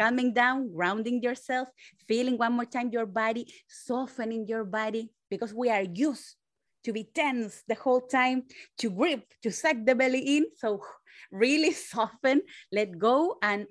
calming 0.01 0.33
down, 0.33 0.73
grounding 0.73 1.23
yourself, 1.23 1.69
feeling 2.09 2.39
one 2.39 2.55
more 2.55 2.65
time 2.65 2.89
your 2.91 3.05
body, 3.05 3.47
softening 3.69 4.47
your 4.49 4.65
body, 4.65 5.11
because 5.29 5.53
we 5.53 5.69
are 5.69 5.83
used 5.83 6.37
to 6.85 6.93
be 6.93 7.05
tense 7.05 7.63
the 7.69 7.75
whole 7.75 8.01
time, 8.01 8.45
to 8.79 8.89
grip, 8.89 9.23
to 9.43 9.53
suck 9.53 9.77
the 9.85 9.95
belly 9.95 10.39
in. 10.39 10.47
So 10.57 10.81
really 11.31 11.73
soften, 11.93 12.41
let 12.73 12.99
go, 12.99 13.37
and 13.43 13.67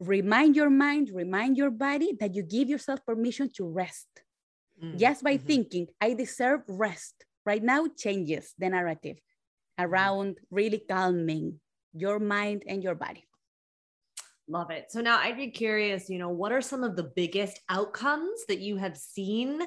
remind 0.00 0.56
your 0.56 0.70
mind, 0.70 1.10
remind 1.14 1.56
your 1.56 1.70
body 1.70 2.16
that 2.18 2.34
you 2.34 2.42
give 2.42 2.68
yourself 2.68 3.06
permission 3.06 3.48
to 3.54 3.64
rest. 3.64 4.08
Mm. 4.82 4.98
Just 4.98 5.22
by 5.22 5.36
mm-hmm. 5.36 5.46
thinking, 5.46 5.86
I 6.00 6.14
deserve 6.14 6.62
rest. 6.68 7.24
Right 7.46 7.62
now 7.62 7.86
changes 7.96 8.54
the 8.58 8.70
narrative 8.70 9.18
around 9.78 10.38
really 10.50 10.78
calming 10.78 11.60
your 11.92 12.18
mind 12.18 12.64
and 12.66 12.82
your 12.82 12.94
body. 12.94 13.24
Love 14.48 14.70
it. 14.70 14.90
So 14.90 15.00
now 15.00 15.18
I'd 15.18 15.36
be 15.36 15.50
curious, 15.50 16.10
you 16.10 16.18
know, 16.18 16.28
what 16.28 16.52
are 16.52 16.60
some 16.60 16.84
of 16.84 16.96
the 16.96 17.10
biggest 17.16 17.60
outcomes 17.68 18.44
that 18.48 18.60
you 18.60 18.76
have 18.76 18.96
seen 18.96 19.60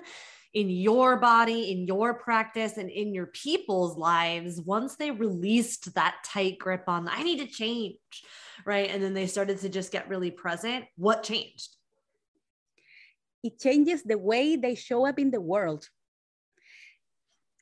in 0.53 0.69
your 0.69 1.17
body, 1.17 1.71
in 1.71 1.85
your 1.85 2.13
practice, 2.15 2.77
and 2.77 2.89
in 2.89 3.13
your 3.13 3.27
people's 3.27 3.97
lives 3.97 4.61
once 4.61 4.95
they 4.95 5.11
released 5.11 5.93
that 5.95 6.17
tight 6.25 6.57
grip 6.59 6.83
on, 6.87 7.07
I 7.07 7.23
need 7.23 7.39
to 7.39 7.47
change, 7.47 7.95
right? 8.65 8.89
And 8.89 9.03
then 9.03 9.13
they 9.13 9.27
started 9.27 9.59
to 9.59 9.69
just 9.69 9.91
get 9.91 10.09
really 10.09 10.31
present. 10.31 10.85
What 10.95 11.23
changed? 11.23 11.76
It 13.47 13.59
changes 13.59 14.03
the 14.03 14.17
way 14.17 14.55
they 14.55 14.75
show 14.75 15.05
up 15.05 15.19
in 15.19 15.31
the 15.31 15.41
world. 15.41 15.87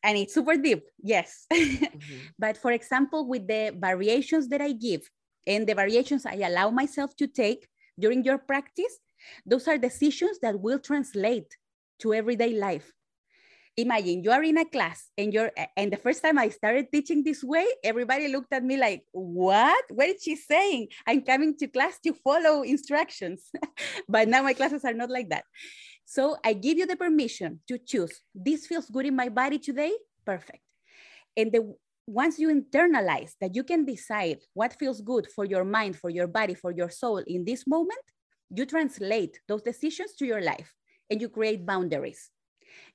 And 0.04 0.18
it's 0.18 0.34
super 0.34 0.58
deep, 0.58 0.84
yes. 1.02 1.46
Mm-hmm. 1.96 2.36
but 2.38 2.58
for 2.58 2.72
example, 2.72 3.28
with 3.28 3.48
the 3.48 3.74
variations 3.80 4.50
that 4.50 4.62
I 4.62 4.74
give 4.74 5.10
and 5.48 5.66
the 5.66 5.74
variations 5.74 6.26
I 6.26 6.36
allow 6.50 6.70
myself 6.70 7.16
to 7.18 7.28
take 7.28 7.68
during 7.98 8.24
your 8.24 8.38
practice, 8.38 9.00
those 9.46 9.68
are 9.68 9.78
decisions 9.78 10.40
that 10.42 10.60
will 10.60 10.80
translate 10.80 11.50
to 12.00 12.14
everyday 12.14 12.54
life 12.54 12.92
imagine 13.78 14.24
you 14.24 14.32
are 14.32 14.44
in 14.44 14.58
a 14.58 14.66
class 14.66 15.10
and 15.18 15.34
you're 15.34 15.52
and 15.76 15.92
the 15.92 15.98
first 15.98 16.24
time 16.24 16.38
i 16.38 16.48
started 16.48 16.88
teaching 16.92 17.24
this 17.24 17.44
way 17.44 17.66
everybody 17.84 18.28
looked 18.30 18.54
at 18.54 18.64
me 18.64 18.78
like 18.78 19.04
what? 19.12 19.84
What 19.90 20.10
is 20.10 20.24
she 20.24 20.36
saying? 20.36 20.88
I'm 21.08 21.22
coming 21.22 21.58
to 21.58 21.68
class 21.68 22.00
to 22.04 22.14
follow 22.14 22.64
instructions. 22.64 23.50
But 24.10 24.28
now 24.28 24.44
my 24.44 24.54
classes 24.54 24.86
are 24.86 24.94
not 24.94 25.10
like 25.10 25.30
that. 25.30 25.44
So 26.06 26.38
i 26.44 26.54
give 26.54 26.78
you 26.78 26.86
the 26.86 26.96
permission 26.96 27.60
to 27.68 27.78
choose 27.78 28.22
this 28.34 28.68
feels 28.68 28.90
good 28.90 29.06
in 29.06 29.16
my 29.16 29.30
body 29.30 29.60
today? 29.60 29.94
Perfect. 30.26 30.62
And 31.36 31.52
the 31.52 31.76
once 32.08 32.38
you 32.38 32.50
internalize 32.50 33.34
that 33.42 33.56
you 33.56 33.64
can 33.64 33.84
decide 33.84 34.38
what 34.54 34.78
feels 34.80 35.02
good 35.02 35.28
for 35.36 35.44
your 35.44 35.66
mind 35.66 35.98
for 35.98 36.10
your 36.10 36.28
body 36.28 36.54
for 36.54 36.72
your 36.72 36.90
soul 36.90 37.18
in 37.26 37.44
this 37.44 37.66
moment 37.66 38.06
you 38.52 38.64
translate 38.64 39.40
those 39.48 39.64
decisions 39.64 40.14
to 40.14 40.24
your 40.24 40.40
life 40.40 40.72
and 41.10 41.20
you 41.20 41.28
create 41.28 41.66
boundaries 41.66 42.30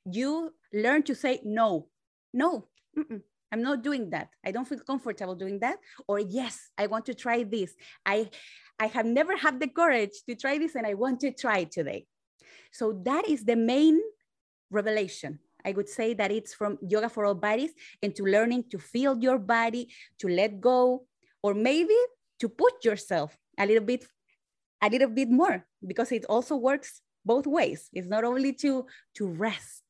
you 0.04 0.54
learn 0.72 1.02
to 1.04 1.14
say 1.14 1.40
no. 1.44 1.88
No, 2.32 2.68
Mm-mm. 2.96 3.22
I'm 3.52 3.62
not 3.62 3.82
doing 3.82 4.10
that. 4.10 4.28
I 4.44 4.52
don't 4.52 4.66
feel 4.66 4.78
comfortable 4.80 5.34
doing 5.34 5.58
that. 5.60 5.78
Or 6.06 6.20
yes, 6.20 6.70
I 6.78 6.86
want 6.86 7.06
to 7.06 7.14
try 7.14 7.42
this. 7.42 7.74
I 8.06 8.30
I 8.78 8.86
have 8.86 9.06
never 9.06 9.36
had 9.36 9.60
the 9.60 9.68
courage 9.68 10.22
to 10.28 10.34
try 10.34 10.58
this 10.58 10.74
and 10.74 10.86
I 10.86 10.94
want 10.94 11.20
to 11.20 11.32
try 11.32 11.64
today. 11.64 12.06
So 12.72 12.92
that 13.04 13.28
is 13.28 13.44
the 13.44 13.56
main 13.56 14.00
revelation. 14.70 15.38
I 15.64 15.72
would 15.72 15.88
say 15.88 16.14
that 16.14 16.30
it's 16.30 16.54
from 16.54 16.78
yoga 16.80 17.10
for 17.10 17.26
all 17.26 17.34
bodies 17.34 17.72
and 18.02 18.14
to 18.16 18.24
learning 18.24 18.64
to 18.70 18.78
feel 18.78 19.18
your 19.18 19.38
body, 19.38 19.92
to 20.20 20.28
let 20.28 20.60
go, 20.60 21.04
or 21.42 21.52
maybe 21.52 21.96
to 22.38 22.48
put 22.48 22.84
yourself 22.84 23.36
a 23.58 23.66
little 23.66 23.84
bit, 23.84 24.06
a 24.80 24.88
little 24.88 25.10
bit 25.10 25.28
more, 25.28 25.66
because 25.86 26.12
it 26.12 26.24
also 26.26 26.56
works 26.56 27.02
both 27.32 27.46
ways. 27.46 27.80
It's 27.92 28.12
not 28.14 28.24
only 28.30 28.52
to 28.64 28.72
to 29.16 29.24
rest, 29.46 29.86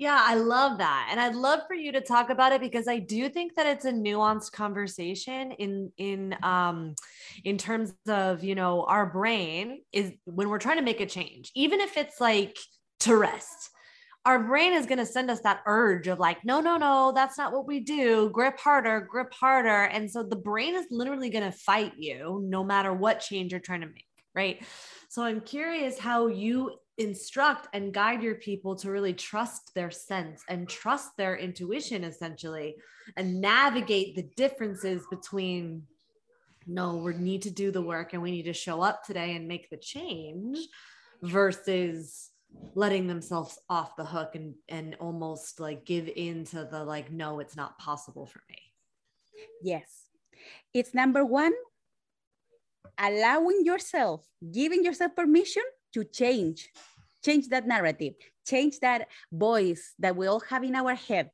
yeah, 0.00 0.18
I 0.18 0.34
love 0.36 0.78
that. 0.78 1.08
And 1.10 1.20
I'd 1.20 1.34
love 1.34 1.60
for 1.68 1.74
you 1.74 1.92
to 1.92 2.00
talk 2.00 2.30
about 2.30 2.52
it 2.52 2.62
because 2.62 2.88
I 2.88 3.00
do 3.00 3.28
think 3.28 3.54
that 3.56 3.66
it's 3.66 3.84
a 3.84 3.92
nuanced 3.92 4.50
conversation 4.50 5.52
in 5.52 5.92
in 5.98 6.36
um 6.42 6.94
in 7.44 7.58
terms 7.58 7.92
of, 8.08 8.42
you 8.42 8.54
know, 8.54 8.84
our 8.84 9.04
brain 9.04 9.82
is 9.92 10.10
when 10.24 10.48
we're 10.48 10.58
trying 10.58 10.78
to 10.78 10.82
make 10.90 11.02
a 11.02 11.06
change, 11.06 11.52
even 11.54 11.80
if 11.80 11.98
it's 11.98 12.18
like 12.18 12.56
to 13.00 13.14
rest. 13.14 13.68
Our 14.24 14.38
brain 14.38 14.72
is 14.72 14.86
going 14.86 14.98
to 14.98 15.06
send 15.06 15.30
us 15.30 15.40
that 15.42 15.60
urge 15.66 16.06
of 16.06 16.18
like, 16.18 16.46
no, 16.46 16.60
no, 16.60 16.78
no, 16.78 17.12
that's 17.14 17.36
not 17.36 17.52
what 17.52 17.66
we 17.66 17.80
do. 17.80 18.30
Grip 18.30 18.58
harder, 18.58 19.00
grip 19.00 19.32
harder. 19.34 19.84
And 19.84 20.10
so 20.10 20.22
the 20.22 20.36
brain 20.36 20.74
is 20.76 20.86
literally 20.90 21.28
going 21.28 21.44
to 21.50 21.58
fight 21.70 21.92
you 21.98 22.42
no 22.46 22.64
matter 22.64 22.92
what 22.92 23.20
change 23.20 23.52
you're 23.52 23.60
trying 23.60 23.82
to 23.82 23.86
make. 23.86 24.09
Right. 24.34 24.62
So 25.08 25.22
I'm 25.22 25.40
curious 25.40 25.98
how 25.98 26.28
you 26.28 26.78
instruct 27.00 27.68
and 27.72 27.94
guide 27.94 28.22
your 28.22 28.34
people 28.34 28.76
to 28.76 28.90
really 28.90 29.14
trust 29.14 29.74
their 29.74 29.90
sense 29.90 30.42
and 30.48 30.68
trust 30.68 31.16
their 31.16 31.36
intuition 31.36 32.04
essentially 32.04 32.76
and 33.16 33.40
navigate 33.40 34.14
the 34.14 34.28
differences 34.36 35.02
between 35.10 35.82
no 36.66 36.96
we 36.96 37.14
need 37.14 37.40
to 37.40 37.50
do 37.50 37.70
the 37.70 37.80
work 37.80 38.12
and 38.12 38.20
we 38.20 38.30
need 38.30 38.42
to 38.42 38.52
show 38.52 38.82
up 38.82 39.02
today 39.02 39.34
and 39.34 39.48
make 39.48 39.70
the 39.70 39.78
change 39.78 40.58
versus 41.22 42.30
letting 42.74 43.06
themselves 43.06 43.58
off 43.70 43.96
the 43.96 44.04
hook 44.04 44.34
and 44.34 44.54
and 44.68 44.94
almost 45.00 45.58
like 45.58 45.86
give 45.86 46.06
in 46.16 46.44
to 46.44 46.68
the 46.70 46.84
like 46.84 47.10
no 47.10 47.40
it's 47.40 47.56
not 47.56 47.78
possible 47.78 48.26
for 48.26 48.42
me 48.50 48.58
yes 49.62 50.04
it's 50.74 50.92
number 50.92 51.24
one 51.24 51.52
allowing 52.98 53.64
yourself 53.64 54.26
giving 54.52 54.84
yourself 54.84 55.14
permission 55.14 55.62
to 55.92 56.04
change 56.04 56.70
change 57.24 57.48
that 57.48 57.66
narrative, 57.66 58.14
change 58.46 58.80
that 58.80 59.08
voice 59.32 59.94
that 59.98 60.16
we 60.16 60.26
all 60.26 60.40
have 60.48 60.64
in 60.64 60.74
our 60.74 60.94
head. 60.94 61.30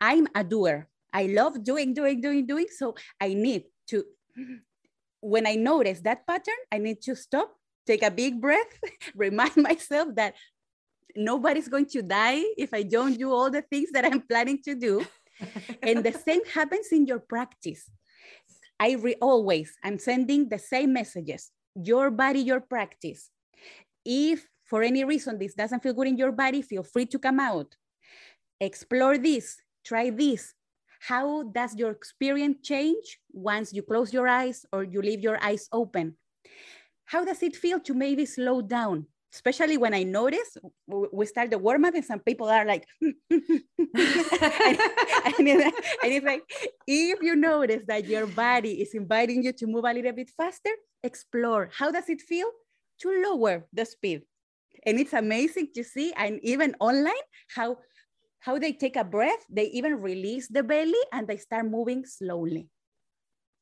I'm 0.00 0.26
a 0.34 0.44
doer. 0.44 0.88
I 1.12 1.26
love 1.26 1.62
doing, 1.64 1.94
doing, 1.94 2.20
doing, 2.20 2.46
doing. 2.46 2.66
So 2.70 2.94
I 3.20 3.34
need 3.34 3.64
to, 3.88 4.04
when 5.20 5.46
I 5.46 5.54
notice 5.54 6.00
that 6.02 6.26
pattern, 6.26 6.60
I 6.70 6.78
need 6.78 7.00
to 7.02 7.14
stop, 7.14 7.54
take 7.86 8.02
a 8.02 8.10
big 8.10 8.40
breath, 8.40 8.78
remind 9.14 9.56
myself 9.56 10.14
that 10.16 10.34
nobody's 11.16 11.68
going 11.68 11.86
to 11.86 12.02
die 12.02 12.42
if 12.56 12.72
I 12.74 12.82
don't 12.82 13.18
do 13.18 13.32
all 13.32 13.50
the 13.50 13.62
things 13.62 13.90
that 13.92 14.04
I'm 14.04 14.22
planning 14.22 14.60
to 14.64 14.74
do. 14.74 15.06
and 15.82 16.04
the 16.04 16.12
same 16.12 16.44
happens 16.46 16.88
in 16.92 17.06
your 17.06 17.20
practice. 17.20 17.90
I 18.78 18.92
re- 18.92 19.16
always, 19.20 19.76
I'm 19.82 19.98
sending 19.98 20.48
the 20.48 20.58
same 20.58 20.92
messages. 20.92 21.50
Your 21.74 22.10
body, 22.10 22.40
your 22.40 22.60
practice. 22.60 23.30
If 24.04 24.48
for 24.64 24.82
any 24.82 25.04
reason 25.04 25.38
this 25.38 25.54
doesn't 25.54 25.82
feel 25.82 25.94
good 25.94 26.08
in 26.08 26.16
your 26.16 26.32
body, 26.32 26.62
feel 26.62 26.82
free 26.82 27.06
to 27.06 27.18
come 27.18 27.40
out. 27.40 27.76
Explore 28.60 29.18
this, 29.18 29.56
try 29.84 30.10
this. 30.10 30.54
How 31.00 31.44
does 31.44 31.76
your 31.76 31.90
experience 31.90 32.58
change 32.62 33.20
once 33.32 33.72
you 33.72 33.82
close 33.82 34.12
your 34.12 34.28
eyes 34.28 34.64
or 34.72 34.82
you 34.82 35.02
leave 35.02 35.20
your 35.20 35.42
eyes 35.42 35.68
open? 35.72 36.16
How 37.04 37.24
does 37.24 37.42
it 37.42 37.54
feel 37.54 37.78
to 37.80 37.94
maybe 37.94 38.26
slow 38.26 38.62
down? 38.62 39.06
Especially 39.32 39.76
when 39.76 39.92
I 39.92 40.02
notice 40.02 40.56
we 40.86 41.26
start 41.26 41.50
the 41.50 41.58
warm 41.58 41.84
up 41.84 41.94
and 41.94 42.04
some 42.04 42.20
people 42.20 42.48
are 42.48 42.64
like, 42.64 42.86
and, 43.00 43.14
and, 43.30 43.62
it's 46.02 46.24
like, 46.24 46.42
if 46.86 47.20
you 47.20 47.36
notice 47.36 47.82
that 47.86 48.06
your 48.06 48.26
body 48.26 48.80
is 48.80 48.94
inviting 48.94 49.42
you 49.42 49.52
to 49.52 49.66
move 49.66 49.84
a 49.84 49.92
little 49.92 50.12
bit 50.12 50.30
faster, 50.36 50.70
explore. 51.02 51.68
How 51.76 51.90
does 51.90 52.08
it 52.08 52.22
feel 52.22 52.48
to 53.00 53.22
lower 53.22 53.66
the 53.72 53.84
speed? 53.84 54.22
and 54.86 55.00
it's 55.00 55.12
amazing 55.12 55.68
to 55.74 55.84
see 55.84 56.12
and 56.16 56.38
even 56.42 56.74
online 56.80 57.26
how 57.54 57.76
how 58.40 58.58
they 58.58 58.72
take 58.72 58.96
a 58.96 59.04
breath 59.04 59.44
they 59.50 59.66
even 59.66 60.00
release 60.00 60.48
the 60.48 60.62
belly 60.62 61.02
and 61.12 61.26
they 61.26 61.36
start 61.36 61.68
moving 61.68 62.04
slowly 62.04 62.68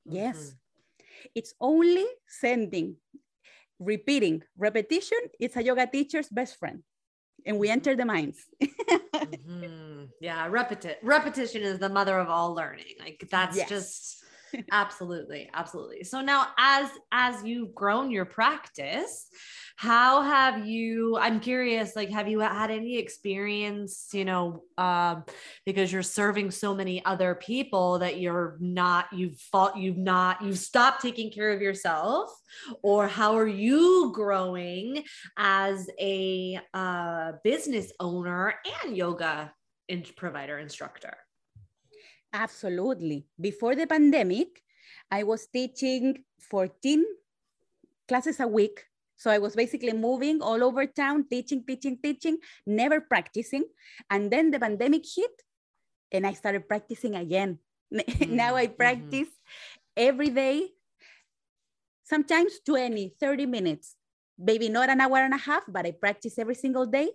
yes 0.05 0.37
mm-hmm. 0.37 1.31
it's 1.35 1.55
only 1.61 2.07
sending 2.29 2.97
repeating 3.79 4.43
repetition 4.57 5.19
it's 5.41 5.57
a 5.57 5.63
yoga 5.63 5.87
teacher's 5.87 6.29
best 6.29 6.59
friend 6.59 6.83
and 7.47 7.59
we 7.59 7.69
enter 7.69 7.97
the 7.97 8.05
minds 8.05 8.47
mm-hmm. 8.63 10.05
yeah 10.21 10.49
repeti- 10.49 10.97
repetition 11.03 11.63
is 11.63 11.79
the 11.79 11.89
mother 11.89 12.19
of 12.19 12.29
all 12.29 12.55
learning 12.55 12.95
like 13.01 13.27
that's 13.31 13.57
yes. 13.57 13.69
just 13.69 14.24
absolutely 14.73 15.51
absolutely. 15.53 16.05
So 16.05 16.21
now 16.21 16.49
as 16.59 16.89
as 17.13 17.43
you've 17.45 17.75
grown 17.75 18.11
your 18.11 18.25
practice 18.25 19.29
how 19.77 20.23
have 20.23 20.67
you 20.67 21.17
i'm 21.19 21.41
curious 21.41 21.97
like 21.97 22.09
have 22.09 22.29
you 22.29 22.39
had 22.39 22.71
any 22.71 22.97
experience 22.97 24.09
you 24.13 24.25
know 24.25 24.63
um, 24.79 25.25
because 25.67 25.93
you're 25.93 26.03
serving 26.03 26.53
so 26.53 26.73
many 26.73 27.05
other 27.05 27.35
people 27.35 27.99
that 27.99 28.21
you're 28.21 28.57
not 28.61 29.07
you've 29.13 29.39
fought 29.39 29.77
you've 29.77 29.99
not 29.99 30.43
you've 30.43 30.59
stopped 30.59 31.03
taking 31.03 31.31
care 31.31 31.53
of 31.53 31.61
yourself? 31.61 32.31
Or 32.83 33.09
how 33.09 33.37
are 33.37 33.47
you 33.47 34.13
growing 34.15 35.05
as 35.37 35.89
a 36.01 36.61
uh, 36.73 37.33
business 37.43 37.93
owner 38.01 38.55
and 38.85 38.97
yoga 38.97 39.53
in- 39.89 40.05
provider 40.17 40.59
instructor 40.59 41.17
absolutely 42.35 43.25
before 43.41 43.75
the 43.75 43.87
pandemic 43.87 44.61
i 45.11 45.23
was 45.23 45.47
teaching 45.47 46.19
14 46.51 47.05
classes 48.07 48.41
a 48.41 48.47
week 48.47 48.85
so 49.17 49.31
I 49.31 49.39
was 49.39 49.55
basically 49.55 49.93
moving 49.93 50.43
all 50.43 50.63
over 50.63 50.87
town, 50.87 51.27
teaching, 51.31 51.65
teaching, 51.67 51.99
teaching, 52.03 52.39
never 52.67 53.01
practicing. 53.01 53.65
And 54.11 54.31
then 54.31 54.51
the 54.51 54.59
pandemic 54.59 55.05
hit 55.07 55.31
and 56.13 56.27
I 56.27 56.33
started 56.33 56.69
practicing 56.69 57.15
again. 57.15 57.59
Mm-hmm. 57.93 58.35
now 58.43 58.55
I 58.57 58.67
mm-hmm. 58.67 58.77
practice 58.77 59.29
mm-hmm. 59.29 60.09
every 60.09 60.31
day, 60.31 60.69
sometimes 62.03 62.61
20, 62.67 63.15
30 63.21 63.47
minutes. 63.47 63.97
Maybe 64.37 64.69
not 64.69 64.91
an 64.91 65.01
hour 65.01 65.19
and 65.19 65.33
a 65.33 65.39
half, 65.39 65.63
but 65.69 65.87
I 65.87 65.93
practice 65.93 66.39
every 66.39 66.57
single 66.57 66.87
day. 66.87 67.09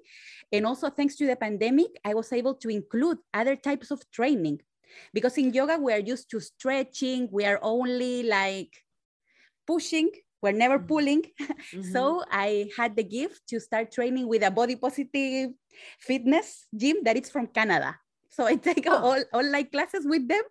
And 0.54 0.66
also, 0.66 0.90
thanks 0.90 1.16
to 1.18 1.28
the 1.28 1.36
pandemic, 1.36 2.00
I 2.06 2.14
was 2.14 2.32
able 2.32 2.56
to 2.56 2.70
include 2.70 3.18
other 3.34 3.58
types 3.58 3.92
of 3.92 4.10
training. 4.10 4.62
Because 5.14 5.38
in 5.38 5.54
yoga, 5.54 5.78
we 5.78 5.94
are 5.94 6.00
used 6.00 6.30
to 6.32 6.40
stretching, 6.40 7.30
we 7.32 7.46
are 7.46 7.60
only 7.62 8.24
like 8.24 8.74
pushing 9.66 10.12
we're 10.42 10.52
never 10.52 10.78
mm-hmm. 10.78 10.88
pulling. 10.88 11.24
Mm-hmm. 11.70 11.92
so 11.92 12.24
I 12.32 12.72
had 12.76 12.96
the 12.96 13.04
gift 13.04 13.46
to 13.50 13.60
start 13.60 13.92
training 13.92 14.28
with 14.28 14.42
a 14.42 14.50
body 14.50 14.76
positive 14.76 15.52
fitness 16.00 16.66
gym 16.76 16.98
that 17.04 17.16
is 17.16 17.30
from 17.30 17.46
Canada. 17.46 17.96
So 18.30 18.46
I 18.46 18.56
take 18.56 18.86
oh. 18.88 18.98
all 18.98 19.24
online 19.34 19.68
classes 19.68 20.08
with 20.08 20.28
them 20.28 20.42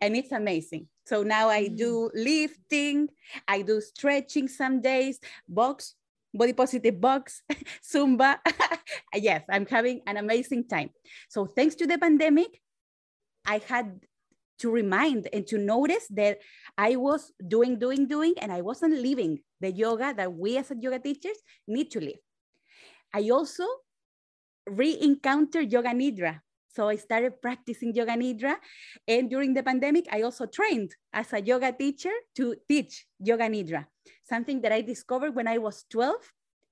and 0.00 0.16
it's 0.16 0.32
amazing. 0.32 0.88
So 1.04 1.22
now 1.22 1.48
I 1.48 1.68
do 1.68 2.08
mm. 2.08 2.24
lifting, 2.24 3.08
I 3.46 3.62
do 3.62 3.82
stretching 3.82 4.48
some 4.48 4.80
days, 4.80 5.20
box, 5.46 5.94
body 6.32 6.54
positive 6.54 6.98
box, 6.98 7.42
Zumba. 7.84 8.38
yes, 9.14 9.42
I'm 9.50 9.66
having 9.66 10.00
an 10.06 10.16
amazing 10.16 10.68
time. 10.68 10.90
So 11.28 11.44
thanks 11.44 11.74
to 11.76 11.86
the 11.86 11.98
pandemic, 11.98 12.62
I 13.46 13.58
had 13.66 14.00
to 14.60 14.70
remind 14.70 15.28
and 15.32 15.46
to 15.48 15.58
notice 15.58 16.06
that 16.10 16.38
I 16.78 16.96
was 16.96 17.32
doing, 17.46 17.78
doing, 17.78 18.06
doing, 18.06 18.34
and 18.40 18.52
I 18.52 18.60
wasn't 18.60 18.94
living 18.94 19.40
the 19.60 19.72
yoga 19.72 20.14
that 20.16 20.32
we 20.32 20.56
as 20.56 20.72
yoga 20.78 20.98
teachers 20.98 21.36
need 21.66 21.90
to 21.92 22.00
live. 22.00 22.22
I 23.12 23.28
also 23.30 23.66
re-encountered 24.66 25.72
yoga 25.72 25.90
nidra. 25.90 26.40
So 26.74 26.88
I 26.88 26.96
started 26.96 27.42
practicing 27.42 27.92
yoga 27.94 28.12
nidra. 28.12 28.56
And 29.06 29.28
during 29.28 29.52
the 29.52 29.62
pandemic, 29.62 30.06
I 30.10 30.22
also 30.22 30.46
trained 30.46 30.94
as 31.12 31.32
a 31.32 31.42
yoga 31.42 31.72
teacher 31.72 32.12
to 32.36 32.56
teach 32.68 33.06
yoga 33.18 33.48
nidra, 33.48 33.86
something 34.28 34.60
that 34.62 34.72
I 34.72 34.80
discovered 34.80 35.34
when 35.34 35.48
I 35.48 35.58
was 35.58 35.84
12 35.90 36.14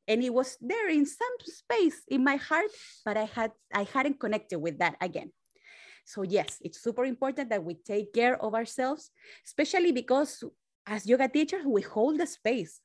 and 0.09 0.23
it 0.23 0.35
was 0.35 0.57
there 0.61 0.89
in 0.89 1.07
some 1.07 1.37
space 1.43 2.03
in 2.09 2.25
my 2.25 2.37
heart, 2.37 2.71
but 3.05 3.17
I 3.17 3.25
had 3.25 3.53
I 3.73 3.85
hadn't 3.85 4.19
connected 4.19 4.59
with 4.59 4.79
that 4.79 4.97
again. 5.01 5.31
So 6.11 6.23
yes, 6.23 6.59
it's 6.61 6.83
super 6.83 7.05
important 7.05 7.51
that 7.51 7.63
we 7.63 7.75
take 7.75 8.13
care 8.13 8.35
of 8.43 8.53
ourselves, 8.53 9.13
especially 9.47 9.93
because 9.93 10.43
as 10.85 11.07
yoga 11.07 11.29
teachers, 11.29 11.63
we 11.65 11.83
hold 11.83 12.19
the 12.19 12.27
space. 12.27 12.81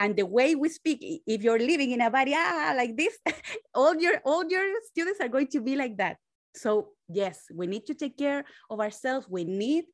And 0.00 0.16
the 0.16 0.24
way 0.24 0.54
we 0.54 0.70
speak, 0.70 1.04
if 1.26 1.42
you're 1.42 1.58
living 1.58 1.90
in 1.90 2.00
a 2.00 2.10
body 2.10 2.32
ah, 2.34 2.72
like 2.74 2.96
this, 2.96 3.18
all 3.74 3.94
your 3.94 4.24
all 4.24 4.48
your 4.48 4.64
students 4.88 5.20
are 5.20 5.28
going 5.28 5.48
to 5.48 5.60
be 5.60 5.76
like 5.76 5.98
that. 5.98 6.16
So, 6.56 6.96
yes, 7.12 7.44
we 7.52 7.66
need 7.66 7.84
to 7.92 7.94
take 7.94 8.16
care 8.16 8.46
of 8.70 8.80
ourselves. 8.80 9.28
We 9.28 9.44
need 9.44 9.84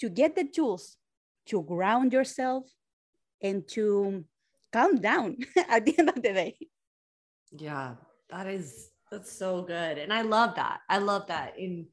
to 0.00 0.10
get 0.10 0.36
the 0.36 0.44
tools 0.44 0.98
to 1.46 1.62
ground 1.62 2.12
yourself 2.12 2.68
and 3.40 3.66
to 3.68 4.26
calm 4.70 5.00
down 5.00 5.38
at 5.70 5.86
the 5.86 5.98
end 5.98 6.10
of 6.10 6.16
the 6.16 6.36
day. 6.36 6.56
Yeah, 7.50 7.96
that 8.28 8.46
is 8.46 8.91
that's 9.12 9.30
so 9.30 9.62
good. 9.62 9.98
And 9.98 10.12
I 10.12 10.22
love 10.22 10.56
that. 10.56 10.80
I 10.88 10.98
love 10.98 11.26
that 11.28 11.58
in 11.58 11.86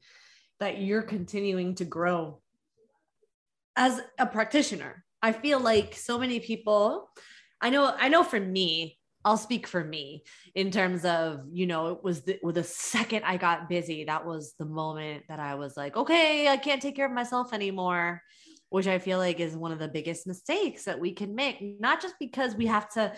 that 0.58 0.80
you're 0.80 1.02
continuing 1.02 1.74
to 1.76 1.84
grow 1.84 2.40
as 3.76 4.00
a 4.18 4.26
practitioner. 4.26 5.04
I 5.22 5.32
feel 5.32 5.60
like 5.60 5.94
so 5.94 6.18
many 6.18 6.40
people 6.40 7.10
I 7.60 7.68
know 7.70 7.94
I 7.96 8.08
know 8.08 8.24
for 8.24 8.40
me, 8.40 8.98
I'll 9.24 9.36
speak 9.36 9.66
for 9.66 9.84
me 9.84 10.24
in 10.54 10.70
terms 10.70 11.04
of, 11.04 11.42
you 11.52 11.66
know, 11.66 11.88
it 11.88 12.02
was 12.02 12.22
the, 12.22 12.38
with 12.42 12.54
the 12.54 12.64
second 12.64 13.24
I 13.24 13.36
got 13.36 13.68
busy, 13.68 14.04
that 14.04 14.24
was 14.24 14.54
the 14.58 14.64
moment 14.64 15.24
that 15.28 15.38
I 15.38 15.56
was 15.56 15.76
like, 15.76 15.96
okay, 15.96 16.48
I 16.48 16.56
can't 16.56 16.80
take 16.80 16.96
care 16.96 17.06
of 17.06 17.12
myself 17.12 17.52
anymore, 17.52 18.22
which 18.70 18.86
I 18.86 18.98
feel 18.98 19.18
like 19.18 19.38
is 19.38 19.54
one 19.54 19.72
of 19.72 19.78
the 19.78 19.88
biggest 19.88 20.26
mistakes 20.26 20.84
that 20.84 20.98
we 20.98 21.12
can 21.12 21.34
make, 21.34 21.58
not 21.80 22.00
just 22.00 22.14
because 22.18 22.54
we 22.54 22.64
have 22.66 22.88
to, 22.94 23.12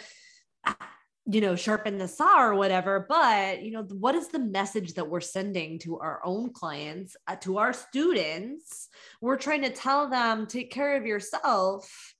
you 1.25 1.41
know, 1.41 1.55
sharpen 1.55 1.99
the 1.99 2.09
saw 2.09 2.43
or 2.43 2.55
whatever, 2.55 3.07
but, 3.09 3.62
you 3.62 3.70
know, 3.70 3.83
what 3.83 4.14
is 4.14 4.29
the 4.29 4.41
message 4.41 4.95
that 4.95 5.09
we're 5.09 5.20
sending 5.20 5.79
to 5.79 5.99
our 5.99 6.20
own 6.25 6.53
clients, 6.53 7.16
uh, 7.29 7.37
to 7.37 7.59
our 7.59 7.73
students? 7.73 8.89
We're 9.20 9.37
trying 9.37 9.62
to 9.62 9.70
tell 9.70 10.11
them, 10.11 10.47
take 10.47 10.73
care 10.73 10.97
of 10.97 11.07
yourself 11.07 12.14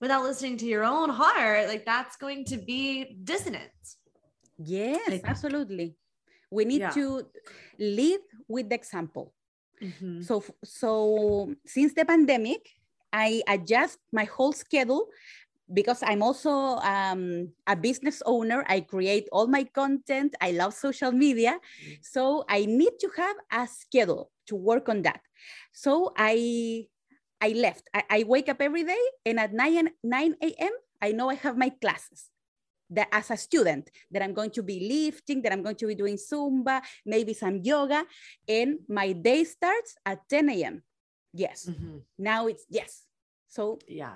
without 0.00 0.22
listening 0.22 0.56
to 0.58 0.66
your 0.66 0.84
own 0.84 1.10
heart, 1.10 1.68
like 1.68 1.84
that's 1.84 2.16
going 2.16 2.46
to 2.46 2.56
be 2.56 3.16
dissonance. 3.22 3.98
Yes, 4.56 5.20
absolutely. 5.24 5.96
We 6.50 6.64
need 6.64 6.80
yeah. 6.80 6.90
to 6.90 7.26
lead 7.78 8.20
with 8.48 8.70
the 8.70 8.76
example. 8.76 9.34
Mm-hmm. 9.82 10.22
So, 10.22 10.42
so 10.64 11.52
since 11.66 11.92
the 11.92 12.04
pandemic, 12.04 12.70
I 13.12 13.42
adjust 13.46 13.98
my 14.12 14.24
whole 14.24 14.52
schedule 14.52 15.08
because 15.72 16.02
I'm 16.02 16.22
also 16.22 16.50
um, 16.84 17.52
a 17.66 17.76
business 17.76 18.22
owner. 18.26 18.64
I 18.68 18.80
create 18.80 19.28
all 19.32 19.46
my 19.46 19.64
content. 19.64 20.34
I 20.40 20.52
love 20.52 20.74
social 20.74 21.12
media. 21.12 21.58
So 22.02 22.44
I 22.48 22.66
need 22.66 22.98
to 23.00 23.08
have 23.16 23.36
a 23.52 23.66
schedule 23.66 24.30
to 24.46 24.56
work 24.56 24.88
on 24.88 25.02
that. 25.02 25.20
So 25.72 26.12
I 26.16 26.86
I 27.40 27.48
left. 27.52 27.88
I, 27.92 28.04
I 28.10 28.24
wake 28.24 28.48
up 28.48 28.60
every 28.60 28.84
day 28.84 29.04
and 29.26 29.38
at 29.38 29.52
9, 29.52 29.90
9 30.02 30.34
a.m., 30.40 30.72
I 31.02 31.12
know 31.12 31.28
I 31.28 31.34
have 31.34 31.58
my 31.58 31.68
classes 31.68 32.30
that 32.90 33.08
as 33.12 33.30
a 33.30 33.36
student 33.36 33.90
that 34.10 34.22
I'm 34.22 34.32
going 34.32 34.50
to 34.52 34.62
be 34.62 34.88
lifting, 34.88 35.42
that 35.42 35.52
I'm 35.52 35.62
going 35.62 35.76
to 35.76 35.86
be 35.86 35.94
doing 35.94 36.16
Zumba, 36.16 36.80
maybe 37.04 37.34
some 37.34 37.60
yoga, 37.62 38.04
and 38.48 38.78
my 38.88 39.12
day 39.12 39.44
starts 39.44 39.96
at 40.06 40.26
10 40.28 40.48
a.m. 40.50 40.82
Yes. 41.32 41.66
Mm-hmm. 41.68 41.98
Now 42.18 42.46
it's 42.46 42.64
yes. 42.70 43.02
So 43.48 43.78
yeah. 43.88 44.14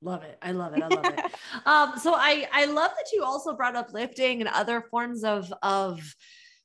Love 0.00 0.22
it. 0.22 0.38
I 0.40 0.52
love 0.52 0.76
it. 0.76 0.82
I 0.82 0.88
love 0.88 1.04
it. 1.04 1.20
um, 1.66 1.98
so 1.98 2.14
I 2.14 2.48
I 2.52 2.66
love 2.66 2.92
that 2.96 3.12
you 3.12 3.24
also 3.24 3.56
brought 3.56 3.74
up 3.74 3.92
lifting 3.92 4.40
and 4.40 4.48
other 4.48 4.82
forms 4.90 5.24
of 5.24 5.52
of 5.62 6.00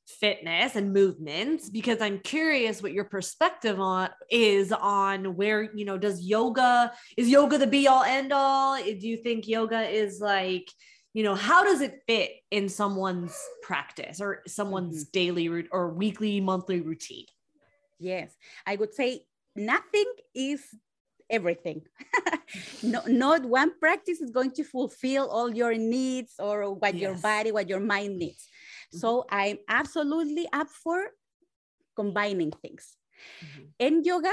fitness 0.06 0.76
and 0.76 0.92
movements 0.92 1.70
because 1.70 2.00
I'm 2.00 2.18
curious 2.20 2.82
what 2.82 2.92
your 2.92 3.04
perspective 3.04 3.80
on 3.80 4.10
is 4.30 4.70
on 4.70 5.34
where, 5.36 5.74
you 5.74 5.84
know, 5.84 5.96
does 5.96 6.24
yoga 6.24 6.92
is 7.16 7.28
yoga 7.28 7.58
the 7.58 7.66
be 7.66 7.88
all 7.88 8.02
end 8.02 8.32
all? 8.32 8.76
Do 8.76 9.08
you 9.08 9.16
think 9.16 9.48
yoga 9.48 9.80
is 9.82 10.20
like, 10.20 10.70
you 11.14 11.22
know, 11.22 11.34
how 11.34 11.64
does 11.64 11.80
it 11.80 12.02
fit 12.06 12.32
in 12.50 12.68
someone's 12.68 13.36
practice 13.62 14.20
or 14.20 14.42
someone's 14.46 15.04
mm-hmm. 15.04 15.10
daily 15.12 15.66
or 15.70 15.90
weekly, 15.90 16.40
monthly 16.40 16.80
routine? 16.80 17.26
Yes, 17.98 18.34
I 18.66 18.76
would 18.76 18.92
say 18.92 19.22
nothing 19.56 20.12
is 20.34 20.62
everything. 21.30 21.82
no, 22.82 23.02
not 23.06 23.44
one 23.44 23.72
practice 23.78 24.20
is 24.20 24.30
going 24.30 24.52
to 24.52 24.64
fulfill 24.64 25.28
all 25.28 25.54
your 25.54 25.74
needs 25.74 26.34
or 26.38 26.74
what 26.74 26.94
yes. 26.94 27.02
your 27.02 27.14
body, 27.18 27.52
what 27.52 27.68
your 27.68 27.80
mind 27.80 28.18
needs. 28.18 28.48
So 28.92 29.22
mm-hmm. 29.22 29.34
I'm 29.34 29.58
absolutely 29.68 30.48
up 30.52 30.68
for 30.68 31.10
combining 31.96 32.52
things. 32.52 32.96
Mm-hmm. 33.44 33.62
And 33.80 34.06
yoga 34.06 34.32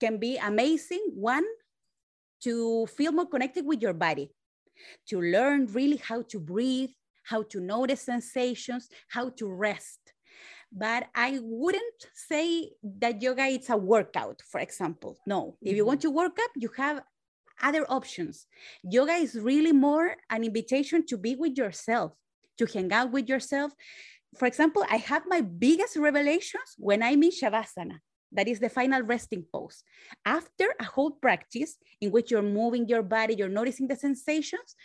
can 0.00 0.18
be 0.18 0.36
amazing. 0.36 1.12
One, 1.14 1.44
to 2.42 2.86
feel 2.86 3.12
more 3.12 3.26
connected 3.26 3.66
with 3.66 3.82
your 3.82 3.94
body, 3.94 4.30
to 5.08 5.20
learn 5.20 5.66
really 5.66 5.96
how 5.96 6.22
to 6.22 6.38
breathe, 6.38 6.90
how 7.24 7.42
to 7.42 7.60
notice 7.60 8.02
sensations, 8.02 8.88
how 9.08 9.30
to 9.30 9.48
rest. 9.48 10.07
But 10.70 11.08
I 11.14 11.38
wouldn't 11.42 12.06
say 12.14 12.70
that 13.00 13.22
yoga 13.22 13.44
is 13.44 13.70
a 13.70 13.76
workout, 13.76 14.42
for 14.50 14.60
example. 14.60 15.18
No, 15.26 15.56
if 15.62 15.74
you 15.74 15.84
want 15.84 16.00
mm-hmm. 16.00 16.10
to 16.10 16.16
work 16.16 16.38
up, 16.38 16.50
you 16.56 16.70
have 16.76 17.02
other 17.62 17.86
options. 17.90 18.46
Yoga 18.82 19.12
is 19.12 19.34
really 19.34 19.72
more 19.72 20.16
an 20.30 20.44
invitation 20.44 21.06
to 21.06 21.16
be 21.16 21.34
with 21.34 21.56
yourself, 21.56 22.12
to 22.58 22.66
hang 22.66 22.92
out 22.92 23.10
with 23.10 23.28
yourself. 23.28 23.72
For 24.36 24.46
example, 24.46 24.84
I 24.90 24.96
have 24.96 25.24
my 25.26 25.40
biggest 25.40 25.96
revelations 25.96 26.74
when 26.76 27.02
I'm 27.02 27.22
in 27.22 27.30
Shavasana. 27.30 27.98
That 28.32 28.46
is 28.46 28.60
the 28.60 28.68
final 28.68 29.00
resting 29.02 29.46
pose. 29.50 29.82
After 30.26 30.74
a 30.78 30.84
whole 30.84 31.12
practice 31.12 31.78
in 32.00 32.10
which 32.10 32.30
you're 32.30 32.42
moving 32.42 32.86
your 32.86 33.02
body, 33.02 33.34
you're 33.34 33.48
noticing 33.48 33.88
the 33.88 33.96
sensations, 33.96 34.76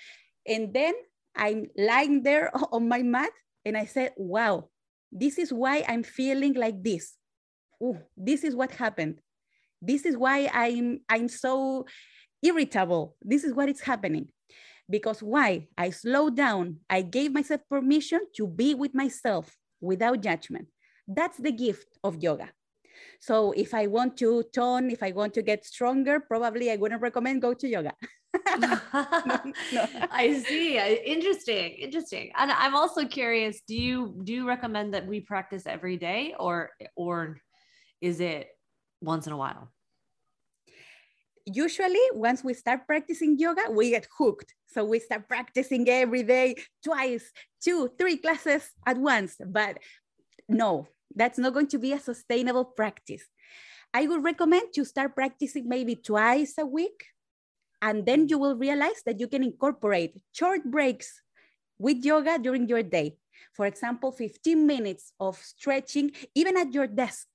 and 0.48 0.74
then 0.74 0.94
I'm 1.36 1.68
lying 1.78 2.24
there 2.24 2.52
on 2.72 2.88
my 2.88 3.02
mat 3.04 3.32
and 3.66 3.78
I 3.78 3.86
said, 3.86 4.14
wow, 4.18 4.70
this 5.14 5.38
is 5.38 5.54
why 5.54 5.86
I'm 5.88 6.04
feeling 6.04 6.54
like 6.54 6.84
this. 6.84 7.14
Ooh, 7.82 8.00
this 8.18 8.44
is 8.44 8.56
what 8.56 8.72
happened. 8.72 9.20
This 9.82 10.06
is 10.06 10.18
why 10.18 10.50
I'm 10.52 11.02
I'm 11.08 11.28
so 11.28 11.86
irritable. 12.42 13.16
This 13.22 13.44
is 13.44 13.54
what 13.54 13.70
is 13.70 13.82
happening. 13.82 14.30
Because 14.90 15.22
why? 15.22 15.68
I 15.78 15.92
slowed 15.92 16.36
down. 16.36 16.80
I 16.90 17.04
gave 17.04 17.32
myself 17.32 17.62
permission 17.70 18.20
to 18.36 18.48
be 18.48 18.74
with 18.74 18.94
myself 18.94 19.56
without 19.80 20.22
judgment. 20.22 20.68
That's 21.08 21.38
the 21.38 21.52
gift 21.52 21.88
of 22.04 22.22
yoga. 22.22 22.50
So 23.20 23.54
if 23.54 23.74
I 23.74 23.88
want 23.88 24.18
to 24.18 24.44
tone, 24.54 24.90
if 24.90 25.04
I 25.04 25.12
want 25.12 25.34
to 25.36 25.42
get 25.42 25.66
stronger, 25.66 26.20
probably 26.20 26.72
I 26.72 26.76
wouldn't 26.76 27.02
recommend 27.02 27.42
go 27.42 27.54
to 27.54 27.68
yoga. 27.68 27.94
no. 29.72 29.88
I 30.12 30.44
see. 30.46 30.78
Interesting. 31.06 31.72
Interesting. 31.74 32.32
And 32.36 32.52
I'm 32.52 32.76
also 32.76 33.06
curious, 33.06 33.62
do 33.68 33.76
you 33.76 34.22
do 34.24 34.34
you 34.34 34.48
recommend 34.48 34.94
that 34.94 35.08
we 35.08 35.20
practice 35.22 35.64
every 35.66 35.98
day 35.98 36.36
or 36.40 36.72
or 36.96 37.38
is 38.02 38.20
it 38.20 38.48
once 39.02 39.28
in 39.28 39.34
a 39.34 39.38
while? 39.38 39.72
usually 41.46 42.00
once 42.14 42.44
we 42.44 42.54
start 42.54 42.88
practicing 42.88 43.38
yoga, 43.38 43.70
we 43.70 43.92
get 43.92 44.08
hooked. 44.18 44.54
So 44.68 44.84
we 44.84 45.00
start 45.00 45.28
practicing 45.28 45.88
every 45.90 46.24
day, 46.24 46.56
twice, 46.84 47.32
two, 47.64 47.92
three 48.00 48.18
classes 48.18 48.72
at 48.88 48.98
once. 48.98 49.36
But 49.46 49.80
no, 50.50 50.88
that's 51.16 51.38
not 51.38 51.54
going 51.54 51.68
to 51.68 51.78
be 51.78 51.94
a 51.94 52.00
sustainable 52.00 52.66
practice. 52.66 53.24
I 53.94 54.08
would 54.08 54.24
recommend 54.24 54.74
to 54.74 54.86
start 54.86 55.16
practicing 55.16 55.70
maybe 55.70 55.96
twice 55.96 56.56
a 56.58 56.66
week. 56.66 57.06
And 57.84 58.06
then 58.08 58.30
you 58.32 58.40
will 58.40 58.56
realize 58.56 59.04
that 59.06 59.20
you 59.20 59.28
can 59.28 59.44
incorporate 59.44 60.16
short 60.32 60.64
breaks 60.64 61.20
with 61.78 62.00
yoga 62.06 62.40
during 62.40 62.70
your 62.72 62.82
day. 62.82 63.20
For 63.52 63.68
example, 63.68 64.14
15 64.14 64.66
minutes 64.66 65.12
of 65.20 65.36
stretching, 65.36 66.16
even 66.34 66.56
at 66.56 66.74
your 66.74 66.88
desk. 66.88 67.28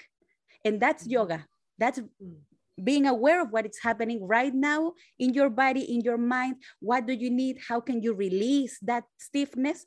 And 0.64 0.80
that's 0.80 1.06
yoga. 1.06 1.44
That's 1.76 2.00
mm 2.00 2.48
being 2.82 3.06
aware 3.06 3.42
of 3.42 3.50
what 3.50 3.66
is 3.66 3.78
happening 3.82 4.26
right 4.26 4.54
now 4.54 4.92
in 5.18 5.34
your 5.34 5.50
body, 5.50 5.82
in 5.82 6.00
your 6.00 6.16
mind. 6.16 6.56
What 6.80 7.06
do 7.06 7.12
you 7.12 7.30
need? 7.30 7.58
How 7.68 7.80
can 7.80 8.02
you 8.02 8.14
release 8.14 8.78
that 8.82 9.04
stiffness? 9.18 9.84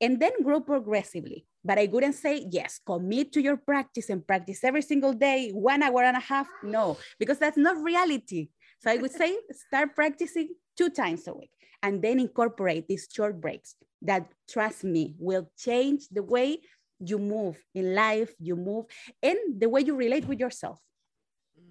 And 0.00 0.20
then 0.20 0.42
grow 0.42 0.60
progressively. 0.60 1.46
But 1.64 1.78
I 1.78 1.88
wouldn't 1.92 2.14
say, 2.14 2.46
yes, 2.50 2.80
commit 2.86 3.32
to 3.32 3.42
your 3.42 3.56
practice 3.58 4.08
and 4.08 4.26
practice 4.26 4.64
every 4.64 4.80
single 4.82 5.12
day, 5.12 5.50
one 5.50 5.82
hour 5.82 6.02
and 6.02 6.16
a 6.16 6.20
half. 6.20 6.48
No, 6.62 6.96
because 7.18 7.38
that's 7.38 7.58
not 7.58 7.82
reality. 7.82 8.48
So 8.80 8.90
I 8.90 8.96
would 8.96 9.12
say 9.12 9.36
start 9.52 9.94
practicing 9.94 10.48
two 10.76 10.90
times 10.90 11.28
a 11.28 11.34
week 11.34 11.50
and 11.82 12.02
then 12.02 12.18
incorporate 12.18 12.88
these 12.88 13.08
short 13.12 13.40
breaks 13.40 13.74
that, 14.02 14.30
trust 14.48 14.84
me, 14.84 15.14
will 15.18 15.50
change 15.58 16.08
the 16.10 16.22
way 16.22 16.60
you 16.98 17.18
move 17.18 17.62
in 17.74 17.94
life, 17.94 18.32
you 18.38 18.56
move, 18.56 18.86
and 19.22 19.36
the 19.58 19.68
way 19.68 19.82
you 19.82 19.94
relate 19.94 20.26
with 20.26 20.40
yourself. 20.40 20.80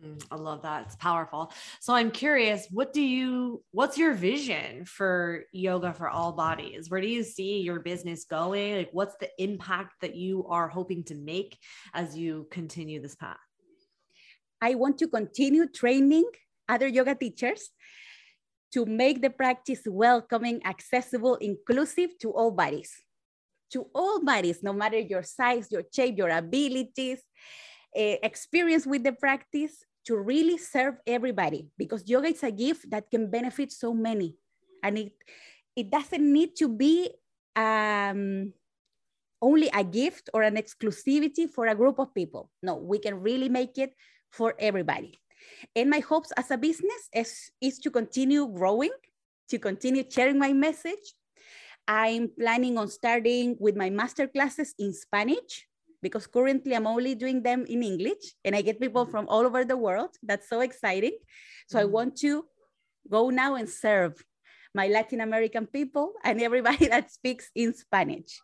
Mm, 0.03 0.24
I 0.32 0.36
love 0.36 0.62
that. 0.62 0.86
It's 0.86 0.95
powerful. 0.95 1.51
So 1.80 1.93
I'm 1.93 2.12
curious, 2.12 2.68
what 2.70 2.93
do 2.93 3.01
you 3.01 3.64
what's 3.72 3.97
your 3.97 4.14
vision 4.14 4.86
for 4.86 5.45
yoga 5.51 5.93
for 5.93 6.10
all 6.10 6.32
bodies? 6.32 6.89
Where 6.89 7.01
do 7.01 7.07
you 7.07 7.24
see 7.24 7.60
your 7.62 7.80
business 7.80 8.26
going? 8.26 8.78
Like 8.78 8.89
what's 8.91 9.16
the 9.20 9.30
impact 9.39 9.95
that 10.01 10.16
you 10.16 10.45
are 10.47 10.68
hoping 10.68 11.03
to 11.05 11.16
make 11.16 11.57
as 11.93 12.16
you 12.18 12.47
continue 12.51 13.01
this 13.01 13.16
path? 13.16 13.38
I 14.62 14.76
want 14.76 14.97
to 14.99 15.07
continue 15.07 15.68
training 15.68 16.26
other 16.70 16.88
yoga 16.88 17.16
teachers 17.16 17.70
to 18.72 18.86
make 18.86 19.22
the 19.22 19.30
practice 19.32 19.82
welcoming, 19.88 20.62
accessible, 20.66 21.36
inclusive 21.42 22.18
to 22.22 22.30
all 22.32 22.52
bodies. 22.52 22.94
to 23.72 23.86
all 23.94 24.24
bodies, 24.24 24.64
no 24.64 24.74
matter 24.74 24.98
your 24.98 25.24
size, 25.24 25.72
your 25.72 25.84
shape, 25.94 26.18
your 26.18 26.30
abilities, 26.30 27.22
uh, 27.96 28.18
experience 28.24 28.86
with 28.86 29.04
the 29.04 29.14
practice 29.14 29.86
to 30.06 30.18
really 30.18 30.58
serve 30.58 30.96
everybody 31.06 31.70
because 31.78 32.10
yoga 32.10 32.30
is 32.30 32.44
a 32.44 32.52
gift 32.52 32.90
that 32.90 33.10
can 33.12 33.30
benefit 33.30 33.72
so 33.72 33.94
many. 33.94 34.36
And 34.82 34.98
it, 34.98 35.14
it 35.76 35.92
doesn't 35.92 36.22
need 36.22 36.56
to 36.58 36.68
be 36.68 37.12
um, 37.56 38.54
only 39.42 39.70
a 39.70 39.84
gift 39.84 40.30
or 40.34 40.42
an 40.42 40.56
exclusivity 40.56 41.50
for 41.50 41.68
a 41.68 41.76
group 41.76 42.00
of 42.00 42.14
people. 42.14 42.50
No, 42.64 42.76
we 42.78 42.98
can 42.98 43.22
really 43.22 43.50
make 43.50 43.78
it 43.78 43.94
for 44.32 44.56
everybody. 44.58 45.14
And 45.76 45.90
my 45.90 46.00
hopes 46.00 46.32
as 46.38 46.52
a 46.52 46.58
business 46.58 47.10
is, 47.14 47.52
is 47.62 47.80
to 47.80 47.92
continue 47.92 48.48
growing, 48.48 48.92
to 49.50 49.60
continue 49.60 50.04
sharing 50.10 50.40
my 50.40 50.54
message. 50.54 51.14
I'm 51.88 52.30
planning 52.40 52.78
on 52.78 52.88
starting 52.88 53.58
with 53.60 53.76
my 53.76 53.90
master 53.90 54.28
classes 54.28 54.74
in 54.78 54.94
Spanish 54.94 55.66
because 56.02 56.28
currently 56.28 56.76
I'm 56.76 56.88
only 56.88 57.16
doing 57.16 57.42
them 57.42 57.66
in 57.68 57.84
English 57.84 58.36
and 58.46 58.56
I 58.56 58.62
get 58.62 58.80
people 58.80 59.04
mm-hmm. 59.04 59.12
from 59.12 59.28
all 59.28 59.46
over 59.46 59.66
the 59.66 59.78
world. 59.78 60.12
That's 60.24 60.48
so 60.48 60.62
exciting. 60.62 61.18
So. 61.68 61.80
I 61.80 61.84
mm-hmm. 61.84 61.92
want 61.92 62.18
to 62.18 62.46
go 63.10 63.30
now 63.30 63.56
and 63.56 63.70
serve 63.70 64.24
my 64.74 64.88
Latin 64.88 65.22
American 65.22 65.66
people 65.66 66.14
and 66.24 66.42
everybody 66.42 66.88
that 66.94 67.12
speaks 67.12 67.50
in 67.56 67.74
Spanish. 67.74 68.40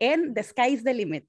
And 0.00 0.34
the 0.34 0.42
sky 0.42 0.68
is 0.68 0.82
the 0.82 0.92
limit. 0.92 1.24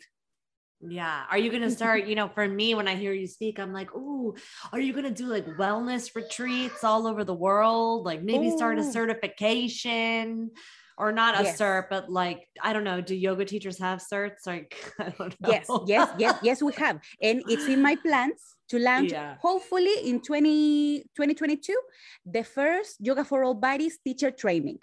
Yeah. 0.90 1.24
Are 1.30 1.38
you 1.38 1.50
going 1.50 1.64
to 1.64 1.72
start, 1.72 2.06
you 2.06 2.16
know, 2.16 2.30
for 2.30 2.48
me, 2.48 2.76
when 2.76 2.88
I 2.88 2.96
hear 2.96 3.14
you 3.14 3.28
speak, 3.28 3.60
I'm 3.60 3.74
like, 3.74 3.90
oh, 3.96 4.36
are 4.72 4.80
you 4.80 4.94
going 4.94 5.06
to 5.06 5.12
do 5.12 5.28
like 5.28 5.46
wellness 5.58 6.16
retreats 6.16 6.84
all 6.84 7.08
over 7.08 7.24
the 7.24 7.34
world? 7.34 8.06
Like 8.06 8.24
maybe 8.24 8.48
Ooh. 8.48 8.58
start 8.58 8.80
a 8.80 8.84
certification? 8.84 10.52
or 10.98 11.12
not 11.12 11.38
a 11.38 11.44
yes. 11.44 11.60
cert, 11.60 11.90
but 11.90 12.10
like 12.10 12.48
I 12.62 12.72
don't 12.72 12.86
know. 12.86 13.02
Do 13.02 13.16
yoga 13.16 13.44
teachers 13.44 13.78
have 13.80 14.00
certs? 14.00 14.48
Like 14.48 14.78
I 15.00 15.10
don't 15.10 15.36
know. 15.42 15.50
Yes, 15.50 15.68
yes, 15.86 16.10
yes, 16.18 16.40
yes, 16.42 16.64
we 16.64 16.72
have, 16.74 17.02
and 17.22 17.44
it's 17.50 17.68
in 17.68 17.82
my 17.82 17.96
plans 18.06 18.56
to 18.70 18.80
launch 18.80 19.12
yeah. 19.12 19.36
hopefully 19.42 19.94
in 20.10 20.22
20, 20.22 21.02
2022 21.16 21.78
the 22.26 22.44
first 22.44 22.98
yoga 23.00 23.24
for 23.24 23.44
all 23.44 23.54
bodies 23.54 24.00
teacher 24.04 24.32
training 24.32 24.80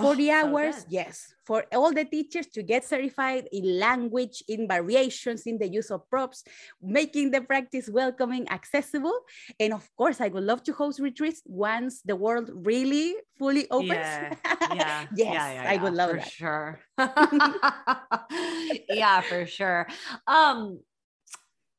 40 0.00 0.30
oh, 0.30 0.34
hours 0.34 0.76
so 0.76 0.84
yes. 0.88 1.32
For 1.46 1.64
all 1.72 1.92
the 1.92 2.04
teachers 2.04 2.48
to 2.58 2.62
get 2.62 2.84
certified 2.84 3.48
in 3.52 3.78
language 3.78 4.42
in 4.48 4.66
variations 4.66 5.46
in 5.46 5.58
the 5.58 5.68
use 5.68 5.90
of 5.90 6.08
props 6.10 6.42
making 6.82 7.30
the 7.30 7.40
practice 7.40 7.88
welcoming 7.88 8.48
accessible. 8.50 9.14
And 9.60 9.72
of 9.72 9.88
course 9.96 10.20
i 10.20 10.28
would 10.28 10.44
love 10.44 10.62
to 10.64 10.72
host 10.72 11.00
retreats 11.00 11.42
once 11.46 12.02
the 12.02 12.16
world 12.16 12.50
really 12.52 13.14
fully 13.38 13.70
opens. 13.70 13.92
Yeah, 13.92 14.34
yeah. 14.74 15.06
yes 15.14 15.34
yeah, 15.34 15.52
yeah, 15.52 15.70
i 15.70 15.76
would 15.76 15.94
love 15.94 16.10
for 16.10 16.16
that. 16.16 16.30
sure. 16.30 16.80
Yeah 18.90 19.20
for 19.20 19.46
sure. 19.46 19.86
Um 20.26 20.80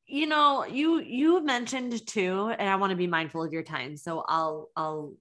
you 0.07 0.26
know 0.26 0.65
you 0.65 1.01
you 1.01 1.43
mentioned 1.43 2.07
too 2.07 2.47
and 2.57 2.70
i 2.70 2.76
want 2.78 2.91
to 2.91 2.95
be 2.95 3.07
mindful 3.07 3.43
of 3.43 3.51
your 3.51 3.63
time 3.63 3.97
so 3.97 4.24
i'll 4.28 4.70
i'll 4.78 5.13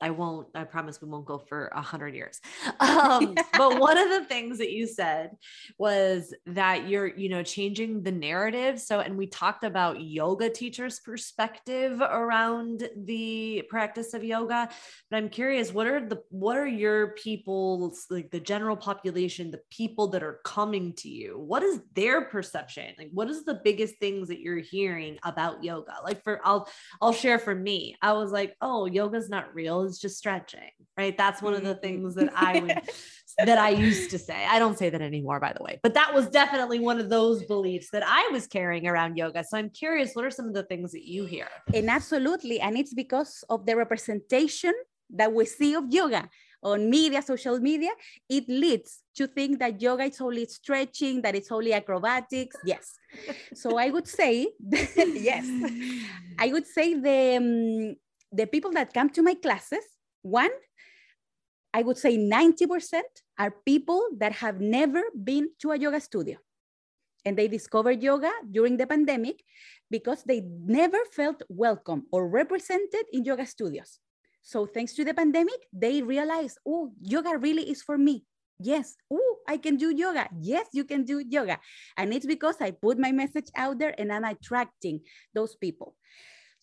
I 0.00 0.10
won't, 0.10 0.48
I 0.54 0.64
promise 0.64 1.00
we 1.00 1.08
won't 1.08 1.24
go 1.24 1.38
for 1.38 1.68
a 1.68 1.80
hundred 1.80 2.14
years. 2.14 2.40
Um, 2.80 3.34
but 3.56 3.78
one 3.80 3.96
of 3.96 4.08
the 4.10 4.24
things 4.24 4.58
that 4.58 4.70
you 4.70 4.86
said 4.86 5.30
was 5.78 6.34
that 6.46 6.88
you're, 6.88 7.06
you 7.06 7.28
know, 7.28 7.42
changing 7.42 8.02
the 8.02 8.12
narrative. 8.12 8.80
So, 8.80 9.00
and 9.00 9.16
we 9.16 9.26
talked 9.26 9.64
about 9.64 10.02
yoga 10.02 10.50
teachers' 10.50 11.00
perspective 11.00 12.00
around 12.00 12.88
the 12.96 13.64
practice 13.68 14.12
of 14.12 14.24
yoga. 14.24 14.68
But 15.10 15.16
I'm 15.16 15.28
curious, 15.28 15.72
what 15.72 15.86
are 15.86 16.06
the, 16.06 16.20
what 16.30 16.56
are 16.56 16.66
your 16.66 17.12
people's, 17.12 18.06
like 18.10 18.30
the 18.30 18.40
general 18.40 18.76
population, 18.76 19.50
the 19.50 19.60
people 19.70 20.08
that 20.08 20.22
are 20.22 20.40
coming 20.44 20.92
to 20.94 21.08
you? 21.08 21.38
What 21.38 21.62
is 21.62 21.80
their 21.94 22.22
perception? 22.22 22.94
Like, 22.98 23.10
what 23.12 23.30
is 23.30 23.44
the 23.44 23.60
biggest 23.64 23.98
things 23.98 24.28
that 24.28 24.40
you're 24.40 24.58
hearing 24.58 25.18
about 25.22 25.64
yoga? 25.64 25.94
Like 26.02 26.22
for, 26.22 26.40
I'll, 26.44 26.68
I'll 27.00 27.12
share 27.12 27.38
for 27.38 27.54
me. 27.54 27.96
I 28.02 28.12
was 28.12 28.30
like, 28.30 28.56
oh, 28.60 28.86
yoga's 28.86 29.28
not 29.28 29.54
real 29.54 29.83
is 29.84 29.98
just 29.98 30.18
stretching, 30.18 30.70
right? 30.96 31.16
That's 31.16 31.42
one 31.42 31.54
of 31.54 31.62
the 31.62 31.70
mm-hmm. 31.70 31.80
things 31.80 32.14
that 32.16 32.30
I 32.34 32.60
would 32.60 32.80
that 33.48 33.58
I 33.58 33.70
used 33.70 34.10
to 34.10 34.18
say. 34.18 34.46
I 34.48 34.58
don't 34.58 34.78
say 34.78 34.90
that 34.90 35.00
anymore, 35.00 35.40
by 35.40 35.52
the 35.56 35.62
way, 35.62 35.80
but 35.82 35.94
that 35.94 36.14
was 36.14 36.28
definitely 36.28 36.80
one 36.80 37.00
of 37.00 37.08
those 37.08 37.44
beliefs 37.44 37.90
that 37.90 38.04
I 38.06 38.28
was 38.32 38.46
carrying 38.46 38.86
around 38.86 39.16
yoga. 39.16 39.44
So 39.44 39.58
I'm 39.58 39.70
curious, 39.70 40.14
what 40.14 40.24
are 40.24 40.30
some 40.30 40.46
of 40.46 40.54
the 40.54 40.64
things 40.64 40.92
that 40.92 41.04
you 41.04 41.24
hear? 41.24 41.48
And 41.72 41.90
absolutely, 41.90 42.60
and 42.60 42.76
it's 42.76 42.94
because 42.94 43.44
of 43.48 43.66
the 43.66 43.76
representation 43.76 44.74
that 45.10 45.32
we 45.32 45.44
see 45.44 45.74
of 45.74 45.84
yoga 45.90 46.28
on 46.64 46.88
media, 46.88 47.20
social 47.22 47.60
media, 47.60 47.90
it 48.28 48.48
leads 48.48 49.00
to 49.14 49.26
think 49.26 49.58
that 49.58 49.80
yoga 49.80 50.04
is 50.04 50.20
only 50.20 50.46
stretching, 50.46 51.20
that 51.22 51.34
it's 51.34 51.52
only 51.52 51.72
acrobatics. 51.72 52.56
Yes. 52.64 52.94
So 53.54 53.78
I 53.78 53.90
would 53.90 54.08
say, 54.08 54.48
yes, 54.96 55.46
I 56.38 56.48
would 56.48 56.66
say 56.66 56.94
the 56.94 57.36
um, 57.36 57.96
the 58.34 58.46
people 58.46 58.72
that 58.72 58.92
come 58.92 59.10
to 59.10 59.22
my 59.22 59.34
classes, 59.34 59.84
one, 60.22 60.50
I 61.72 61.82
would 61.82 61.98
say 61.98 62.18
90% 62.18 63.02
are 63.38 63.54
people 63.64 64.08
that 64.18 64.32
have 64.32 64.60
never 64.60 65.02
been 65.22 65.50
to 65.60 65.70
a 65.70 65.78
yoga 65.78 66.00
studio. 66.00 66.38
And 67.24 67.38
they 67.38 67.48
discovered 67.48 68.02
yoga 68.02 68.30
during 68.50 68.76
the 68.76 68.86
pandemic 68.86 69.42
because 69.90 70.22
they 70.24 70.42
never 70.42 70.98
felt 71.12 71.42
welcome 71.48 72.06
or 72.12 72.28
represented 72.28 73.06
in 73.12 73.24
yoga 73.24 73.46
studios. 73.46 73.98
So 74.42 74.66
thanks 74.66 74.92
to 74.94 75.04
the 75.04 75.14
pandemic, 75.14 75.66
they 75.72 76.02
realized, 76.02 76.58
oh, 76.66 76.92
yoga 77.00 77.38
really 77.38 77.70
is 77.70 77.82
for 77.82 77.96
me. 77.96 78.24
Yes. 78.60 78.96
Oh, 79.10 79.36
I 79.48 79.56
can 79.56 79.76
do 79.76 79.90
yoga. 79.90 80.28
Yes, 80.38 80.66
you 80.72 80.84
can 80.84 81.04
do 81.04 81.24
yoga. 81.26 81.58
And 81.96 82.12
it's 82.12 82.26
because 82.26 82.56
I 82.60 82.70
put 82.72 82.98
my 82.98 83.10
message 83.10 83.48
out 83.56 83.78
there 83.78 83.94
and 83.98 84.12
I'm 84.12 84.24
attracting 84.24 85.00
those 85.34 85.56
people. 85.56 85.96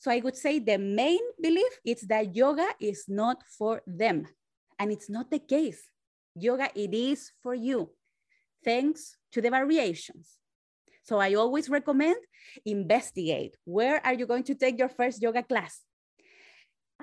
So 0.02 0.10
I 0.10 0.20
would 0.20 0.36
say 0.36 0.58
the 0.58 0.80
main 0.80 1.22
belief 1.40 1.78
is 1.86 2.02
that 2.10 2.36
yoga 2.36 2.66
is 2.82 3.06
not 3.08 3.38
for 3.56 3.84
them. 3.86 4.26
And 4.80 4.92
it's 4.92 5.12
not 5.12 5.30
the 5.30 5.38
case. 5.38 5.80
Yoga, 6.34 6.70
it 6.74 6.92
is 6.92 7.32
for 7.44 7.54
you, 7.54 7.92
thanks 8.66 9.16
to 9.32 9.42
the 9.42 9.52
variations. 9.52 10.40
So 11.04 11.20
I 11.20 11.36
always 11.36 11.70
recommend 11.70 12.18
investigate. 12.66 13.58
Where 13.64 14.04
are 14.04 14.16
you 14.16 14.26
going 14.26 14.44
to 14.46 14.56
take 14.56 14.80
your 14.80 14.90
first 14.90 15.22
yoga 15.22 15.44
class? 15.44 15.82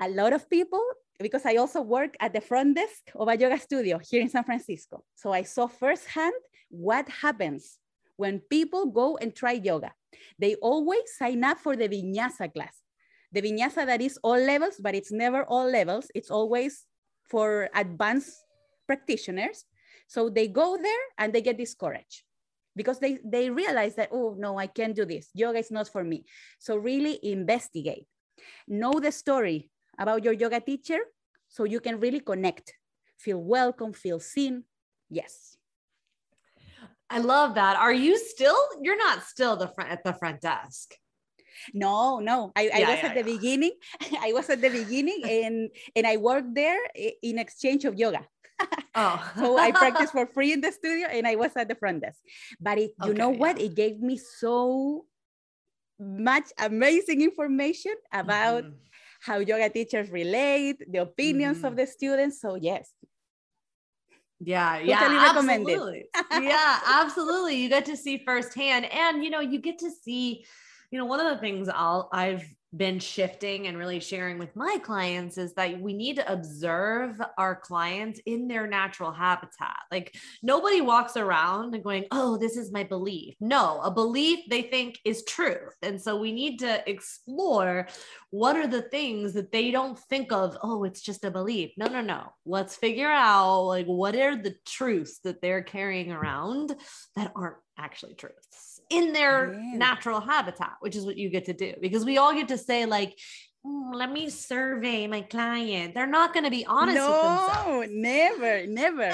A 0.01 0.09
lot 0.09 0.33
of 0.33 0.51
people, 0.51 0.83
because 1.21 1.47
I 1.47 1.55
also 1.55 1.83
work 1.83 2.17
at 2.19 2.33
the 2.33 2.41
front 2.41 2.75
desk 2.75 3.13
of 3.15 3.29
a 3.29 3.39
yoga 3.39 3.61
studio 3.61 4.01
here 4.03 4.23
in 4.23 4.29
San 4.29 4.43
Francisco. 4.43 5.05
So 5.15 5.31
I 5.33 5.45
saw 5.45 5.69
firsthand 5.69 6.35
what 6.69 7.09
happens 7.09 7.79
when 8.17 8.41
people 8.41 8.87
go 8.87 9.19
and 9.19 9.33
try 9.37 9.53
yoga. 9.53 9.93
They 10.37 10.57
always 10.57 11.15
sign 11.17 11.45
up 11.45 11.59
for 11.59 11.77
the 11.77 11.89
vinyasa 11.89 12.53
class 12.53 12.75
the 13.33 13.43
vinyasa 13.43 13.87
that 13.87 14.01
is 14.01 14.19
all 14.23 14.39
levels, 14.39 14.77
but 14.81 14.95
it's 14.95 15.13
never 15.13 15.45
all 15.45 15.69
levels. 15.71 16.11
It's 16.15 16.31
always 16.31 16.85
for 17.29 17.69
advanced 17.75 18.33
practitioners. 18.87 19.65
So 20.07 20.31
they 20.31 20.49
go 20.49 20.79
there 20.81 21.05
and 21.19 21.33
they 21.33 21.43
get 21.43 21.59
discouraged 21.59 22.23
because 22.75 22.99
they, 22.99 23.19
they 23.25 23.51
realize 23.51 23.95
that, 23.97 24.09
oh, 24.13 24.35
no, 24.39 24.59
I 24.59 24.67
can't 24.67 24.97
do 24.97 25.05
this. 25.05 25.29
Yoga 25.35 25.59
is 25.59 25.71
not 25.71 25.89
for 25.89 26.03
me. 26.03 26.25
So 26.59 26.77
really 26.77 27.19
investigate. 27.23 28.07
Know 28.67 28.93
the 28.93 29.13
story 29.13 29.69
about 29.99 30.25
your 30.25 30.33
yoga 30.33 30.61
teacher 30.61 31.01
so 31.49 31.65
you 31.65 31.81
can 31.81 32.01
really 32.01 32.21
connect, 32.21 32.73
feel 33.19 33.39
welcome, 33.39 33.93
feel 33.93 34.21
seen. 34.21 34.65
Yes. 35.11 35.57
I 37.11 37.19
love 37.19 37.55
that. 37.55 37.77
Are 37.77 37.93
you 37.93 38.19
still, 38.19 38.57
you're 38.83 38.99
not 38.99 39.23
still 39.25 39.57
the 39.57 39.69
front 39.69 39.91
at 39.91 40.05
the 40.05 40.13
front 40.13 40.41
desk. 40.41 40.95
No, 41.75 42.19
no. 42.19 42.53
I, 42.57 42.63
yeah, 42.63 42.77
I 42.77 42.81
was 42.81 42.99
yeah, 43.03 43.07
at 43.09 43.15
the 43.15 43.23
beginning. 43.25 43.73
I 44.21 44.33
was 44.33 44.49
at 44.51 44.61
the 44.61 44.71
beginning 44.71 45.23
and 45.25 45.71
and 45.97 46.07
I 46.07 46.17
worked 46.17 46.55
there 46.55 46.79
in 47.23 47.39
exchange 47.39 47.85
of 47.85 47.95
yoga. 47.97 48.27
oh. 48.95 49.33
so 49.37 49.59
I 49.59 49.71
practiced 49.71 50.13
for 50.13 50.27
free 50.35 50.53
in 50.53 50.61
the 50.61 50.73
studio 50.73 51.07
and 51.07 51.27
I 51.27 51.37
was 51.37 51.53
at 51.57 51.69
the 51.69 51.75
front 51.75 52.03
desk. 52.03 52.19
But 52.61 52.79
it, 52.79 52.91
you 53.05 53.11
okay, 53.11 53.19
know 53.19 53.31
what? 53.31 53.61
It 53.61 53.75
gave 53.75 54.01
me 54.01 54.17
so 54.19 55.05
much 56.01 56.51
amazing 56.59 57.23
information 57.23 57.95
about 58.13 58.65
mm-hmm. 58.65 58.75
how 59.21 59.39
yoga 59.39 59.69
teachers 59.69 60.11
relate, 60.11 60.83
the 60.91 60.99
opinions 60.99 61.59
mm-hmm. 61.59 61.67
of 61.67 61.77
the 61.77 61.87
students. 61.87 62.41
So 62.41 62.55
yes, 62.55 62.91
yeah, 64.41 64.79
yeah, 64.79 65.33
absolutely. 65.35 66.07
yeah, 66.31 66.81
absolutely. 66.87 67.57
You 67.57 67.69
get 67.69 67.87
to 67.87 67.97
see 67.97 68.19
firsthand, 68.19 68.87
and 68.87 69.25
you 69.25 69.31
know, 69.31 69.41
you 69.41 69.59
get 69.59 69.79
to 69.81 69.91
see 69.91 70.45
you 70.91 70.99
know, 70.99 71.05
one 71.05 71.21
of 71.21 71.31
the 71.31 71.41
things 71.41 71.69
I'll 71.69 72.09
I've 72.13 72.45
been 72.77 72.99
shifting 72.99 73.67
and 73.67 73.79
really 73.79 73.99
sharing 73.99 74.39
with 74.39 74.55
my 74.55 74.77
clients 74.83 75.39
is 75.39 75.55
that 75.55 75.81
we 75.81 75.95
need 75.95 76.17
to 76.17 76.33
observe 76.33 77.19
our 77.39 77.57
clients 77.57 78.21
in 78.27 78.47
their 78.47 78.67
natural 78.67 79.11
habitat. 79.11 79.77
Like 79.91 80.15
nobody 80.43 80.83
walks 80.83 81.17
around 81.17 81.75
and 81.75 81.83
going, 81.83 82.05
"Oh, 82.11 82.37
this 82.37 82.57
is 82.57 82.73
my 82.73 82.85
belief." 82.85 83.35
No, 83.41 83.81
a 83.83 83.91
belief 83.91 84.41
they 84.51 84.63
think 84.63 84.99
is 85.05 85.25
truth. 85.25 85.77
And 85.83 86.01
so 86.01 86.19
we 86.19 86.33
need 86.33 86.59
to 86.59 86.89
explore 86.89 87.89
what 88.31 88.57
are 88.57 88.67
the 88.67 88.83
things 88.83 89.33
that 89.33 89.51
they 89.51 89.71
don't 89.71 89.99
think 89.99 90.31
of, 90.33 90.57
"Oh, 90.63 90.85
it's 90.85 91.01
just 91.01 91.25
a 91.25 91.31
belief." 91.31 91.73
No, 91.79 91.87
no, 91.87 92.03
no. 92.03 92.33
Let's 92.45 92.77
figure 92.77 93.11
out 93.11 93.63
like 93.63 93.87
what 93.87 94.15
are 94.15 94.37
the 94.37 94.55
truths 94.67 95.21
that 95.25 95.41
they're 95.41 95.63
carrying 95.63 96.13
around 96.13 96.75
that 97.17 97.33
aren't 97.35 97.57
actually 97.79 98.15
truths 98.15 98.68
in 98.91 99.13
their 99.13 99.53
yeah. 99.53 99.77
natural 99.77 100.21
habitat, 100.21 100.75
which 100.81 100.97
is 100.97 101.05
what 101.05 101.17
you 101.17 101.29
get 101.29 101.45
to 101.47 101.53
do 101.53 101.75
because 101.81 102.05
we 102.05 102.19
all 102.19 102.33
get 102.33 102.49
to 102.49 102.59
say, 102.59 102.87
like, 102.87 103.19
mm, 103.67 103.95
let 103.95 104.11
me 104.11 104.31
survey 104.31 105.07
my 105.07 105.23
client. 105.23 105.95
They're 105.95 106.07
not 106.07 106.33
going 106.33 106.45
to 106.45 106.51
be 106.51 106.65
honest 106.67 106.97
no, 106.97 107.85
never, 107.89 108.67
never, 108.67 109.13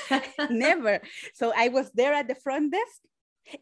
never. 0.50 1.00
So 1.34 1.52
I 1.56 1.68
was 1.68 1.90
there 1.94 2.12
at 2.12 2.28
the 2.28 2.34
front 2.34 2.72
desk 2.72 3.00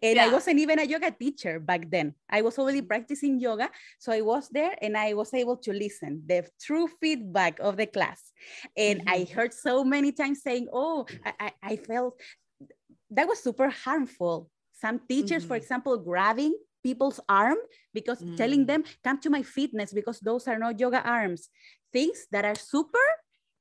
and 0.02 0.16
yeah. 0.16 0.26
I 0.26 0.28
wasn't 0.28 0.60
even 0.60 0.78
a 0.78 0.84
yoga 0.84 1.10
teacher 1.10 1.58
back 1.58 1.90
then. 1.90 2.14
I 2.28 2.42
was 2.42 2.58
already 2.58 2.82
practicing 2.82 3.40
yoga. 3.40 3.70
So 3.98 4.12
I 4.12 4.20
was 4.20 4.48
there 4.48 4.76
and 4.80 4.96
I 4.96 5.14
was 5.14 5.32
able 5.34 5.56
to 5.58 5.72
listen 5.72 6.22
the 6.26 6.46
true 6.60 6.88
feedback 7.00 7.58
of 7.60 7.76
the 7.76 7.86
class. 7.86 8.32
And 8.76 9.00
mm-hmm. 9.00 9.08
I 9.08 9.34
heard 9.34 9.52
so 9.52 9.84
many 9.84 10.12
times 10.12 10.42
saying, 10.42 10.68
Oh, 10.72 11.06
I, 11.24 11.32
I, 11.40 11.52
I 11.62 11.76
felt 11.76 12.20
that 13.10 13.26
was 13.26 13.42
super 13.42 13.70
harmful 13.70 14.48
some 14.80 15.00
teachers, 15.08 15.42
mm-hmm. 15.42 15.48
for 15.48 15.56
example, 15.56 15.98
grabbing 15.98 16.54
people's 16.82 17.20
arm 17.28 17.58
because 17.92 18.22
mm. 18.22 18.36
telling 18.36 18.64
them, 18.64 18.84
come 19.04 19.20
to 19.20 19.28
my 19.28 19.42
fitness 19.42 19.92
because 19.92 20.18
those 20.20 20.48
are 20.48 20.58
not 20.58 20.80
yoga 20.80 21.02
arms. 21.06 21.50
Things 21.92 22.26
that 22.32 22.44
are 22.44 22.54
super 22.54 23.06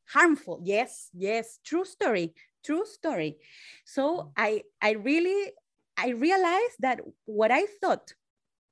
harmful. 0.08 0.62
Yes, 0.64 1.10
yes, 1.14 1.60
true 1.66 1.86
story, 1.86 2.34
true 2.64 2.86
story. 2.86 3.38
So. 3.86 4.32
I, 4.38 4.64
I 4.82 4.92
really, 4.92 5.52
I 5.98 6.10
realized 6.10 6.80
that 6.80 7.02
what 7.26 7.52
I 7.52 7.66
thought 7.82 8.14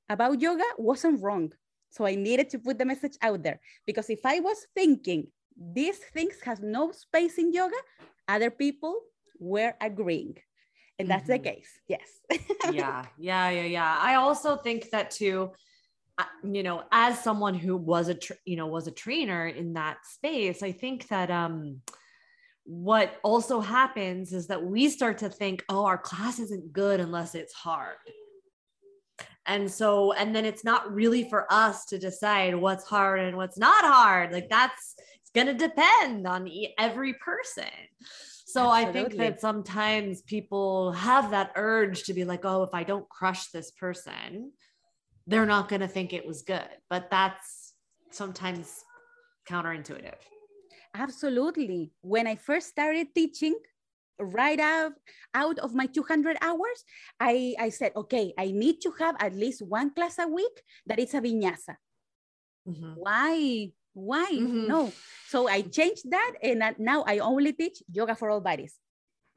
about 0.08 0.40
yoga 0.40 0.64
wasn't 0.78 1.22
wrong. 1.22 1.52
So 1.90 2.06
I 2.06 2.14
needed 2.14 2.50
to 2.50 2.58
put 2.58 2.78
the 2.78 2.84
message 2.84 3.16
out 3.22 3.42
there 3.42 3.60
because 3.86 4.10
if 4.10 4.20
I 4.24 4.40
was 4.40 4.66
thinking 4.74 5.28
these 5.56 5.98
things 5.98 6.36
have 6.44 6.62
no 6.62 6.92
space 6.92 7.38
in 7.38 7.52
yoga, 7.52 7.76
other 8.28 8.50
people 8.50 9.00
were 9.38 9.74
agreeing 9.80 10.36
and 10.98 11.08
that's 11.08 11.28
mm-hmm. 11.28 11.42
the 11.42 11.50
case 11.50 11.80
yes. 11.88 12.20
Yeah 12.70 13.04
yeah 13.18 13.50
yeah 13.50 13.64
yeah. 13.64 13.98
I 14.00 14.14
also 14.14 14.56
think 14.56 14.90
that 14.90 15.10
too 15.10 15.52
uh, 16.18 16.24
you 16.42 16.62
know 16.62 16.82
as 16.92 17.22
someone 17.22 17.54
who 17.54 17.76
was 17.76 18.08
a 18.08 18.14
tra- 18.14 18.36
you 18.44 18.56
know 18.56 18.66
was 18.66 18.86
a 18.86 18.92
trainer 18.92 19.46
in 19.46 19.74
that 19.74 19.98
space 20.04 20.64
i 20.64 20.72
think 20.72 21.06
that 21.08 21.30
um 21.30 21.80
what 22.68 23.16
also 23.22 23.60
happens 23.60 24.34
is 24.34 24.46
that 24.48 24.62
we 24.62 24.90
start 24.90 25.16
to 25.16 25.30
think 25.30 25.64
oh 25.70 25.86
our 25.86 25.96
class 25.96 26.38
isn't 26.38 26.70
good 26.70 27.00
unless 27.00 27.34
it's 27.34 27.54
hard. 27.54 27.96
And 29.46 29.70
so 29.70 30.12
and 30.12 30.36
then 30.36 30.44
it's 30.44 30.64
not 30.64 30.92
really 30.92 31.26
for 31.30 31.50
us 31.50 31.86
to 31.86 31.98
decide 31.98 32.54
what's 32.54 32.84
hard 32.84 33.20
and 33.20 33.38
what's 33.38 33.56
not 33.56 33.86
hard. 33.86 34.32
Like 34.32 34.50
that's 34.50 34.96
it's 35.22 35.30
going 35.34 35.46
to 35.46 35.54
depend 35.54 36.26
on 36.26 36.46
every 36.78 37.14
person 37.14 37.64
so 38.58 38.72
Absolutely. 38.72 38.88
I 38.88 38.92
think 38.92 39.16
that 39.18 39.40
sometimes 39.40 40.22
people 40.22 40.92
have 40.92 41.30
that 41.30 41.52
urge 41.54 42.04
to 42.04 42.14
be 42.14 42.24
like, 42.24 42.44
oh, 42.44 42.62
if 42.62 42.74
I 42.74 42.82
don't 42.82 43.08
crush 43.08 43.50
this 43.50 43.70
person, 43.70 44.52
they're 45.26 45.46
not 45.46 45.68
going 45.68 45.80
to 45.80 45.88
think 45.88 46.12
it 46.12 46.26
was 46.26 46.42
good. 46.42 46.68
But 46.90 47.10
that's 47.10 47.74
sometimes 48.10 48.84
counterintuitive. 49.48 50.18
Absolutely. 50.94 51.92
When 52.00 52.26
I 52.26 52.34
first 52.36 52.68
started 52.68 53.14
teaching, 53.14 53.54
right 54.18 54.58
out, 54.58 54.92
out 55.34 55.58
of 55.60 55.74
my 55.74 55.86
200 55.86 56.36
hours, 56.42 56.84
I, 57.20 57.54
I 57.58 57.68
said, 57.68 57.92
okay, 57.94 58.34
I 58.36 58.50
need 58.50 58.80
to 58.82 58.92
have 58.98 59.14
at 59.20 59.34
least 59.34 59.62
one 59.62 59.94
class 59.94 60.18
a 60.18 60.26
week 60.26 60.62
that 60.86 60.98
is 60.98 61.14
a 61.14 61.20
vinyasa. 61.20 61.76
Mm-hmm. 62.68 62.94
Why? 62.96 63.70
Why? 63.98 64.30
Mm-hmm. 64.32 64.68
No. 64.68 64.92
So 65.28 65.48
I 65.48 65.62
changed 65.62 66.10
that 66.10 66.32
and 66.42 66.62
now 66.78 67.04
I 67.06 67.18
only 67.18 67.52
teach 67.52 67.82
yoga 67.92 68.14
for 68.14 68.30
all 68.30 68.40
bodies. 68.40 68.74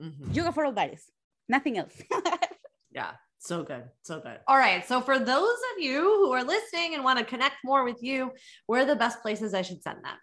Mm-hmm. 0.01 0.32
Yoga 0.32 0.51
for 0.51 0.66
all 0.66 0.72
bodies, 0.72 1.03
nothing 1.49 1.78
else. 1.78 1.93
yeah. 2.91 3.12
So 3.41 3.64
good. 3.64 3.86
So 4.03 4.20
good. 4.22 4.38
All 4.47 4.57
right. 4.57 4.88
So, 4.88 5.01
for 5.01 5.18
those 5.18 5.57
of 5.74 5.82
you 5.82 6.01
who 6.01 6.32
are 6.32 6.43
listening 6.43 6.93
and 6.93 7.03
want 7.03 7.18
to 7.18 7.26
connect 7.26 7.55
more 7.66 7.84
with 7.84 7.97
you, 8.03 8.32
where 8.68 8.84
are 8.84 8.86
the 8.86 8.95
best 8.95 9.24
places 9.24 9.55
I 9.55 9.64
should 9.64 9.82
send 9.82 9.97
them? 10.05 10.18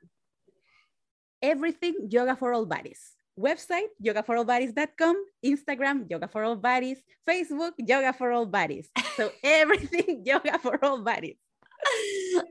Everything 1.43 2.07
Yoga 2.09 2.37
for 2.37 2.53
All 2.53 2.65
Bodies. 2.65 3.11
Website, 3.37 3.91
yogaforallbodies.com, 4.03 5.17
Instagram, 5.45 6.09
Yoga 6.09 6.29
for 6.29 6.45
All 6.45 6.57
Bodies, 6.57 7.03
Facebook, 7.29 7.73
Yoga 7.79 8.13
for 8.13 8.31
All 8.31 8.47
Bodies. 8.47 8.89
So, 9.17 9.33
everything 9.43 10.23
Yoga 10.25 10.59
for 10.59 10.79
All 10.85 11.03
Bodies. 11.03 11.39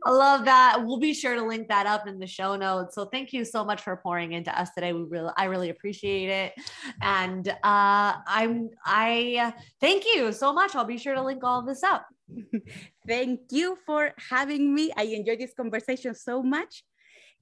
I 0.05 0.09
love 0.09 0.45
that. 0.45 0.83
We'll 0.85 0.99
be 0.99 1.13
sure 1.13 1.35
to 1.35 1.43
link 1.43 1.67
that 1.67 1.85
up 1.85 2.07
in 2.07 2.19
the 2.19 2.27
show 2.27 2.55
notes. 2.55 2.95
So 2.95 3.05
thank 3.05 3.33
you 3.33 3.45
so 3.45 3.63
much 3.63 3.81
for 3.81 3.95
pouring 3.97 4.33
into 4.33 4.57
us 4.57 4.69
today. 4.73 4.93
We 4.93 5.03
really, 5.03 5.31
I 5.37 5.45
really 5.45 5.69
appreciate 5.69 6.29
it. 6.29 6.53
And 7.01 7.47
uh, 7.47 8.13
I'm, 8.25 8.69
I 8.85 9.53
thank 9.81 10.05
you 10.05 10.31
so 10.31 10.53
much. 10.53 10.75
I'll 10.75 10.85
be 10.85 10.97
sure 10.97 11.15
to 11.15 11.23
link 11.23 11.43
all 11.43 11.59
of 11.59 11.65
this 11.65 11.83
up. 11.83 12.05
thank 13.07 13.39
you 13.51 13.77
for 13.85 14.13
having 14.29 14.73
me. 14.73 14.91
I 14.95 15.03
enjoyed 15.03 15.39
this 15.39 15.53
conversation 15.53 16.15
so 16.15 16.41
much. 16.41 16.83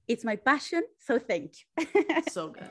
It's 0.08 0.24
my 0.24 0.36
passion. 0.36 0.82
So 1.00 1.18
thank 1.18 1.52
you. 1.78 2.04
so 2.30 2.48
good. 2.48 2.70